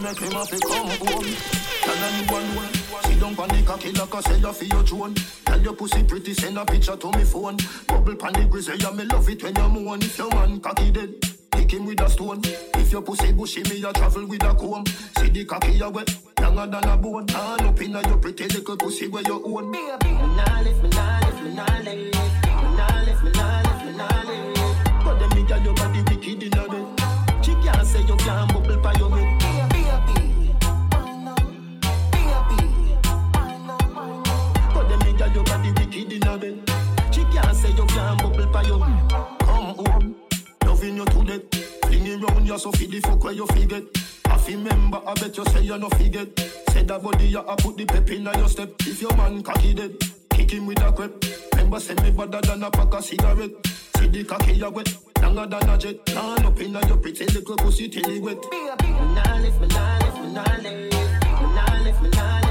Make 0.00 0.18
him 0.18 0.32
have 0.32 0.48
to 0.48 0.58
come 0.58 0.88
home. 0.88 1.26
Tell 1.82 2.04
anyone 2.04 2.54
one. 2.56 2.72
Sit 3.04 3.20
down 3.20 3.36
pon 3.36 3.48
the 3.48 3.62
cocky 3.66 3.92
like 3.92 4.14
I 4.14 4.36
you 4.36 4.52
for 4.52 4.64
your 4.64 4.82
throne. 4.84 5.14
Tell 5.44 5.60
your 5.60 5.74
pussy 5.74 6.02
pretty, 6.02 6.32
send 6.32 6.56
a 6.56 6.64
picture 6.64 6.96
to 6.96 7.10
me 7.12 7.24
phone. 7.24 7.58
Bubble 7.86 8.16
pon 8.16 8.32
the 8.32 8.46
grizzly, 8.46 8.78
yeah 8.78 8.90
me 8.90 9.04
love 9.04 9.28
it 9.28 9.42
when 9.42 9.54
you 9.54 9.68
moan. 9.68 10.00
If 10.00 10.16
your 10.16 10.30
man 10.30 10.60
cocky 10.60 10.90
dead, 10.90 11.31
kick 11.52 11.72
him 11.72 11.86
with 11.86 12.00
a 12.00 12.08
stone. 12.10 12.40
If 12.42 12.92
your 12.92 13.02
pussy 13.02 13.32
bushy, 13.32 13.62
me 13.62 13.82
a 13.82 13.92
travel 13.92 14.26
with 14.26 14.42
a 14.44 14.54
comb. 14.54 14.84
See 15.18 15.28
the 15.28 15.44
cocky 15.44 15.80
a 15.80 15.88
wet, 15.88 16.10
longer 16.40 16.66
than 16.66 16.88
a 16.88 16.96
bone. 16.96 17.26
Turn 17.26 17.60
up 17.60 17.80
inna 17.80 18.02
your 18.08 18.18
pretty 18.18 18.48
little 18.48 18.76
pussy 18.76 19.08
where 19.08 19.22
you 19.22 19.42
own. 19.44 19.70
Me 19.70 19.78
nah 19.88 20.60
lift, 20.60 20.82
me 20.82 20.88
nah 20.90 21.20
lift, 21.20 21.42
me 21.42 21.54
nah 21.54 21.78
lift. 21.78 22.14
Me 22.14 22.76
nah 22.76 23.02
lift, 23.04 23.24
me 23.24 23.30
nah 23.30 23.62
lift, 23.62 23.84
me 23.84 23.92
nah 23.92 24.22
lift. 24.24 24.51
You 41.02 41.12
to 41.12 41.24
death. 41.24 41.82
Fling 41.84 42.06
it 42.06 42.22
round 42.22 42.46
you 42.46 42.58
so 42.58 42.72
fi 42.72 42.86
the 42.86 43.00
fuck 43.00 43.24
where 43.24 43.32
you 43.32 43.46
forget. 43.46 43.82
I 44.26 44.36
fi 44.38 44.54
remember, 44.54 45.00
I 45.06 45.14
bet 45.14 45.36
you 45.36 45.44
say 45.46 45.62
you 45.62 45.78
no 45.78 45.88
forget. 45.90 46.38
Say 46.70 46.82
that 46.84 47.02
body 47.02 47.26
you 47.28 47.38
a 47.38 47.56
put 47.56 47.76
the 47.76 47.84
pep 47.84 48.10
in 48.10 48.24
your 48.24 48.48
step. 48.48 48.70
If 48.80 49.00
your 49.00 49.16
man 49.16 49.42
cocky 49.42 49.74
dead, 49.74 49.92
kick 50.30 50.52
him 50.52 50.66
with 50.66 50.82
a 50.82 50.92
crep. 50.92 51.12
Remember, 51.54 51.80
send 51.80 52.02
me 52.02 52.10
better 52.10 52.40
than 52.40 52.62
a 52.62 52.70
pack 52.70 52.94
of 52.94 53.04
cigarette. 53.04 53.50
See 53.96 54.08
the 54.08 54.24
cocky 54.24 54.54
you 54.54 54.70
wet, 54.70 54.94
longer 55.20 55.46
than 55.46 55.68
a 55.68 55.78
jet. 55.78 56.06
Turn 56.06 56.46
up 56.46 56.60
inna 56.60 56.86
your 56.86 56.96
pretty 56.96 57.26
little 57.26 57.56
pussy 57.56 57.88
till 57.88 58.08
it 58.10 58.22
wet. 58.22 58.38
Me 58.42 58.90
nah 59.14 59.36
lift, 59.38 59.60
me 59.60 59.66
nah 59.68 59.98
lift, 59.98 60.18
me 60.18 60.32
nah 60.32 60.56
lift. 60.56 60.94
Me 60.94 61.46
nah 61.54 61.82
lift, 61.82 62.02
me 62.02 62.08
nah 62.10 62.38
lift, 62.38 62.41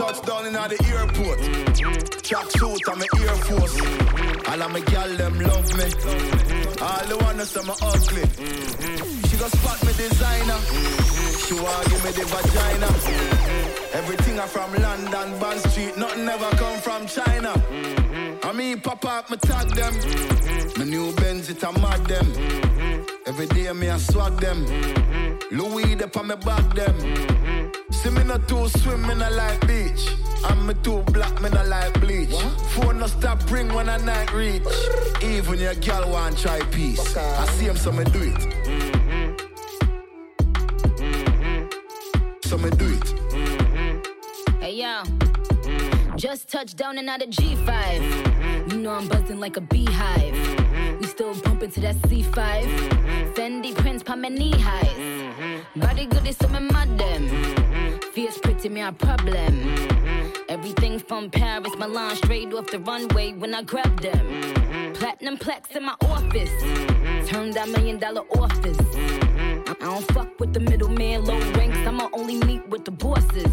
at 0.00 0.70
the 0.70 0.78
airport. 0.94 1.38
Track 2.22 2.50
suit, 2.52 2.82
I'm 2.88 3.00
an 3.00 3.08
Air 3.18 3.34
Force. 3.46 3.80
All 4.48 4.62
of 4.62 4.72
my 4.72 4.80
gal, 4.80 5.08
them 5.16 5.40
love 5.40 5.68
me. 5.76 5.84
All 6.80 7.04
the 7.06 7.18
ones 7.22 7.50
say 7.50 7.62
me 7.62 7.74
ugly. 7.82 8.24
She 9.28 9.36
go 9.36 9.48
spot 9.48 9.80
me 9.84 9.92
designer. 9.94 10.58
She 11.46 11.54
want 11.54 11.88
give 11.90 12.04
me 12.04 12.10
the 12.12 12.24
vagina. 12.30 12.88
Everything 13.94 14.38
I 14.38 14.46
from 14.46 14.72
London, 14.74 15.38
Bond 15.40 15.60
Street, 15.70 15.96
nothing 15.96 16.28
ever 16.28 16.56
come 16.56 16.78
from 16.80 17.06
China. 17.06 17.52
I 18.44 18.52
mean, 18.52 18.80
pop 18.80 19.04
up, 19.04 19.30
me 19.30 19.36
tag 19.38 19.68
them. 19.70 19.94
My 20.76 20.84
new 20.84 21.12
Benz, 21.16 21.50
it 21.50 21.62
a 21.62 21.72
mad 21.72 22.04
them. 22.06 22.26
Every 23.26 23.46
day 23.46 23.72
me 23.72 23.88
I 23.90 23.98
swag 23.98 24.36
them. 24.38 24.64
Louis, 25.50 25.94
they 25.94 26.04
on 26.04 26.26
me 26.28 26.36
back 26.36 26.74
them. 26.74 27.47
See 27.90 28.10
me 28.10 28.24
not 28.24 28.46
too 28.48 28.68
swim, 28.68 29.02
me 29.06 29.14
not 29.14 29.32
like 29.32 29.66
beach. 29.66 30.14
I'm 30.44 30.66
me 30.66 30.74
too 30.82 31.02
black, 31.12 31.40
me 31.42 31.50
not 31.50 31.66
like 31.66 32.00
bleach. 32.00 32.34
Phone 32.74 32.98
no 33.00 33.06
stop 33.06 33.50
ring 33.50 33.72
when 33.74 33.88
I 33.88 33.96
night 33.98 34.32
reach. 34.32 34.62
Even 35.22 35.58
your 35.58 35.74
girl 35.74 36.10
want 36.10 36.38
try 36.38 36.60
peace. 36.70 37.16
I 37.16 37.46
see 37.46 37.66
him, 37.66 37.76
so 37.76 37.90
me 37.92 38.04
do 38.04 38.20
it. 38.22 38.40
So 42.44 42.56
me 42.56 42.70
do 42.70 42.98
it. 42.98 43.14
Hey 44.60 44.74
yo, 44.76 45.02
just 46.16 46.48
touched 46.48 46.76
down 46.76 46.98
and 46.98 47.08
out 47.08 47.22
of 47.22 47.30
G5. 47.30 48.72
You 48.72 48.78
know 48.78 48.92
I'm 48.92 49.08
buzzing 49.08 49.40
like 49.40 49.56
a 49.56 49.60
beehive. 49.60 50.57
We 51.00 51.06
still 51.06 51.34
bumping 51.42 51.70
to 51.72 51.80
that 51.80 51.96
C5. 52.08 53.34
Fendi 53.34 53.74
prints 53.76 54.02
pa 54.02 54.16
my 54.16 54.28
knee 54.28 54.58
highs. 54.58 55.64
Body 55.76 56.06
good 56.06 56.26
is 56.26 56.36
so 56.36 56.48
me 56.48 56.60
mad 56.60 56.98
them. 56.98 58.00
Fierce 58.12 58.38
pretty 58.38 58.68
me 58.68 58.80
a 58.80 58.90
problem. 58.92 59.74
Everything 60.48 60.98
from 60.98 61.30
Paris, 61.30 61.72
Milan, 61.78 62.16
straight 62.16 62.52
off 62.52 62.70
the 62.70 62.80
runway 62.80 63.32
when 63.32 63.54
I 63.54 63.62
grab 63.62 64.00
them. 64.00 64.92
Platinum 64.94 65.36
plaques 65.38 65.76
in 65.76 65.84
my 65.84 65.94
office. 66.02 66.50
Turned 67.28 67.54
that 67.54 67.68
million 67.68 67.98
dollar 67.98 68.22
office. 68.36 68.78
I 69.70 69.74
don't 69.80 70.04
fuck 70.12 70.40
with 70.40 70.52
the 70.52 70.60
middleman, 70.60 71.24
low 71.24 71.38
ranks. 71.52 71.78
I'ma 71.86 72.08
only 72.12 72.36
meet 72.44 72.68
with 72.68 72.84
the 72.84 72.90
bosses. 72.90 73.52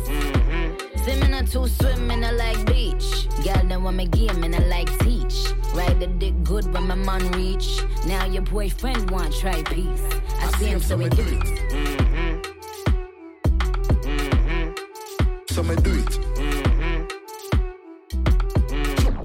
Swimming 1.06 1.36
or 1.36 1.43
two 1.43 1.68
swimming, 1.68 2.26
I 2.26 2.32
like 2.32 2.66
beach. 2.66 3.28
Girl, 3.43 3.62
then 3.68 3.84
want 3.84 3.97
me 3.97 4.08
game 4.08 4.43
and 4.43 4.56
I 4.56 4.60
like 4.66 4.89
teach. 5.01 5.53
Ride 5.76 5.99
the 5.99 6.08
dick 6.08 6.34
good 6.43 6.66
when 6.74 6.88
my 6.88 6.95
man 6.95 7.32
reach. 7.34 7.80
Now 8.08 8.26
your 8.26 8.41
boyfriend 8.41 9.12
want 9.12 9.32
try 9.36 9.62
peace. 9.62 10.01
I, 10.41 10.58
see 10.58 10.66
him, 10.66 10.80
so 10.80 10.97
he 10.97 11.08
do 11.10 11.22
it. 11.22 11.43
Mm-hmm. 11.70 12.41
Mm-hmm. 14.10 15.53
So 15.53 15.62
me 15.62 15.76
do 15.76 15.93
it. 15.93 16.20
Mm-hmm. 16.39 17.03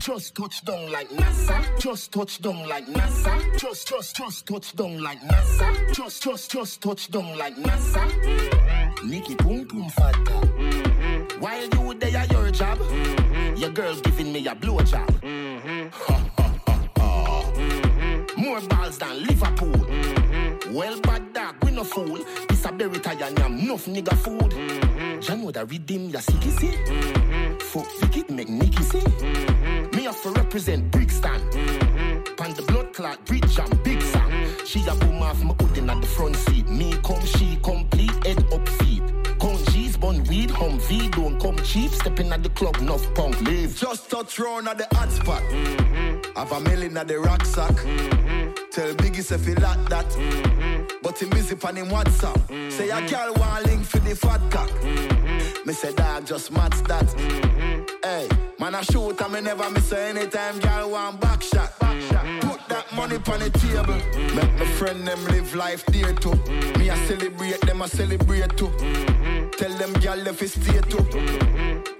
Just 0.00 0.34
touch 0.34 0.62
down 0.66 0.92
like 0.92 1.08
NASA. 1.08 1.80
Just 1.80 2.12
touch 2.12 2.42
down 2.42 2.68
like 2.68 2.86
NASA. 2.88 3.58
Just, 3.58 3.88
just, 3.88 4.16
just 4.16 4.46
touch 4.46 4.76
down 4.76 5.02
like 5.02 5.20
NASA. 5.22 5.94
Just, 5.94 6.22
just, 6.22 6.50
just 6.50 6.82
touch 6.82 7.10
down 7.10 7.38
like 7.38 7.56
NASA. 7.56 8.04
Nikki 9.02 9.34
boom 9.36 9.64
boom 9.64 9.88
fatta. 9.88 10.99
While 11.40 11.62
you 11.62 11.94
there 11.94 12.16
at 12.18 12.30
your 12.30 12.50
job, 12.50 12.78
mm-hmm. 12.78 13.56
your 13.56 13.70
girl's 13.70 14.02
giving 14.02 14.30
me 14.30 14.46
a 14.46 14.54
blowjob. 14.54 15.90
Ha 15.90 16.20
ha 16.36 16.52
ha 16.66 16.90
ha. 16.98 17.52
More 18.36 18.60
balls 18.60 18.98
than 18.98 19.24
Liverpool. 19.24 19.72
Mm-hmm. 19.72 20.74
Well, 20.74 21.00
bad 21.00 21.32
dog, 21.32 21.54
we 21.64 21.70
no 21.70 21.82
fool. 21.84 22.18
This 22.48 22.64
a 22.66 22.72
berry 22.72 22.98
tie 22.98 23.14
and 23.26 23.38
yam, 23.38 23.58
enough 23.58 23.86
nigga 23.86 24.14
food. 24.18 25.22
John 25.22 25.42
would 25.44 25.56
a 25.56 25.64
redeem 25.64 26.10
ya 26.10 26.20
see 26.20 26.50
see. 26.50 26.68
Mm-hmm. 26.68 27.58
Fuck 27.58 27.88
wicked 28.02 28.30
make 28.30 28.48
Nicky 28.50 28.82
see. 28.82 29.04
Me 29.96 30.04
have 30.04 30.22
to 30.22 30.30
represent 30.30 30.90
Brixton. 30.90 31.40
Pan 32.36 32.54
the 32.54 32.64
blood 32.68 32.92
clot 32.92 33.24
bridge 33.24 33.58
and 33.58 33.82
big 33.82 34.02
song. 34.02 34.30
She 34.66 34.80
a 34.86 34.94
boom 34.94 35.22
off 35.22 35.42
my 35.42 35.54
hood 35.60 35.78
in 35.78 35.90
at 35.90 36.00
the 36.00 36.06
front 36.06 36.36
seat. 36.36 36.68
Me 36.68 36.92
come, 37.02 37.24
she 37.24 37.58
complete, 37.62 37.99
bun 40.52 40.76
weed, 40.76 40.88
hum 40.88 41.00
V, 41.00 41.08
don't 41.08 41.40
come 41.40 41.56
cheap. 41.64 41.90
Stepping 41.92 42.32
at 42.32 42.42
the 42.42 42.48
club, 42.50 42.76
enough 42.76 43.14
punk 43.14 43.40
leave. 43.42 43.76
Just 43.76 44.10
touch 44.10 44.38
round 44.38 44.68
at 44.68 44.78
the 44.78 44.86
hot 44.96 45.10
spot. 45.10 45.42
Have 46.36 46.52
a 46.52 46.60
million 46.60 46.96
at 46.96 47.08
the 47.08 47.18
rucksack. 47.18 47.74
Tell 48.70 48.94
Biggie 48.94 49.30
if 49.30 49.46
he 49.46 49.54
like 49.54 49.88
that. 49.88 50.98
But 51.02 51.18
he 51.18 51.26
busy 51.26 51.56
on 51.64 51.76
him 51.76 51.88
WhatsApp. 51.88 52.72
Say 52.72 52.90
a 52.90 53.00
girl 53.08 53.34
want 53.34 53.66
link 53.66 53.84
for 53.84 53.98
the 53.98 54.14
fat 54.14 54.40
cock. 54.50 54.70
Me 55.66 55.72
say 55.72 55.92
dog 55.92 56.26
just 56.26 56.52
match 56.52 56.78
that. 56.84 57.08
Hey, 58.02 58.28
man 58.58 58.74
I 58.74 58.82
shoot 58.82 59.20
and 59.20 59.32
me 59.32 59.40
never 59.40 59.70
miss 59.70 59.92
anytime 59.92 60.58
girl 60.60 60.90
want 60.90 61.20
back 61.20 61.42
shot. 61.42 61.72
Put 61.78 62.60
that 62.68 62.86
money 62.94 63.16
on 63.16 63.40
the 63.40 63.50
table. 63.50 64.00
Make 64.34 64.58
my 64.58 64.66
friend 64.78 65.06
them 65.06 65.24
live 65.26 65.54
life 65.54 65.84
there 65.86 66.14
too. 66.14 66.34
Me 66.78 66.90
I 66.90 66.96
celebrate 67.06 67.60
them 67.62 67.82
I 67.82 67.86
celebrate 67.86 68.56
too. 68.56 68.70
Girl 70.16 70.26
if 70.28 70.42
it 70.42 70.48
stay 70.48 70.80
too. 70.88 71.04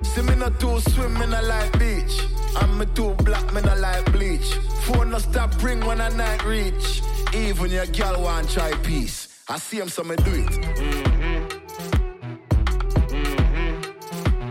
See 0.03 0.23
me 0.23 0.35
not 0.35 0.59
too 0.59 0.81
swim, 0.81 1.15
me 1.15 1.27
not 1.27 1.45
like 1.45 1.79
beach. 1.79 2.27
I'm 2.57 2.79
me 2.79 2.87
too 2.95 3.15
black, 3.25 3.53
me 3.53 3.61
not 3.61 3.79
like 3.79 4.11
bleach. 4.13 4.55
Phone 4.85 5.11
no 5.11 5.19
stop 5.19 5.63
ring 5.63 5.85
when 5.85 6.01
I 6.01 6.09
night 6.09 6.45
reach. 6.45 7.03
Even 7.35 7.71
your 7.71 7.87
girl 7.87 8.23
want 8.23 8.51
try 8.51 8.73
peace. 8.83 9.29
I 9.49 9.59
see 9.59 9.79
him, 9.79 9.89
so 9.89 10.03
me 10.03 10.17
do 10.17 10.33
it. 10.35 10.53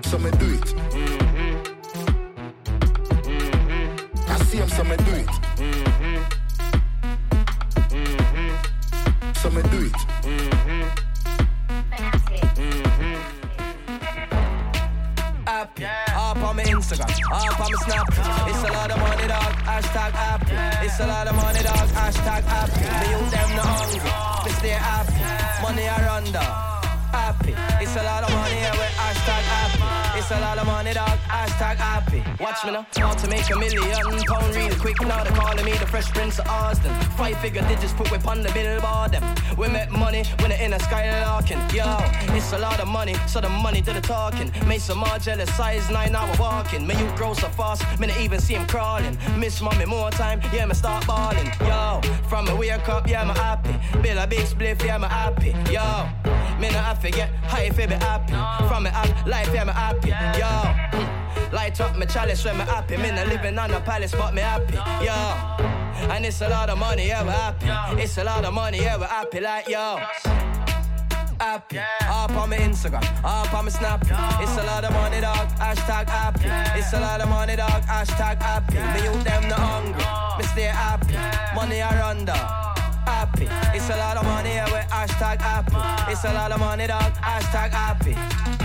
So 0.05 0.17
me 0.19 0.31
do 0.31 0.53
it. 0.57 0.73
I 4.27 4.37
see 4.47 4.57
him, 4.57 4.69
so 4.69 4.83
me 4.83 4.97
do 4.97 5.13
it. 5.23 5.29
So 9.37 9.49
me 9.51 9.61
do 9.63 9.89
it. 9.89 10.58
Instagram, 16.79 17.11
my 17.29 17.67
Snap. 17.83 18.07
It's 18.47 18.63
a 18.63 18.71
lot 18.71 18.89
of 18.91 18.99
money, 18.99 19.27
dog. 19.27 19.53
Hashtag 19.67 20.11
happy. 20.11 20.85
It's 20.85 20.99
a 20.99 21.07
lot 21.07 21.27
of 21.27 21.35
money, 21.35 21.61
dog. 21.61 21.87
Hashtag 21.89 22.43
happy. 22.43 22.79
Me 22.99 23.07
you 23.11 23.29
them 23.29 23.49
no 23.57 23.63
hungry. 23.63 24.11
Me 24.45 24.51
stay 24.59 24.69
happy. 24.69 25.19
Money 25.61 25.83
down. 26.31 26.53
Happy. 27.11 27.53
It's 27.83 27.95
a 27.97 28.03
lot 28.03 28.23
of 28.23 28.31
money 28.33 28.55
here 28.55 28.71
with 28.71 28.93
hashtag 28.95 29.43
happy. 29.53 30.08
It's 30.19 30.31
a 30.31 30.39
lot 30.41 30.57
of 30.57 30.67
money, 30.67 30.93
dog. 30.93 31.17
Hashtag 31.29 31.77
happy. 31.77 32.21
Watch 32.43 32.65
me 32.65 32.71
now. 32.71 32.85
How 32.97 33.13
to 33.13 33.29
make 33.29 33.49
a 33.49 33.57
million 33.57 33.81
pound 34.27 34.53
real 34.53 34.75
quick. 34.75 34.99
Now 34.99 35.23
they're 35.23 35.31
calling 35.31 35.63
me 35.63 35.71
the 35.71 35.87
Fresh 35.87 36.11
Prince 36.11 36.39
of 36.39 36.47
Austin. 36.49 36.93
Five 37.15 37.39
figure 37.39 37.61
digits 37.69 37.93
put 37.93 38.11
whip 38.11 38.27
on 38.27 38.43
the 38.43 38.51
billboard. 38.51 39.13
Them. 39.13 39.23
We 39.57 39.69
make 39.69 39.89
money 39.91 40.25
when 40.39 40.49
they're 40.49 40.61
in 40.61 40.71
the 40.71 40.79
sky 40.79 41.07
larking. 41.23 41.59
Yo, 41.73 41.85
it's 42.35 42.51
a 42.51 42.57
lot 42.57 42.81
of 42.81 42.89
money, 42.89 43.15
so 43.27 43.39
the 43.39 43.47
money 43.47 43.79
do 43.79 43.93
the 43.93 44.01
talking. 44.01 44.51
Make 44.67 44.81
some 44.81 44.97
more 44.97 45.19
jealous 45.19 45.49
size 45.55 45.89
nine 45.89 46.13
hour 46.13 46.35
walking. 46.37 46.85
May 46.85 46.99
you 46.99 47.09
grow 47.15 47.33
so 47.33 47.47
fast, 47.47 47.81
me 47.97 48.07
not 48.07 48.19
even 48.19 48.41
see 48.41 48.55
him 48.55 48.67
crawling. 48.67 49.17
Miss 49.37 49.61
mommy 49.61 49.85
more 49.85 50.11
time, 50.11 50.41
yeah, 50.53 50.65
me 50.65 50.73
start 50.73 51.07
balling. 51.07 51.49
Yo, 51.61 52.01
from 52.27 52.43
me 52.43 52.53
wake 52.55 52.89
up, 52.89 53.07
yeah, 53.07 53.23
me 53.23 53.33
happy. 53.35 53.73
Bill 54.01 54.17
a 54.17 54.27
big 54.27 54.45
spliff, 54.45 54.83
yeah, 54.83 54.97
me 54.97 55.07
happy. 55.07 55.51
Yo, 55.71 56.09
me 56.59 56.67
not 56.71 56.83
have 56.83 57.01
to 57.03 57.09
get 57.09 57.29
high 57.45 57.63
if 57.63 57.79
it 57.79 57.87
be 57.87 57.95
happy. 57.95 58.33
From 58.67 58.83
me 58.83 58.89
up 58.89 59.25
life, 59.25 59.49
yeah, 59.53 59.63
me 59.63 59.71
happy. 59.71 60.08
Yo, 60.09 61.51
light 61.51 61.79
up 61.81 61.95
my 61.97 62.05
chalice 62.05 62.43
when 62.45 62.57
me 62.57 62.63
happy. 62.63 62.97
Me 62.97 63.11
not 63.11 63.27
living 63.27 63.57
on 63.57 63.71
a 63.71 63.79
palace, 63.81 64.11
but 64.11 64.33
me 64.33 64.41
happy. 64.41 64.75
Yo, 65.05 65.13
and 66.11 66.25
it's 66.25 66.41
a 66.41 66.49
lot 66.49 66.69
of 66.69 66.77
money, 66.77 67.07
yeah, 67.07 67.23
we 67.23 67.29
happy. 67.29 68.01
It's 68.01 68.17
a 68.17 68.23
lot 68.23 68.45
of 68.45 68.53
money, 68.53 68.79
yeah, 68.81 68.97
we 68.97 69.05
happy. 69.05 69.39
Like 69.39 69.69
yo. 69.69 69.99
Happy, 71.39 71.79
up 72.01 72.31
on 72.31 72.49
my 72.49 72.57
Instagram, 72.57 73.01
up 73.23 73.53
on 73.53 73.63
my 73.63 73.71
Snap. 73.71 74.01
It's 74.41 74.57
a 74.57 74.63
lot 74.65 74.83
of 74.83 74.91
money, 74.91 75.21
dog. 75.21 75.47
Hashtag 75.51 76.09
happy. 76.09 76.49
It's 76.77 76.91
a 76.91 76.99
lot 76.99 77.21
of 77.21 77.29
money, 77.29 77.55
dog. 77.55 77.81
Hashtag 77.83 78.41
happy. 78.41 78.75
Me 78.75 79.05
you 79.05 79.23
them 79.23 79.47
not 79.47 79.59
hungry. 79.59 80.37
Me 80.37 80.43
stay 80.51 80.63
happy. 80.63 81.15
Money 81.55 81.81
I 81.81 81.97
run 81.97 82.25
down. 82.25 82.78
Happy. 83.29 83.77
It's 83.77 83.89
a 83.89 83.97
lot 83.97 84.17
of 84.17 84.25
money 84.25 84.49
yeah, 84.49 84.71
with 84.71 84.89
hashtag 84.89 85.41
happy. 85.41 86.11
It's 86.11 86.23
a 86.23 86.33
lot 86.33 86.51
of 86.51 86.59
money, 86.59 86.87
dog. 86.87 87.13
Hashtag 87.15 87.71
happy. 87.71 88.13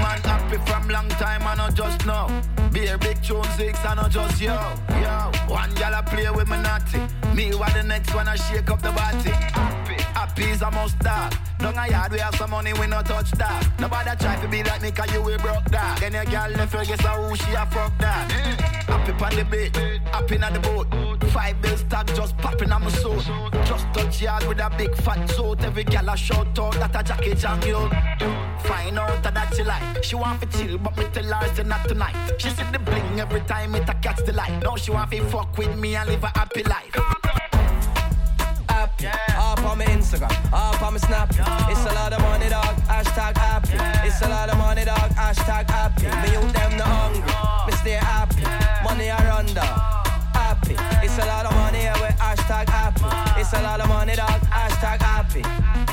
Man 0.00 0.20
happy 0.22 0.56
from 0.66 0.88
long 0.88 1.08
time, 1.10 1.42
I 1.42 1.54
not 1.54 1.74
just 1.74 2.06
know. 2.06 2.28
Be 2.72 2.86
a 2.86 2.98
big 2.98 3.22
tune 3.22 3.44
six, 3.56 3.84
I 3.84 3.94
not 3.94 4.10
just 4.10 4.40
yo. 4.40 4.54
Yo, 5.02 5.32
one 5.48 5.74
gal 5.74 5.94
I 5.94 6.02
play 6.02 6.30
with 6.30 6.48
me 6.48 6.56
natty. 6.56 7.00
Me 7.34 7.54
what 7.54 7.72
the 7.74 7.82
next 7.82 8.14
one 8.14 8.28
I 8.28 8.36
shake 8.36 8.70
up 8.70 8.80
the 8.80 8.92
body. 8.92 9.30
Happy, 9.30 10.02
happy 10.14 10.44
is 10.44 10.62
a 10.62 10.70
must 10.70 10.98
dog. 11.00 11.34
Down 11.58 11.78
a 11.78 11.88
yard 11.90 12.12
we 12.12 12.18
have 12.18 12.34
some 12.36 12.50
money, 12.50 12.72
we 12.72 12.86
no 12.86 13.02
touch 13.02 13.30
that. 13.32 13.68
Nobody 13.78 14.10
try 14.18 14.40
to 14.40 14.48
be 14.48 14.62
like 14.62 14.82
me, 14.82 14.90
cause 14.90 15.12
you 15.12 15.22
we 15.22 15.36
broke 15.38 15.64
that. 15.66 16.00
Then 16.00 16.14
your 16.14 16.24
gal 16.24 16.50
left 16.50 16.72
her 16.72 16.84
guess 16.84 17.00
who 17.00 17.36
she 17.36 17.52
a 17.52 17.66
fuck 17.66 17.96
that. 17.98 18.30
Happy 18.86 19.12
on 19.12 19.36
the 19.36 19.44
beat, 19.44 19.76
happy 20.06 20.38
on 20.42 20.52
the 20.52 20.60
boat. 20.60 21.13
Five 21.34 21.60
bills 21.62 21.82
tag 21.90 22.06
just 22.14 22.38
popping 22.38 22.70
on 22.70 22.84
my 22.84 22.90
soul. 22.90 23.18
Just 23.66 23.86
touch 23.92 24.22
yard 24.22 24.46
with 24.46 24.60
a 24.60 24.70
big 24.78 24.94
fat 24.94 25.28
suit. 25.30 25.64
Every 25.64 25.82
gal 25.82 26.08
a 26.08 26.16
shout 26.16 26.56
out 26.60 26.74
that 26.74 26.94
a 26.94 27.02
jacket 27.02 27.38
jang 27.38 27.60
yo. 27.62 27.88
Find 28.60 28.96
out 28.96 29.20
that 29.20 29.52
she 29.56 29.64
like. 29.64 30.04
She 30.04 30.14
want 30.14 30.40
to 30.42 30.46
chill, 30.56 30.78
but 30.78 30.96
me 30.96 31.04
tell 31.12 31.24
her 31.24 31.46
it's 31.46 31.58
not 31.66 31.88
tonight. 31.88 32.14
She 32.38 32.50
see 32.50 32.62
the 32.70 32.78
bling 32.78 33.18
every 33.18 33.40
time 33.40 33.74
it 33.74 33.88
a 33.88 33.94
catch 33.94 34.24
the 34.24 34.32
light. 34.32 34.62
Now 34.62 34.76
she 34.76 34.92
want 34.92 35.10
to 35.10 35.24
fuck 35.24 35.58
with 35.58 35.76
me 35.76 35.96
and 35.96 36.08
live 36.08 36.22
a 36.22 36.28
happy 36.28 36.62
life. 36.62 36.94
Happy. 38.68 39.04
Yeah. 39.04 39.16
Up 39.36 39.64
on 39.64 39.78
my 39.78 39.86
Instagram, 39.86 40.30
up 40.52 40.80
on 40.82 40.92
my 40.92 41.00
Snap. 41.00 41.36
Yo. 41.36 41.42
It's 41.68 41.84
a 41.84 41.94
lot 41.94 42.12
of 42.12 42.20
money, 42.20 42.48
dog. 42.48 42.76
Hashtag 42.86 43.36
happy. 43.36 43.74
Yeah. 43.74 44.06
It's 44.06 44.22
a 44.22 44.28
lot 44.28 44.50
of 44.50 44.58
money, 44.58 44.84
dog. 44.84 45.10
Hashtag 45.10 45.68
happy. 45.68 46.04
Yeah. 46.04 46.22
Me 46.22 46.28
you 46.30 46.52
them 46.52 46.78
the 46.78 46.84
hungry. 46.84 47.20
No. 47.26 47.66
Me 47.66 47.72
stay 47.72 47.98
happy. 47.98 48.42
Yeah. 48.42 48.82
Money 48.84 49.10
I 49.10 49.28
run 49.28 49.46
down. 49.46 49.93
It's 53.44 53.52
a 53.52 53.60
lot 53.60 53.78
of 53.78 53.88
money, 53.88 54.16
dog. 54.16 54.40
Hashtag 54.48 55.02
happy. 55.02 55.83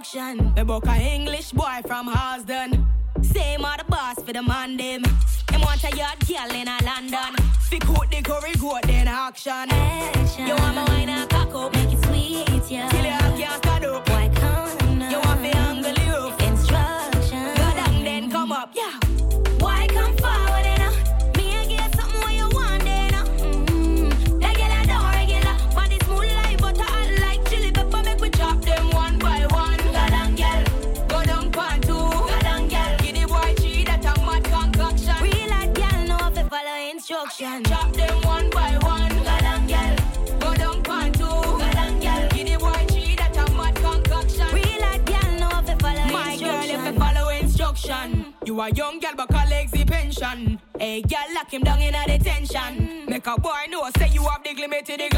instruction. 0.00 0.54
Me 0.54 0.62
book 0.62 0.86
a 0.86 1.14
English 1.14 1.52
boy 1.52 1.80
from 1.86 2.06
Hosden. 2.06 2.86
Same 3.22 3.64
are 3.64 3.76
the 3.76 3.84
boss 3.84 4.16
for 4.24 4.32
the 4.32 4.42
man 4.42 4.76
them. 4.76 5.02
Them 5.48 5.60
want 5.60 5.84
a 5.84 5.96
yard 5.96 6.18
girl 6.26 6.50
in 6.54 6.68
a 6.68 6.78
London. 6.84 7.34
Pick 7.70 7.88
out 7.88 8.10
the 8.10 8.22
curry 8.22 8.52
goat 8.58 8.82
then 8.84 9.08
action. 9.08 9.70
action. 9.70 10.46
You 10.46 10.54
want 10.56 10.74
my 10.74 10.84
wine 10.84 11.08
and 11.08 11.28
cock 11.28 11.54
up, 11.54 11.74
make 11.74 11.92
it 11.92 12.04
sweet, 12.04 12.70
yeah. 12.70 12.88
Till 12.88 13.04
you 13.04 13.44
can't 13.44 13.62
stand 13.62 13.84
up. 13.84 14.08
Why 14.08 14.28
can't 14.28 15.12
You 15.12 15.20
want 15.20 15.42
me 15.42 15.50
angle 15.50 15.98
you. 16.06 16.46
Instruction. 16.46 17.54
Go 17.56 17.74
down 17.74 18.04
then 18.04 18.30
come 18.30 18.52
up, 18.52 18.70
yeah. 18.74 18.99
A 48.60 48.70
young 48.74 48.98
gal, 49.00 49.14
but 49.16 49.30
colleagues 49.30 49.70
the 49.70 49.86
pension. 49.86 50.60
Hey, 50.78 51.00
girl, 51.00 51.34
lock 51.34 51.50
him 51.50 51.62
down 51.62 51.80
in 51.80 51.94
a 51.94 52.04
detention. 52.06 53.06
Make 53.08 53.26
a 53.26 53.40
boy 53.40 53.66
know, 53.70 53.88
say 53.96 54.08
you 54.10 54.22
have 54.28 54.44
the 54.44 54.52
glimmer 54.52 54.82
to 54.82 54.96
the 54.98 55.08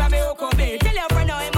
me 0.56 0.78
Tell 0.78 0.94
your 0.94 1.08
friend 1.08 1.28
how 1.28 1.51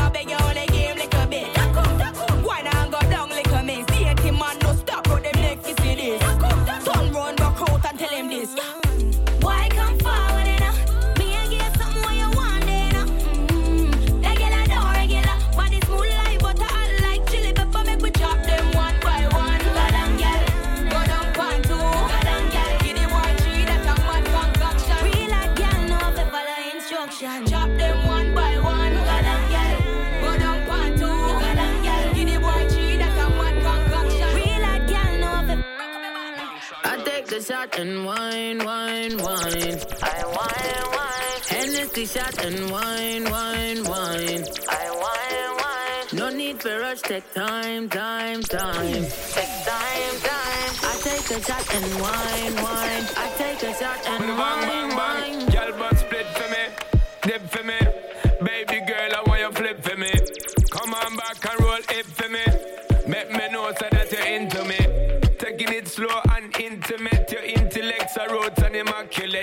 shot 37.64 37.78
and 37.78 38.04
wine, 38.04 38.58
wine, 38.58 39.16
wine. 39.18 39.78
I 40.02 40.24
wine, 40.36 40.86
wine. 40.92 41.40
Hennessy 41.48 42.06
shot 42.06 42.44
and 42.44 42.70
wine, 42.70 43.24
wine, 43.24 43.84
wine. 43.84 44.44
I 44.68 44.90
wine, 45.02 45.56
wine. 45.62 46.18
No 46.18 46.28
need 46.30 46.60
for 46.60 46.78
rush, 46.80 47.00
take 47.00 47.32
time, 47.32 47.88
time, 47.88 48.42
time. 48.42 48.92
Take 48.92 49.56
time, 49.64 50.14
time. 50.28 50.74
I 50.82 51.00
take 51.02 51.30
a 51.30 51.42
shot 51.42 51.74
and 51.74 52.00
wine, 52.02 52.54
wine. 52.64 53.06
I 53.16 53.32
take 53.38 53.62
a 53.62 53.74
shot 53.74 54.00
and 54.08 54.38
wine, 54.38 54.68
bang, 54.68 54.88
bang. 54.88 55.46
wine. 55.46 55.53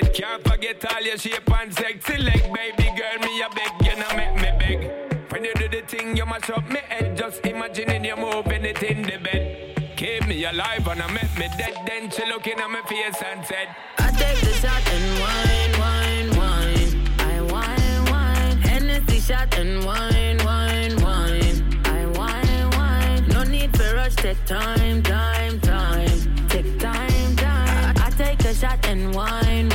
Immaculate. 0.01 0.13
Can't 0.13 0.47
forget 0.47 0.93
all 0.93 1.01
your 1.01 1.17
shape 1.17 1.51
and 1.51 1.73
sexy 1.73 2.17
leg. 2.17 2.53
Baby 2.53 2.91
girl, 2.97 3.19
me 3.21 3.41
a 3.41 3.49
beg, 3.49 3.71
you 3.85 3.95
know 3.99 4.15
make 4.15 4.35
me 4.35 4.51
beg. 4.59 5.31
When 5.31 5.45
you 5.45 5.53
do 5.55 5.67
the 5.69 5.81
thing, 5.87 6.17
you 6.17 6.25
mash 6.25 6.49
up 6.49 6.69
me 6.69 6.79
head. 6.87 7.17
Just 7.17 7.45
imagining 7.45 8.05
you 8.05 8.15
moving 8.15 8.65
it 8.65 8.81
in 8.83 9.03
the 9.03 9.17
bed. 9.17 9.95
Keep 9.95 10.27
me 10.27 10.43
alive 10.45 10.87
and 10.87 11.01
I 11.01 11.11
make 11.11 11.37
me 11.37 11.47
dead. 11.57 11.75
Then 11.85 12.09
she 12.09 12.25
looking 12.25 12.59
at 12.59 12.69
my 12.69 12.81
face 12.83 13.21
and 13.25 13.45
said, 13.45 13.67
I 13.97 14.11
take 14.11 14.39
the 14.41 14.53
shot 14.53 14.81
and 14.95 15.19
wine, 15.21 15.73
wine, 15.79 16.29
wine. 16.37 17.09
I 17.19 17.41
wine, 17.41 18.05
wine. 18.11 18.57
Hennessy 18.61 19.19
shot 19.19 19.55
and 19.57 19.85
wine, 19.85 20.37
wine, 20.43 21.01
wine. 21.01 21.81
I 21.85 22.05
wine, 22.17 22.69
wine. 22.71 23.27
No 23.27 23.43
need 23.43 23.75
for 23.77 23.93
rush, 23.95 24.15
take 24.15 24.43
time, 24.45 25.03
time, 25.03 25.59
time. 25.61 26.47
Take 26.47 26.79
time, 26.79 27.35
time. 27.35 27.95
I 27.97 28.09
take 28.17 28.39
a 28.41 28.53
shot 28.55 28.85
and 28.87 29.13
wine, 29.13 29.69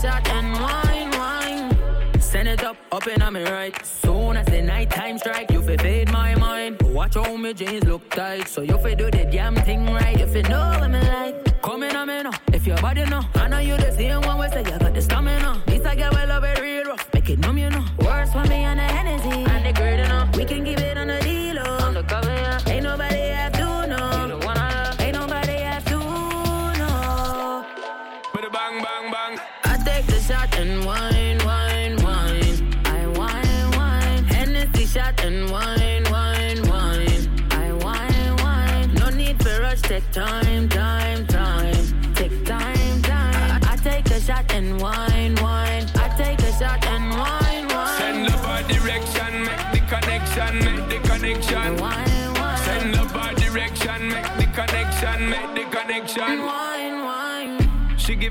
shot 0.00 0.26
and 0.30 0.52
wine, 0.60 1.10
wine. 1.18 2.20
Send 2.20 2.48
it 2.48 2.64
up, 2.64 2.76
up 2.90 3.06
and 3.06 3.22
on 3.22 3.34
me 3.34 3.42
right. 3.42 3.74
Soon 3.84 4.36
as 4.36 4.46
the 4.46 4.62
night 4.62 4.90
time 4.90 5.18
strike, 5.18 5.50
you 5.50 5.60
fi 5.62 5.76
fade 5.76 6.10
my 6.10 6.34
mind. 6.36 6.80
Watch 6.82 7.14
how 7.14 7.36
me 7.36 7.52
jeans 7.52 7.84
look 7.84 8.08
tight, 8.10 8.48
so 8.48 8.62
you 8.62 8.78
fi 8.78 8.94
do 8.94 9.10
the 9.10 9.24
damn 9.30 9.54
thing 9.56 9.84
right. 9.86 10.18
If 10.18 10.34
you 10.34 10.42
know 10.44 10.76
what 10.78 10.90
me 10.90 11.00
like, 11.00 11.62
come 11.62 11.82
in 11.82 11.96
on 11.96 12.08
me 12.08 12.22
now. 12.22 12.30
If 12.52 12.66
your 12.66 12.78
body 12.78 13.04
know, 13.04 13.22
I 13.34 13.48
know 13.48 13.58
you 13.58 13.76
the 13.76 13.92
same 13.92 14.22
one. 14.22 14.38
We 14.38 14.48
say 14.48 14.62
you 14.64 14.78
got 14.78 14.94
the 14.94 15.02
stamina. 15.02 15.62
This 15.66 15.84
I 15.84 15.94
get 15.94 16.12
well 16.12 16.28
love 16.28 16.44
it 16.44 16.60
real 16.60 16.84
rough, 16.84 17.06
make 17.12 17.28
it 17.28 17.38
numb 17.38 17.58
you 17.58 17.68
know. 17.68 17.84
Worse 17.98 18.32
for 18.32 18.44
me 18.44 18.64
on 18.64 18.78
the 18.78 18.82
Hennessy 18.82 19.44
and 19.52 19.66
the 19.66 19.72
grade 19.78 20.00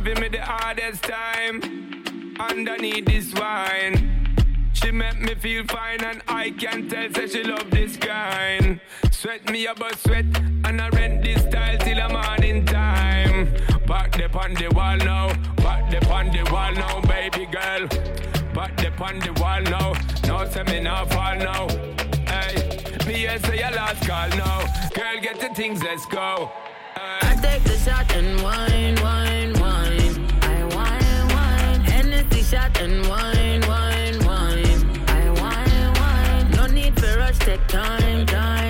giving 0.04 0.22
me 0.22 0.30
the 0.30 0.42
hardest 0.42 1.04
time 1.04 2.36
underneath 2.40 3.06
this 3.06 3.34
wine. 3.34 4.38
She 4.74 4.92
make 4.92 5.20
me 5.20 5.36
feel 5.36 5.66
fine 5.66 6.04
and 6.04 6.22
I 6.28 6.52
can 6.52 6.88
tell 6.88 7.12
say 7.14 7.28
she 7.28 7.44
love 7.44 7.70
this 7.70 7.98
kind. 7.98 8.80
Sweat 9.12 9.50
me 9.52 9.66
about 9.66 9.98
sweat 9.98 10.26
and 10.64 10.82
I 10.82 10.90
rent 10.90 11.24
this 11.24 11.42
style 11.42 11.78
till 11.80 12.00
I'm 12.02 12.14
morning 12.14 12.66
time. 12.66 13.54
Back 13.88 14.14
the 14.14 14.30
on 14.38 14.54
the 14.54 14.70
wall 14.74 14.98
now, 14.98 15.34
back 15.58 15.92
the 15.92 16.00
on 16.10 16.28
the 16.28 16.50
wall 16.52 16.72
now, 16.72 17.02
baby 17.02 17.46
girl. 17.46 17.88
Back 18.54 18.78
the 18.78 18.92
on 19.04 19.20
the 19.20 19.34
wall 19.42 19.62
now, 19.62 19.94
no 20.28 20.50
say 20.50 20.64
me 20.64 20.80
not 20.80 21.12
fall 21.12 21.36
now. 21.36 21.68
Hey, 22.28 22.80
me 23.06 23.14
here 23.14 23.40
say 23.40 23.60
your 23.60 23.72
last 23.72 24.08
call 24.08 24.30
now. 24.30 24.60
Girl, 24.94 25.20
get 25.22 25.40
the 25.42 25.50
things, 25.56 25.84
let's 25.84 26.06
go. 26.06 26.52
I 26.96 27.38
take 27.42 27.64
the 27.64 27.78
shot 27.78 28.12
and 28.14 28.42
wine, 28.42 28.96
wine. 29.02 29.59
Shot 32.60 32.82
and 32.82 33.08
wine, 33.08 33.62
wine, 33.70 34.20
wine. 34.26 35.08
I 35.08 35.30
wine, 35.42 35.94
wine. 36.00 36.52
No 36.52 36.66
need 36.68 37.00
for 37.00 37.32
take 37.40 37.66
time, 37.68 38.26
time, 38.26 38.26
time. 38.26 38.69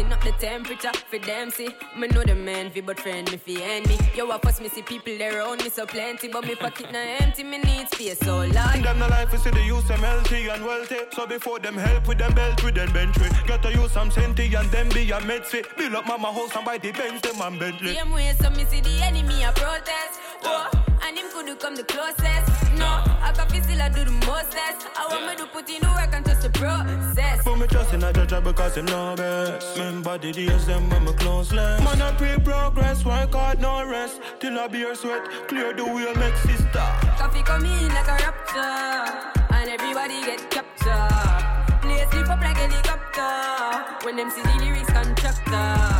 Coffee 0.00 0.14
up 0.14 0.24
the 0.24 0.32
temperature 0.46 0.92
for 1.10 1.18
them 1.18 1.50
see. 1.50 1.68
Me 1.96 2.08
know 2.08 2.22
the 2.22 2.34
man 2.34 2.70
fi 2.70 2.80
but 2.80 2.98
friend 2.98 3.30
me 3.30 3.36
fi 3.36 3.62
enemy. 3.62 3.98
Yo, 4.14 4.30
I 4.30 4.38
first 4.38 4.62
me 4.62 4.68
see 4.68 4.82
people 4.82 5.16
there 5.18 5.38
around 5.38 5.62
me 5.62 5.68
so 5.68 5.84
plenty, 5.84 6.28
but 6.28 6.44
me 6.46 6.54
pocket 6.54 6.90
na 6.92 6.98
empty. 7.20 7.42
Me 7.44 7.58
need 7.58 7.88
space 7.92 8.18
so 8.20 8.38
large. 8.38 8.82
Them 8.82 8.98
the 8.98 9.08
life 9.08 9.34
is 9.34 9.42
see 9.42 9.50
the 9.50 9.62
use 9.62 9.84
them 9.84 10.00
healthy 10.00 10.48
and 10.48 10.64
wealthy. 10.64 10.96
So 11.12 11.26
before 11.26 11.58
them 11.58 11.76
help 11.76 12.08
with 12.08 12.18
them 12.18 12.34
belt 12.34 12.62
with 12.64 12.74
them 12.74 12.92
bench. 12.92 13.16
Get 13.46 13.62
to 13.62 13.72
use 13.72 13.92
some 13.92 14.10
senti 14.10 14.54
and 14.54 14.70
them 14.70 14.88
be 14.90 15.10
a 15.10 15.20
medsi. 15.20 15.64
Build 15.76 15.94
up 15.94 16.06
mama 16.06 16.32
house 16.32 16.54
and 16.56 16.64
buy 16.64 16.78
the 16.78 16.92
Benz 16.92 17.20
them 17.20 17.40
and 17.40 17.58
Bentley. 17.58 17.94
Same 17.94 18.10
way, 18.10 18.34
so 18.40 18.50
me 18.50 18.64
see 18.64 18.80
the 18.80 19.02
enemy 19.02 19.42
a 19.42 19.52
protest. 19.52 20.20
Oh, 20.44 20.70
and 21.02 21.18
him 21.18 21.26
could 21.32 21.58
come 21.60 21.76
the 21.76 21.84
closest. 21.84 22.48
No, 22.78 22.86
I 22.86 23.32
can 23.34 23.48
feel 23.48 23.62
still 23.62 23.82
I 23.82 23.88
do 23.88 24.04
the 24.04 24.10
mostest. 24.26 24.86
I 24.96 25.06
want 25.10 25.26
me 25.26 25.36
to 25.36 25.46
put 25.52 25.68
in 25.68 25.82
the 25.82 25.88
work 25.88 26.14
and 26.14 26.24
trust 26.24 26.42
the 26.42 26.50
process. 26.50 27.42
Put 27.44 27.58
me 27.58 27.66
trust 27.66 27.92
in 27.92 28.02
a 28.02 28.12
judge 28.12 28.44
because 28.44 28.76
him 28.76 28.86
know 28.86 29.14
best. 29.16 29.76
Remember 29.90 30.18
the 30.18 30.30
days 30.30 30.66
them 30.66 30.88
when 30.88 31.04
me 31.04 31.12
close 31.14 31.52
less. 31.52 31.82
Man 31.82 32.00
I 32.00 32.12
pray 32.12 32.38
progress, 32.44 33.04
work 33.04 33.34
hard 33.34 33.60
no 33.60 33.84
rest. 33.84 34.20
Till 34.38 34.56
I 34.56 34.68
beer 34.68 34.94
sweat, 34.94 35.28
clear 35.48 35.72
the 35.72 35.84
wheel, 35.84 36.14
make 36.14 36.36
sister. 36.36 36.86
Coffee 37.18 37.42
come 37.42 37.64
in 37.64 37.88
like 37.88 38.06
a 38.06 38.16
rapture, 38.22 39.52
and 39.52 39.68
everybody 39.68 40.22
get 40.22 40.48
captured. 40.48 41.80
Play 41.82 42.06
sleep 42.12 42.30
up 42.30 42.40
like 42.40 42.56
helicopter 42.56 44.06
when 44.06 44.14
them 44.14 44.30
see 44.30 44.42
the 44.42 44.64
lyrics 44.64 44.92
constructor. 44.92 45.99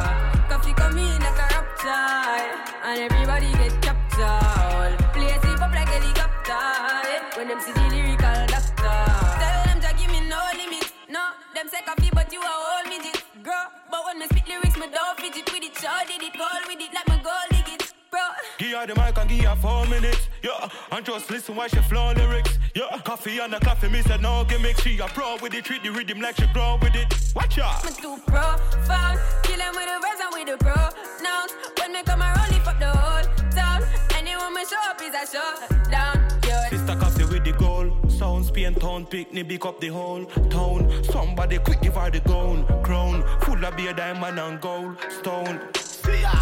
Her 18.80 18.86
the 18.86 19.00
mic 19.00 19.18
and 19.18 19.28
give 19.28 19.44
her 19.44 19.56
four 19.56 19.86
minutes, 19.86 20.28
yeah. 20.42 20.68
And 20.92 21.04
just 21.04 21.30
listen 21.30 21.54
while 21.56 21.68
she 21.68 21.80
flow 21.82 22.12
lyrics, 22.12 22.58
yeah. 22.74 23.00
Coffee 23.04 23.38
and 23.38 23.52
the 23.52 23.60
coffee, 23.60 23.88
me 23.88 24.02
said 24.02 24.22
no 24.22 24.44
gimmick. 24.48 24.80
She 24.80 24.98
a 24.98 25.06
pro 25.08 25.36
with 25.40 25.54
it, 25.54 25.64
treat 25.64 25.82
the 25.82 25.90
rhythm 25.90 26.20
like 26.20 26.36
she 26.36 26.46
grow 26.52 26.78
with 26.80 26.94
it. 26.94 27.12
Watch 27.34 27.58
out. 27.58 27.84
Me 27.84 27.90
too 27.90 28.16
profound, 28.26 29.18
kill 29.42 29.58
them 29.58 29.74
with 29.74 29.86
the 29.86 30.24
and 30.24 30.32
with 30.32 30.46
the 30.46 30.56
pronouns. 30.64 31.52
When 31.78 31.92
me 31.92 32.02
come 32.04 32.22
around, 32.22 32.50
lift 32.50 32.66
up 32.66 32.78
the 32.78 32.90
whole 32.90 33.50
town. 33.50 33.82
Anyone 34.16 34.54
me 34.54 34.64
show 34.64 34.76
up 34.88 35.00
is 35.02 35.14
a 35.14 35.26
shutdown, 35.30 36.28
yeah. 36.46 36.68
Sister 36.68 36.96
coffee 36.96 37.24
with 37.24 37.44
the 37.44 37.52
goal. 37.52 37.90
Sound 38.08 38.46
Spain 38.46 38.74
town, 38.74 39.06
picnic, 39.06 39.48
big 39.48 39.66
up 39.66 39.80
the 39.80 39.88
whole 39.88 40.24
town. 40.24 41.04
Somebody 41.04 41.58
quick 41.58 41.82
give 41.82 41.94
her 41.94 42.10
the 42.10 42.20
gown. 42.20 42.66
Crown, 42.82 43.24
full 43.42 43.62
of 43.64 43.76
beer, 43.76 43.92
diamond 43.92 44.38
and 44.38 44.60
gold. 44.60 44.96
Stone. 45.20 45.60
See 45.74 46.20
ya. 46.20 46.32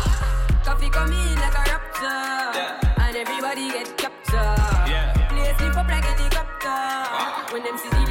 Coffee 0.69 0.91
come 0.91 1.11
in 1.11 1.35
like 1.37 1.55
a 1.55 1.65
rapture, 1.65 3.01
and 3.01 3.17
everybody 3.17 3.71
get 3.71 3.97
captured. 3.97 4.37
Yeah. 4.85 5.17
Play 5.31 5.55
sleep 5.57 5.75
up 5.75 5.89
like 5.89 6.05
helicopter 6.05 7.55
when 7.55 7.63
them 7.65 7.79
see 7.79 7.89
the 7.89 8.05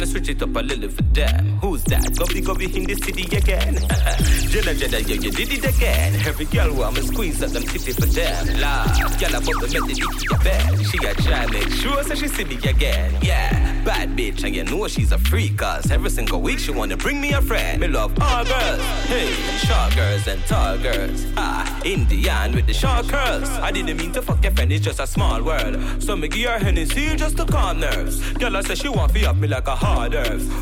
me 0.00 0.06
switch 0.06 0.30
it 0.30 0.42
up 0.42 0.56
a 0.56 0.60
little 0.60 0.88
for 0.88 1.02
them. 1.02 1.58
Who's 1.60 1.84
that? 1.84 2.16
Go 2.16 2.24
big 2.26 2.48
over 2.48 2.62
in 2.62 2.84
the 2.84 2.94
city 2.94 3.24
again. 3.36 3.74
Jenna 4.50 4.74
Jenna, 4.74 4.98
yeah, 5.00 5.20
you 5.20 5.30
did 5.30 5.52
it 5.52 5.76
again. 5.76 6.14
Every 6.26 6.46
girl 6.46 6.74
want 6.74 6.96
me 6.96 7.02
squeeze 7.02 7.42
up 7.42 7.50
them 7.50 7.64
titty 7.64 7.92
for 7.92 8.06
them. 8.06 8.46
Lord, 8.46 9.20
girl, 9.20 9.36
I 9.36 9.40
bought 9.44 9.60
the 9.60 9.68
make 9.72 9.86
the 9.88 9.94
dicky 9.94 10.26
a 10.32 10.38
bed. 10.38 10.86
She 10.86 10.98
a 11.06 11.14
try 11.14 11.46
make 11.46 11.68
sure 11.70 12.02
so 12.02 12.14
she 12.14 12.28
see 12.28 12.44
me 12.44 12.56
again. 12.56 13.14
Yeah, 13.20 13.84
bad 13.84 14.16
bitch, 14.16 14.42
and 14.44 14.54
you 14.56 14.64
know 14.64 14.88
she's 14.88 15.12
a 15.12 15.18
freak. 15.18 15.58
Cause 15.58 15.90
every 15.90 16.10
single 16.10 16.40
week 16.40 16.58
she 16.60 16.70
wanna 16.70 16.96
bring 16.96 17.20
me 17.20 17.32
a 17.32 17.42
friend. 17.42 17.80
Me 17.80 17.88
love 17.88 18.16
all 18.20 18.44
girls, 18.44 18.80
hey, 19.06 19.30
short 19.66 19.94
girls 19.94 20.26
and 20.26 20.42
tall 20.46 20.78
girls. 20.78 21.26
Ah, 21.36 21.82
Indian 21.84 22.54
with 22.54 22.66
the 22.66 22.74
short 22.74 23.06
curls. 23.08 23.48
I 23.48 23.70
didn't 23.70 23.96
mean 23.98 24.12
to 24.12 24.22
fuck 24.22 24.42
your 24.42 24.52
friend, 24.52 24.72
it's 24.72 24.84
just 24.84 25.00
a 25.00 25.06
small 25.06 25.42
world. 25.42 25.76
So 26.02 26.16
me 26.16 26.28
give 26.28 26.48
her 26.50 26.58
Hennessy 26.58 27.16
just 27.16 27.36
to 27.36 27.44
calm 27.44 27.80
nerves. 27.80 28.32
Girl, 28.32 28.56
I 28.56 28.62
say 28.62 28.76
she 28.76 28.88
want 28.88 29.12
to 29.12 29.24
up 29.26 29.36
me 29.36 29.46
like 29.46 29.68
a 29.68 29.76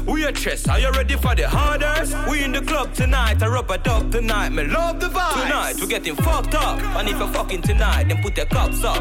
We 0.07 0.25
a 0.25 0.33
chest, 0.33 0.69
are 0.69 0.81
you 0.81 0.91
ready 0.91 1.15
for 1.15 1.35
the 1.35 1.49
harders? 1.49 2.15
We 2.31 2.45
in 2.45 2.53
the 2.53 2.63
club 2.63 2.95
tonight, 2.95 3.43
I 3.43 3.49
rub 3.49 3.71
a 3.71 3.77
dub 3.77 4.11
tonight. 4.11 4.49
Me 4.51 4.65
love 4.65 5.01
the 5.01 5.07
vibe. 5.07 5.43
Tonight 5.43 5.81
we 5.81 5.87
getting 5.87 6.17
fucked 6.17 6.55
up, 6.55 6.81
and 6.81 7.09
if 7.09 7.19
you're 7.19 7.29
fucking 7.29 7.63
tonight, 7.63 8.09
then 8.09 8.23
put 8.23 8.37
your 8.37 8.47
cups 8.47 8.83
up. 8.83 8.97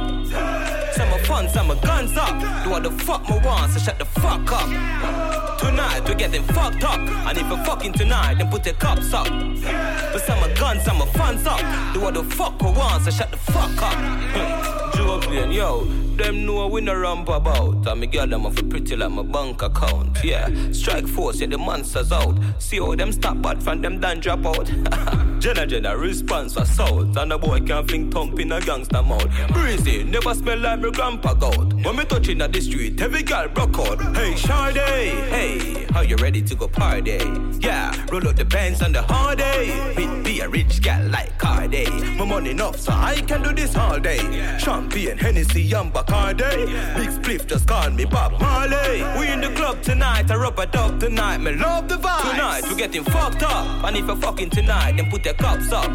Some 0.94 1.14
of 1.14 1.22
fun, 1.26 1.48
some 1.50 1.72
are 1.72 1.82
guns 1.82 2.18
up. 2.18 2.64
Do 2.64 2.72
what 2.72 2.84
the 2.84 2.92
fuck 2.92 3.30
me 3.30 3.40
want, 3.40 3.72
so 3.72 3.80
shut 3.80 4.00
the 4.00 4.06
fuck 4.06 4.52
up. 4.52 5.60
Tonight 5.60 6.08
we 6.08 6.16
getting 6.16 6.44
fucked 6.44 6.84
up, 6.84 7.00
and 7.00 7.38
if 7.38 7.48
you're 7.48 7.66
fucking 7.66 7.94
tonight, 7.94 8.36
then 8.38 8.50
put 8.50 8.66
your 8.66 8.76
cups 8.76 9.14
up. 9.14 9.28
But 9.28 10.20
some 10.20 10.44
of 10.44 10.60
guns, 10.60 10.84
some 10.84 11.02
are 11.02 11.08
fun 11.08 11.38
up. 11.48 11.94
Do 11.94 12.02
what 12.02 12.14
the 12.14 12.24
fuck 12.24 12.62
we 12.62 12.72
want, 12.72 13.04
so 13.04 13.12
shut 13.12 13.32
the 13.32 13.38
fuck 13.38 13.82
up. 13.82 14.94
Joe 14.96 15.22
yo. 15.50 16.08
Them 16.18 16.48
know 16.48 16.68
we 16.68 16.82
no 16.82 16.96
ramp 16.96 17.30
about. 17.30 17.86
And 17.86 18.02
me 18.02 18.08
girl 18.08 18.26
them 18.26 18.48
off 18.48 18.56
pretty 18.70 18.96
like 18.96 19.12
my 19.12 19.22
bank 19.22 19.62
account. 19.62 20.17
Yeah, 20.24 20.50
strike 20.72 21.08
force, 21.08 21.40
yeah, 21.40 21.48
the 21.48 21.58
monsters 21.58 22.12
out. 22.12 22.38
See 22.60 22.78
how 22.78 22.96
them 22.96 23.12
stop 23.12 23.42
bad 23.42 23.62
from 23.62 23.82
them 23.82 24.00
done 24.00 24.20
drop 24.20 24.46
out. 24.46 24.68
Jenna 25.40 25.68
Jenna 25.68 25.96
response 25.96 26.54
for 26.54 26.64
assault. 26.64 27.16
And 27.16 27.32
a 27.32 27.38
boy 27.38 27.60
can't 27.62 27.90
think 27.90 28.14
thump 28.14 28.40
in 28.40 28.52
a 28.52 28.60
gangster 28.60 29.04
mouth. 29.04 29.30
Breezy, 29.54 30.04
never 30.04 30.34
smell 30.34 30.58
like 30.58 30.80
my 30.80 30.90
grandpa 30.90 31.34
goat. 31.36 31.74
When 31.74 31.96
me 31.96 32.06
touching 32.06 32.42
at 32.42 32.52
the 32.52 32.62
street, 32.62 33.00
every 33.02 33.24
girl 33.24 33.48
broke 33.48 33.78
out. 33.78 34.02
Hey, 34.16 34.36
Sade, 34.36 34.78
hey, 34.78 35.86
how 35.92 36.02
you 36.02 36.16
ready 36.18 36.42
to 36.42 36.56
go 36.56 36.68
party? 36.68 37.20
Yeah, 37.60 37.94
roll 38.12 38.28
up 38.28 38.36
the 38.36 38.46
bands 38.46 38.82
on 38.82 38.92
the 38.94 39.02
hard 39.04 39.38
day. 39.38 39.94
Be, 39.96 40.24
be 40.24 40.40
a 40.40 40.50
rich 40.50 40.82
gal 40.82 41.08
like 41.10 41.38
Cardi. 41.38 41.90
My 42.18 42.26
money 42.26 42.52
enough, 42.52 42.80
so 42.80 42.92
I 42.92 43.22
can 43.22 43.44
do 43.44 43.54
this 43.54 43.76
all 43.76 44.00
day. 44.00 44.20
Champagne, 44.58 45.18
Hennessy, 45.18 45.72
and 45.74 45.94
Bacardi. 45.94 46.66
Big 46.96 47.10
spliff, 47.10 47.46
just 47.48 47.68
call 47.68 47.90
me 47.92 48.06
Bob 48.06 48.40
Marley. 48.40 49.04
We 49.20 49.28
in 49.32 49.42
the 49.42 49.54
club 49.56 49.82
tonight, 49.84 50.07
I 50.08 50.36
rub 50.36 50.58
a 50.58 50.66
dub 50.66 51.00
tonight. 51.00 51.38
Me 51.38 51.52
love 51.52 51.88
the 51.88 51.96
vibe. 51.96 52.32
Tonight, 52.32 52.62
we're 52.70 52.76
getting 52.76 53.04
fucked 53.04 53.44
up. 53.44 53.84
And 53.84 53.98
if 53.98 54.08
you're 54.08 54.16
fucking 54.16 54.50
tonight, 54.50 54.94
then 54.96 55.10
put 55.10 55.26
your 55.26 55.34
cups 55.34 55.72
up. 55.72 55.86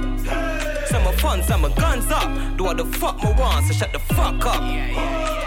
Some 0.86 1.06
are 1.06 1.16
fun, 1.18 1.42
some 1.42 1.64
are 1.64 1.74
guns 1.74 2.10
up. 2.10 2.56
Do 2.56 2.64
what 2.64 2.76
the 2.76 2.84
fuck 2.84 3.22
me 3.22 3.32
want, 3.38 3.66
so 3.66 3.72
shut 3.72 3.92
the 3.92 3.98
fuck 3.98 4.44
up. 4.44 4.60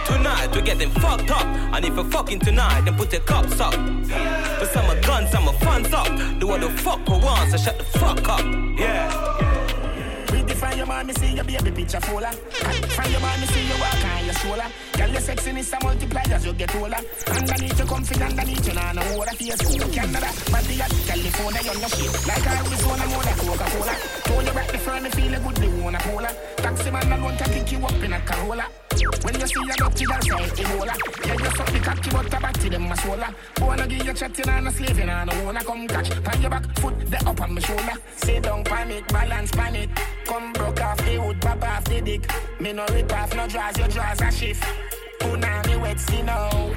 Tonight, 0.08 0.50
we're 0.54 0.62
getting 0.62 0.90
fucked 0.90 1.30
up. 1.32 1.46
And 1.46 1.86
if 1.86 1.96
you're 1.96 2.06
fucking 2.06 2.40
tonight, 2.40 2.82
then 2.82 2.96
put 2.96 3.12
your 3.12 3.22
cups 3.22 3.60
up. 3.60 3.74
But 3.74 4.70
some 4.74 4.86
are 4.86 5.02
guns, 5.02 5.30
some 5.32 5.48
are 5.48 5.60
fun 5.60 5.86
up. 5.94 6.40
Do 6.40 6.48
what 6.48 6.62
the 6.62 6.70
fuck 6.70 7.08
we 7.08 7.18
want, 7.18 7.52
so 7.52 7.58
shut 7.58 7.78
the 7.78 7.86
fuck 8.00 8.28
up. 8.28 8.44
Yeah. 8.78 9.65
From 10.53 10.77
your 10.77 11.03
me 11.03 11.13
see 11.13 11.34
your 11.34 11.43
baby 11.43 11.72
picture 11.72 11.99
fuller. 12.01 12.31
From 12.31 13.11
your 13.11 13.19
me 13.19 13.45
see 13.47 13.65
you 13.67 13.77
walk 13.80 14.05
on 14.05 14.26
your 14.26 14.34
shoulder. 14.35 14.67
Girl, 14.93 15.09
your 15.09 15.22
sexiness 15.22 15.73
a 15.73 15.84
multiply 15.84 16.22
as 16.31 16.45
you 16.45 16.53
get 16.53 16.76
older. 16.76 17.01
Underneath 17.27 17.80
you 17.80 17.85
comfy, 17.85 18.22
underneath 18.22 18.67
you 18.67 18.73
nah 18.73 18.93
no 18.93 19.01
water 19.17 19.35
face. 19.35 19.57
Canada, 19.93 20.30
body 20.51 20.81
at 20.81 20.91
California, 21.07 21.61
you're 21.63 21.80
no 21.81 21.88
shit. 21.88 22.27
Like 22.27 22.47
Arizona, 22.47 23.05
more 23.07 23.23
than 23.23 23.35
Coca-Cola. 23.38 23.95
Told 24.23 24.45
you 24.45 24.53
the 24.72 24.77
front, 24.77 25.03
me 25.03 25.09
feel 25.09 25.34
a 25.34 25.39
good, 25.39 25.55
they 25.57 25.81
wanna 25.81 25.99
cola. 25.99 26.30
Taxi 26.57 26.91
man 26.91 27.11
alone 27.11 27.38
can 27.38 27.49
pick 27.51 27.72
you 27.72 27.85
up 27.85 28.03
in 28.03 28.13
a 28.13 28.19
Corolla. 28.22 28.65
When 29.23 29.39
you 29.39 29.47
see 29.47 29.69
a 29.69 29.76
dirty 29.76 30.05
girl 30.05 30.22
say 30.22 30.63
Ebola 30.63 30.95
Yeah, 31.26 31.34
you 31.34 31.51
suck 31.57 31.67
the 31.67 31.80
cocky 31.80 32.09
but 32.11 32.34
a 32.34 32.39
batty 32.39 32.69
them 32.69 32.91
a 32.91 32.95
sola 32.97 33.35
Wanna 33.59 33.88
give 33.88 34.05
you 34.05 34.13
chatting 34.13 34.49
and 34.49 34.67
a 34.67 34.72
slaving 34.72 35.09
and 35.09 35.34
a 35.34 35.43
wanna 35.43 35.63
come 35.63 35.88
catch 35.88 36.23
Pan 36.23 36.41
your 36.41 36.49
back 36.49 36.63
foot 36.80 36.97
the 37.11 37.17
up 37.27 37.41
on 37.41 37.53
my 37.53 37.61
shoulder 37.61 37.93
Sit 38.15 38.43
down 38.43 38.63
pan 38.63 38.91
it, 38.91 39.07
balance 39.09 39.51
pan 39.51 39.76
it 39.76 39.89
Come 40.26 40.53
broke 40.53 40.81
off 40.81 40.97
the 41.06 41.18
wood, 41.19 41.39
pop 41.41 41.64
off 41.64 41.84
the 41.85 42.02
dick 42.02 42.30
Me 42.60 42.73
no 42.73 42.85
rip 42.88 43.11
off, 43.14 43.35
no 43.35 43.47
draws, 43.47 43.77
your 43.77 43.88
draws 43.88 44.22
a 44.22 44.31
shift 44.31 44.64
Punani 45.19 45.81
wet, 45.81 45.99
see 45.99 46.22
now 46.22 46.73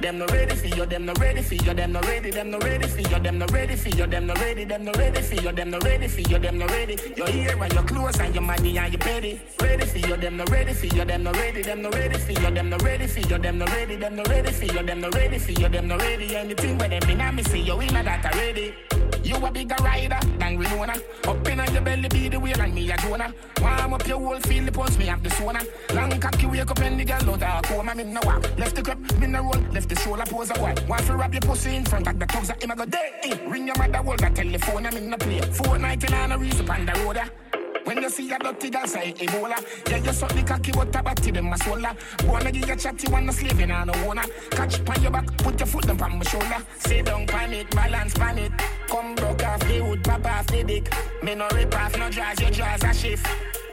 them 0.00 0.16
no 0.16 0.26
ready 0.28 0.56
for 0.56 0.66
you, 0.66 0.86
them 0.86 1.04
no 1.04 1.12
ready 1.20 1.42
for 1.42 1.54
you, 1.56 1.74
them 1.74 1.92
no 1.92 2.00
ready, 2.00 2.30
them 2.30 2.50
no 2.50 2.58
ready 2.60 2.88
for 2.88 3.00
you, 3.02 3.18
them 3.18 3.38
no 3.38 3.46
ready 3.48 3.76
for 3.76 3.90
you, 3.90 4.06
them 4.06 4.26
no 4.26 4.34
ready, 4.34 4.64
them 4.64 4.84
no 4.84 4.92
ready 4.92 5.20
for 5.20 5.34
you, 5.34 5.52
them 5.52 5.70
no 5.70 5.78
ready 5.80 6.08
for 6.08 6.20
you, 6.22 6.38
them 6.38 6.58
no 6.58 6.66
ready. 6.68 6.96
You're 7.14 7.28
here 7.28 7.58
when 7.58 7.70
you're 7.72 7.82
close 7.82 8.18
and 8.18 8.34
your 8.34 8.42
money 8.42 8.78
and 8.78 8.92
your 8.94 8.98
petty. 8.98 9.38
Ready 9.60 9.84
for 9.84 9.98
you, 9.98 10.16
them 10.16 10.38
no 10.38 10.44
ready 10.46 10.72
for 10.72 10.86
you, 10.86 11.04
them 11.04 11.22
no 11.22 11.32
ready, 11.32 11.60
them 11.60 11.82
no 11.82 11.90
ready 11.90 12.18
for 12.18 12.32
you, 12.32 12.50
them 12.50 12.70
no 12.70 12.78
ready 12.78 13.06
for 13.06 13.20
you, 13.20 13.38
them 13.38 13.58
no 13.58 13.66
ready, 13.66 13.96
them 13.96 14.16
no 14.16 14.22
ready 14.22 14.52
for 14.52 14.64
you, 14.64 14.82
them 14.82 15.00
no 15.02 15.10
ready 15.10 15.38
for 15.38 15.52
you, 15.52 15.68
them 15.68 15.88
no 15.88 15.98
ready. 15.98 16.34
Anything 16.34 16.78
where 16.78 16.88
them 16.88 17.10
in 17.10 17.36
me 17.36 17.42
see 17.42 17.60
you 17.60 17.78
in 17.80 17.92
that 17.92 18.24
already. 18.24 19.09
You 19.30 19.36
a 19.46 19.50
bigger 19.52 19.76
rider 19.84 20.18
than 20.40 20.58
Winona. 20.58 20.94
Up 21.28 21.46
in 21.46 21.72
your 21.72 21.82
belly 21.82 22.08
be 22.08 22.28
the 22.28 22.40
wheel 22.40 22.60
and 22.60 22.74
me 22.74 22.90
a 22.90 22.96
Jonah. 22.96 23.32
Warm 23.60 23.94
up 23.94 24.04
your 24.04 24.18
whole 24.18 24.40
feel 24.40 24.64
the 24.64 24.98
me 24.98 25.06
have 25.06 25.22
the 25.22 25.28
sauna. 25.28 25.64
Long 25.94 26.18
cocky 26.18 26.46
wake 26.46 26.68
up 26.68 26.80
and 26.80 26.98
the 26.98 27.04
girl 27.04 27.34
out 27.34 27.42
of 27.42 27.62
coma. 27.62 27.94
Me 27.94 28.02
no 28.02 28.20
walk. 28.24 28.42
Left 28.58 28.74
the 28.74 28.82
crep, 28.82 28.98
me 29.20 29.28
no 29.28 29.42
roll. 29.42 29.62
Left 29.70 29.88
the 29.88 29.94
shoulder 29.94 30.24
pose 30.26 30.50
a 30.50 30.54
boy. 30.54 30.74
Want 30.88 31.06
to 31.06 31.14
wrap 31.14 31.32
your 31.32 31.42
pussy 31.42 31.76
in 31.76 31.84
front 31.84 32.08
of 32.08 32.18
the 32.18 32.26
thugs. 32.26 32.50
Him 32.60 32.72
a 32.72 32.74
go 32.74 32.84
day. 32.86 33.20
In. 33.22 33.48
Ring 33.48 33.66
your 33.68 33.78
mother, 33.78 33.98
hold 33.98 34.18
the 34.18 34.30
telephone. 34.30 34.86
I'm 34.86 34.96
in 34.96 35.10
the 35.10 35.16
play. 35.16 35.78
Nighty 35.78 36.12
and 36.12 36.32
a 36.32 36.36
reason 36.36 36.68
on 36.68 36.86
the 36.86 36.92
road. 37.04 37.49
When 37.90 38.04
you 38.04 38.08
see 38.08 38.30
a 38.30 38.38
dirty 38.38 38.70
girl 38.70 38.86
say 38.86 39.12
Ebola. 39.14 39.56
Yeah, 39.90 39.96
you 39.96 40.12
suck 40.12 40.32
the 40.32 40.44
cocky 40.44 40.70
but 40.70 40.94
a 40.94 41.02
batty 41.02 41.32
them 41.32 41.52
a 41.52 41.56
swola 41.56 41.96
Wanna 42.24 42.52
give 42.52 42.68
you 42.68 42.76
chatty, 42.76 43.10
wanna 43.10 43.32
slave 43.32 43.58
you 43.58 43.66
nah 43.66 43.82
no 43.82 44.06
wanna 44.06 44.22
Catch 44.52 44.84
pan 44.84 45.02
your 45.02 45.10
back, 45.10 45.36
put 45.38 45.58
your 45.58 45.66
foot 45.66 45.88
down 45.88 46.00
on 46.00 46.18
my 46.18 46.22
shoulder. 46.22 46.58
Sit 46.78 47.06
down 47.06 47.26
pan 47.26 47.52
it, 47.52 47.68
balance 47.72 48.14
pan 48.14 48.38
it. 48.38 48.52
Come 48.86 49.16
broke 49.16 49.42
off 49.42 49.58
the 49.66 49.80
wood, 49.80 50.04
pop 50.04 50.24
off 50.24 50.46
the 50.46 50.62
dick. 50.62 50.94
Me 51.24 51.34
no 51.34 51.48
rip 51.52 51.74
off, 51.74 51.98
no 51.98 52.08
draws, 52.08 52.40
your 52.40 52.50
draws 52.52 52.84
a 52.84 52.94
shift. 52.94 53.26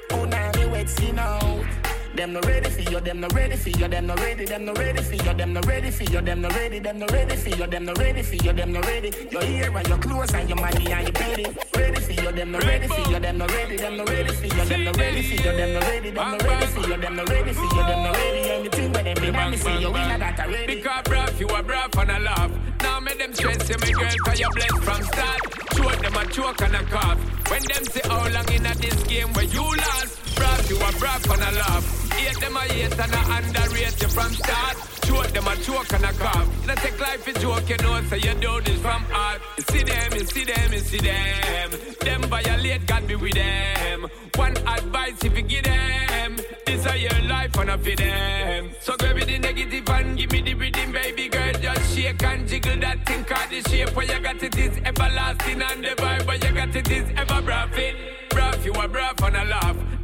Oh, 0.09 0.25
now 0.25 0.51
me 0.55 0.65
wet, 0.65 0.89
see 0.89 1.11
now 1.11 1.86
them 2.17 2.33
no 2.33 2.41
ready 2.41 2.69
for 2.69 2.81
you, 2.81 2.99
them 2.99 3.19
no 3.19 3.27
ready 3.27 3.55
for 3.55 3.69
you, 3.69 3.87
them 3.87 4.07
no 4.07 4.15
ready, 4.15 4.45
them 4.45 4.65
no 4.65 4.73
ready 4.73 5.01
for 5.03 5.15
you, 5.15 5.33
them 5.33 5.53
no 5.53 5.61
ready 5.61 5.91
for 5.91 6.03
you, 6.03 6.21
them 6.21 6.41
no 6.41 6.49
ready, 6.49 6.79
them 6.79 6.97
no 6.97 7.05
ready 7.07 7.35
for 7.35 7.49
you, 7.49 7.67
them 7.67 7.85
no 7.85 7.93
ready 7.93 8.23
for 8.23 8.35
you, 8.35 8.53
them 8.53 8.71
no 8.73 8.81
ready. 8.81 9.11
You're 9.31 9.43
here 9.43 9.77
and 9.77 9.87
you're 9.87 9.97
close 9.99 10.33
and 10.33 10.49
your 10.49 10.57
money 10.57 10.91
and 10.91 11.03
your 11.03 11.11
petty. 11.11 11.45
Ready 11.77 12.01
for 12.01 12.11
you, 12.13 12.31
them 12.31 12.51
no 12.51 12.59
ready 12.59 12.87
for 12.87 13.11
you, 13.11 13.19
them 13.19 13.37
no 13.37 13.45
ready, 13.45 13.77
them 13.77 13.97
no 13.97 14.05
ready 14.05 14.33
for 14.33 14.45
you, 14.45 14.65
them 14.65 14.83
no 14.83 14.91
ready 14.93 15.21
for 15.21 15.35
you, 15.35 15.51
them 15.51 15.73
no 15.73 15.79
ready, 15.79 16.09
them 16.09 16.31
no 16.31 16.37
ready 16.37 16.65
for 16.65 16.79
you, 16.89 16.97
them 16.97 17.15
no 17.15 17.23
ready 17.25 17.53
for 17.53 17.63
you, 17.63 17.83
them 17.85 18.03
no 18.03 18.11
ready. 18.11 18.49
Anything 18.49 18.93
where 18.93 19.03
them 19.03 19.23
in 19.23 19.51
me 19.51 19.57
see 19.57 19.77
you, 19.77 19.91
we 19.91 19.99
not 19.99 20.19
that 20.19 20.39
already. 20.39 20.75
Because 20.75 21.03
bruv, 21.03 21.39
you 21.39 21.47
a 21.47 21.63
bruv 21.63 22.01
and 22.01 22.11
a 22.11 22.19
laugh. 22.19 22.51
Now 22.81 22.99
make 22.99 23.19
them 23.19 23.33
stress 23.33 23.69
you, 23.69 23.75
my 23.79 23.91
girl, 23.91 24.15
cause 24.25 24.39
you 24.39 24.49
blessed 24.55 24.83
from 24.83 25.03
start. 25.03 25.39
Show 25.75 25.89
them 26.01 26.15
a 26.15 26.25
choke 26.31 26.61
and 26.61 26.75
a 26.75 26.83
cough. 26.85 27.19
When 27.51 27.61
them 27.61 27.83
say 27.85 28.01
how 28.05 28.27
long 28.29 28.51
in 28.51 28.65
a 28.65 28.73
this 28.75 29.03
game 29.03 29.31
where 29.33 29.45
you 29.45 29.61
lost, 29.61 30.26
bruv, 30.37 30.69
you 30.69 30.77
a 30.77 30.89
bruv 31.01 31.23
and 31.33 31.43
a 31.43 31.51
laugh. 31.59 32.11
Hate 32.13 32.39
them 32.39 32.55
a 32.55 32.61
hate 32.61 32.99
and 32.99 33.13
a 33.13 33.21
underrate 33.35 34.01
you 34.01 34.09
from 34.09 34.31
start. 34.33 34.77
Choke 35.03 35.31
them 35.33 35.47
a 35.47 35.55
choke 35.57 35.93
and 35.93 36.05
a 36.05 36.13
cough. 36.13 36.47
You 36.61 36.67
not 36.67 36.77
take 36.77 36.99
life 36.99 37.27
a 37.27 37.33
joke, 37.39 37.69
you 37.69 37.77
know, 37.77 38.01
so 38.09 38.15
you 38.15 38.33
do 38.35 38.61
this 38.61 38.79
from 38.81 39.03
heart. 39.09 39.41
You 39.57 39.63
see 39.71 39.83
them, 39.83 40.13
you 40.13 40.25
see 40.25 40.43
them, 40.43 40.73
you 40.73 40.79
see 40.79 40.99
them. 40.99 41.69
Them 42.01 42.21
violate, 42.23 42.85
God 42.85 43.07
be 43.07 43.15
with 43.15 43.33
them. 43.33 44.07
One 44.35 44.57
advice 44.67 45.23
if 45.23 45.35
you 45.35 45.43
give 45.43 45.63
them. 45.63 46.37
This 46.65 46.85
a 46.85 46.97
your 46.97 47.21
life 47.27 47.57
and 47.57 47.69
a 47.69 47.77
for 47.77 47.95
them. 47.95 48.69
So 48.81 48.95
grab 48.97 49.15
me 49.15 49.23
the 49.23 49.39
negative 49.39 49.89
and 49.89 50.17
give 50.17 50.31
me 50.31 50.41
the 50.41 50.53
rhythm, 50.53 50.91
baby 50.91 51.29
girl. 51.29 51.53
Just 51.53 51.95
shake 51.95 52.23
and 52.23 52.47
jiggle 52.47 52.79
that 52.81 53.05
thing, 53.05 53.23
cause 53.23 53.49
the 53.49 53.61
shape 53.69 53.95
where 53.95 54.05
you 54.05 54.19
got 54.19 54.43
it 54.43 54.57
is 54.57 54.77
everlasting 54.85 55.61
and 55.61 55.83
the 55.83 55.89
vibe 55.89 56.27
where 56.27 56.35
you 56.35 56.53
got 56.53 56.75
it 56.75 56.91
is 56.91 57.09
ever 57.15 57.41
braffing. 57.41 57.95
Braff, 58.29 58.65
you 58.65 58.73
a 58.73 58.87
braff 58.87 59.25
and 59.25 59.35
a 59.37 59.45
laugh. 59.45 59.96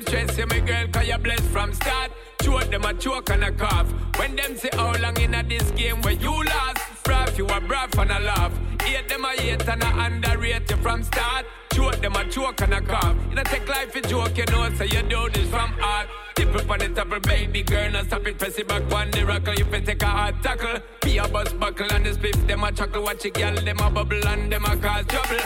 Them 0.00 0.06
stress 0.06 0.38
you, 0.38 0.46
my 0.46 0.60
girl, 0.60 0.88
cause 0.88 1.06
you're 1.06 1.18
blessed 1.18 1.42
from 1.44 1.74
start. 1.74 2.10
Choke 2.42 2.70
them 2.70 2.84
a 2.84 2.94
choke 2.94 3.28
and 3.30 3.44
a 3.44 3.52
cough. 3.52 3.86
When 4.18 4.34
them 4.34 4.56
say 4.56 4.70
how 4.72 4.96
long 4.96 5.20
in 5.20 5.34
a 5.34 5.42
this 5.42 5.70
game 5.72 6.00
where 6.00 6.14
you 6.14 6.32
lost. 6.32 6.78
Braff, 7.04 7.36
you 7.36 7.44
a 7.44 7.60
braff 7.60 8.00
and 8.00 8.10
a 8.10 8.20
laugh. 8.20 8.52
Hate 8.82 9.08
them 9.08 9.24
a 9.24 9.28
hate 9.28 9.68
and 9.68 9.82
a 9.82 9.86
underrate 9.86 10.70
you 10.70 10.76
from 10.78 11.02
start. 11.02 11.44
Joke 11.72 12.00
them 12.00 12.16
a 12.16 12.24
joke 12.24 12.60
and 12.62 12.74
a 12.74 12.80
cough. 12.80 13.16
You 13.28 13.36
know 13.36 13.42
take 13.44 13.68
life 13.68 13.94
a 13.94 14.00
joke, 14.00 14.36
you 14.36 14.44
know. 14.46 14.68
So 14.74 14.84
you 14.84 15.02
do 15.02 15.28
this 15.30 15.48
from 15.48 15.74
art. 15.82 16.08
Tip 16.34 16.54
up 16.54 16.70
on 16.70 16.78
the 16.78 16.88
table, 16.88 17.20
baby 17.20 17.62
girl. 17.62 17.90
Now 17.90 18.02
stop 18.04 18.26
it, 18.26 18.38
press 18.38 18.58
it 18.58 18.68
back 18.68 18.88
one 18.90 19.10
the 19.10 19.24
rockle. 19.24 19.54
If 19.54 19.72
you 19.72 19.80
take 19.80 20.02
a 20.02 20.06
hard 20.06 20.42
tackle, 20.42 20.80
be 21.02 21.18
a 21.18 21.28
bus 21.28 21.52
buckle 21.52 21.92
and 21.92 22.04
the 22.04 22.10
spiff. 22.10 22.46
Them 22.46 22.64
a 22.64 22.72
chuckle, 22.72 23.02
watch 23.02 23.24
a 23.24 23.30
girl. 23.30 23.54
Them 23.54 23.78
a 23.78 23.90
bubble 23.90 24.26
and 24.26 24.52
them 24.52 24.64
a 24.64 24.76
cause 24.76 25.06
trouble. 25.06 25.44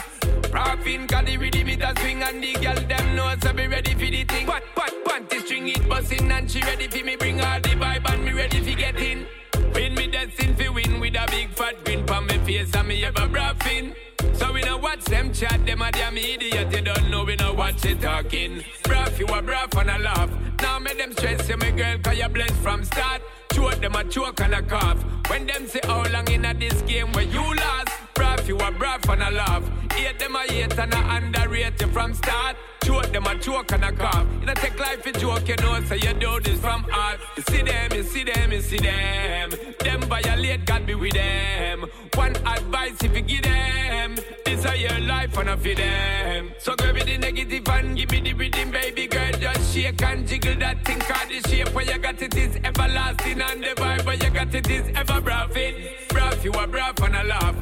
Rapping, 0.52 1.06
cause 1.08 1.24
the 1.24 1.36
rhythm 1.36 1.68
it 1.68 1.82
a 1.82 2.00
swing 2.00 2.22
and 2.22 2.42
the 2.42 2.52
girl 2.54 2.76
them 2.76 3.16
know 3.16 3.34
so 3.42 3.52
be 3.52 3.66
ready 3.66 3.92
for 3.92 4.10
the 4.10 4.24
thing. 4.24 4.46
Pat, 4.46 4.62
pat, 4.76 4.92
panty 5.04 5.40
string 5.40 5.68
it 5.68 5.88
bustin' 5.88 6.30
and 6.30 6.50
she 6.50 6.60
ready 6.62 6.86
for 6.86 7.04
me 7.04 7.16
bring 7.16 7.40
all 7.40 7.60
the 7.60 7.70
vibe 7.70 8.08
and 8.12 8.24
me 8.24 8.32
ready 8.32 8.60
for 8.60 8.78
get 8.78 8.96
in. 8.96 9.26
Win 9.74 9.94
me 9.94 10.06
dancing 10.06 10.54
fi 10.54 10.68
win 10.68 11.00
with 11.00 11.16
a 11.16 11.26
big 11.30 11.50
fat 11.50 11.84
grin 11.84 12.06
pon 12.06 12.26
me 12.26 12.38
face 12.38 12.74
and 12.74 12.86
me 12.86 13.04
ever 13.04 13.26
bluffing. 13.26 13.94
So 14.34 14.52
we 14.52 14.62
know 14.62 14.78
what's 14.78 15.08
them 15.08 15.32
chat, 15.32 15.64
them 15.64 15.82
a 15.82 15.90
damn 15.92 16.16
idiot. 16.16 16.72
You 16.72 16.82
don't 16.82 17.10
know 17.10 17.24
we 17.24 17.36
know 17.36 17.52
what 17.52 17.84
you 17.84 17.94
talking. 17.96 18.64
Bruff, 18.82 19.18
you 19.18 19.26
a 19.26 19.40
bruff 19.42 19.76
and 19.76 19.90
a 19.90 19.98
laugh. 19.98 20.30
Now 20.60 20.78
make 20.78 20.98
them 20.98 21.12
stress 21.12 21.48
you, 21.48 21.56
my 21.56 21.70
girl, 21.70 21.98
cause 21.98 22.16
you're 22.16 22.28
blessed 22.28 22.54
from 22.54 22.84
start. 22.84 23.22
Choke 23.52 23.80
them 23.80 23.94
a 23.94 24.04
choke 24.04 24.40
and 24.40 24.54
a 24.54 24.62
cough. 24.62 25.02
When 25.28 25.46
them 25.46 25.66
say 25.66 25.80
how 25.84 26.04
long 26.10 26.30
in 26.30 26.44
a 26.44 26.54
this 26.54 26.82
game 26.82 27.12
where 27.12 27.24
you 27.24 27.42
lost. 27.54 28.03
Brave, 28.14 28.48
you 28.48 28.58
are 28.58 28.72
brave 28.72 29.08
and 29.08 29.22
I 29.22 29.30
love. 29.30 29.70
Hate 29.92 30.18
them 30.18 30.36
I 30.36 30.46
hate 30.48 30.78
and 30.78 30.94
I 30.94 31.16
underrate 31.16 31.80
you 31.80 31.88
from 31.88 32.14
start. 32.14 32.56
Choke 32.82 33.12
them 33.12 33.26
I 33.26 33.36
choke 33.36 33.72
and 33.72 33.84
I 33.84 33.92
cough. 33.92 34.26
You 34.40 34.46
know, 34.46 34.54
take 34.54 34.78
life 34.78 35.06
you 35.06 35.12
joke, 35.12 35.48
you 35.48 35.56
know, 35.56 35.80
so 35.84 35.94
you 35.94 36.12
do 36.14 36.40
this 36.40 36.60
from 36.60 36.82
heart. 36.84 37.18
You 37.36 37.42
see 37.48 37.62
them, 37.62 37.92
you 37.92 38.02
see 38.02 38.24
them, 38.24 38.52
you 38.52 38.60
see 38.60 38.78
them. 38.78 39.50
Them 39.80 40.00
violate, 40.02 40.66
God 40.66 40.86
be 40.86 40.94
with 40.94 41.14
them. 41.14 41.86
One 42.14 42.36
advice 42.46 43.02
if 43.02 43.14
you 43.16 43.22
give 43.22 43.42
them, 43.42 44.16
this 44.44 44.64
is 44.64 44.80
your 44.80 44.98
life 45.00 45.36
and 45.38 45.50
I 45.50 45.56
feel 45.56 45.76
them. 45.76 46.50
So 46.58 46.74
grab 46.76 46.96
the 46.96 47.18
negative 47.18 47.68
and 47.68 47.96
give 47.96 48.10
me 48.10 48.20
the 48.20 48.34
rhythm, 48.34 48.70
baby 48.70 49.06
girl. 49.06 49.32
Just 49.32 49.74
shake 49.74 50.02
and 50.02 50.26
jiggle 50.26 50.56
that 50.56 50.84
thing, 50.84 51.00
cause 51.00 51.28
the 51.28 51.48
shape 51.48 51.74
where 51.74 51.84
you 51.84 51.98
got 51.98 52.20
it 52.20 52.36
is 52.36 52.56
everlasting 52.64 53.40
and 53.40 53.62
the 53.62 53.68
vibe 53.68 54.04
where 54.04 54.16
you 54.16 54.30
got 54.30 54.54
it 54.54 54.68
is 54.70 54.90
ever 54.94 55.20
brave. 55.20 55.90
Brave, 56.08 56.44
you 56.44 56.52
are 56.52 56.66
brave 56.66 56.98
and 57.02 57.16
I 57.16 57.22
laugh 57.22 57.56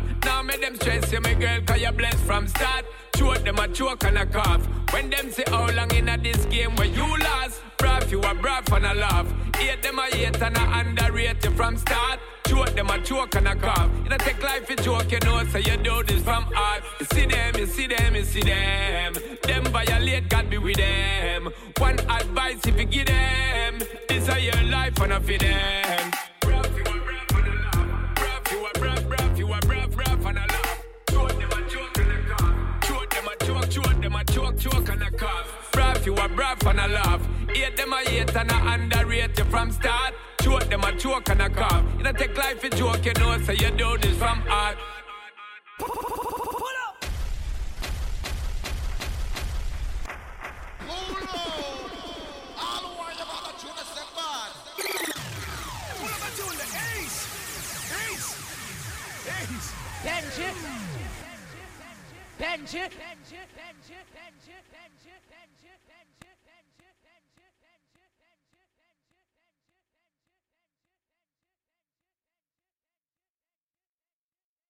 make 0.53 0.61
them 0.61 0.75
stress 0.77 1.13
you, 1.13 1.21
my 1.21 1.35
girl, 1.35 1.61
cause 1.63 1.81
you're 1.81 1.93
blessed 1.93 2.25
from 2.25 2.47
start. 2.47 2.85
Choke 3.17 3.45
them 3.45 3.59
a 3.59 3.69
choke 3.69 4.05
and 4.05 4.19
a 4.19 4.27
cough. 4.27 4.67
When 4.93 5.11
them 5.11 5.31
say 5.31 5.45
how 5.47 5.71
long 5.71 5.95
in 5.95 6.09
a 6.09 6.19
this 6.19 6.45
game 6.47 6.75
where 6.77 6.89
you 6.89 7.07
lost, 7.19 7.63
bruv 7.79 8.11
you 8.11 8.21
a 8.21 8.35
bruv 8.35 8.77
and 8.77 8.87
a 8.87 8.95
laugh. 8.95 9.27
Hate 9.57 9.83
them 9.83 9.99
a 9.99 10.03
hate 10.15 10.43
and 10.43 10.57
a 10.57 10.79
underrate 10.79 11.45
you 11.45 11.51
from 11.53 11.77
start. 11.77 12.19
Choke 12.47 12.75
them 12.75 12.91
a 12.91 13.01
choke 13.03 13.35
and 13.37 13.49
a 13.49 13.57
cough. 13.57 13.91
You 14.05 14.11
know, 14.11 14.17
take 14.19 14.43
life 14.43 14.69
a 14.69 14.77
joke, 14.77 15.11
you 15.11 15.19
know, 15.21 15.45
so 15.47 15.59
you 15.59 15.77
do 15.77 16.03
this 16.03 16.23
from 16.23 16.45
heart. 16.53 16.83
You 17.01 17.07
see 17.07 17.27
them, 17.27 17.57
you 17.57 17.67
see 17.67 17.87
them, 17.87 18.15
you 18.15 18.25
see 18.25 18.43
them. 18.43 19.15
Them 19.43 19.65
violate, 19.65 20.29
God 20.29 20.51
be 20.51 20.59
with 20.59 20.77
them. 20.77 21.51
One 21.79 21.99
advice 22.01 22.61
if 22.67 22.79
you 22.79 22.85
give 22.85 23.07
them, 23.07 23.79
this 24.09 24.29
is 24.29 24.45
your 24.45 24.63
life 24.65 25.01
and 25.01 25.13
a 25.13 25.21
for 25.21 25.39
them. 25.39 26.32
them 34.03 34.15
a 34.15 34.25
choke, 34.25 34.59
choke 34.59 34.89
and 34.89 35.03
a 35.03 35.11
cough. 35.11 35.71
Brave 35.73 36.07
you 36.07 36.15
a 36.15 36.29
brave 36.29 36.67
and 36.67 36.81
a 36.81 36.89
laugh. 36.89 37.27
Hate 37.49 37.77
them 37.77 37.93
a 37.93 37.99
hate 37.99 38.35
and 38.35 38.51
a 38.51 38.55
underrate 38.55 39.39
you 39.39 39.45
from 39.45 39.71
start. 39.71 40.15
Choke 40.43 40.69
them 40.69 40.83
a 40.83 40.97
choke 40.97 41.29
and 41.31 41.43
a 41.43 41.49
cough. 41.49 41.85
You 41.99 42.05
don't 42.05 42.19
take 42.19 42.37
life 42.37 42.63
you 42.65 42.71
joke, 42.71 43.05
you 43.05 43.13
know, 43.15 43.39
so 43.43 43.53
you 43.53 43.71
do 43.71 43.97
this 43.99 44.17
from 44.19 44.41
heart. 44.43 44.77
Benji. 60.05 60.49
Benji. 62.39 62.81
Benji. 62.81 63.52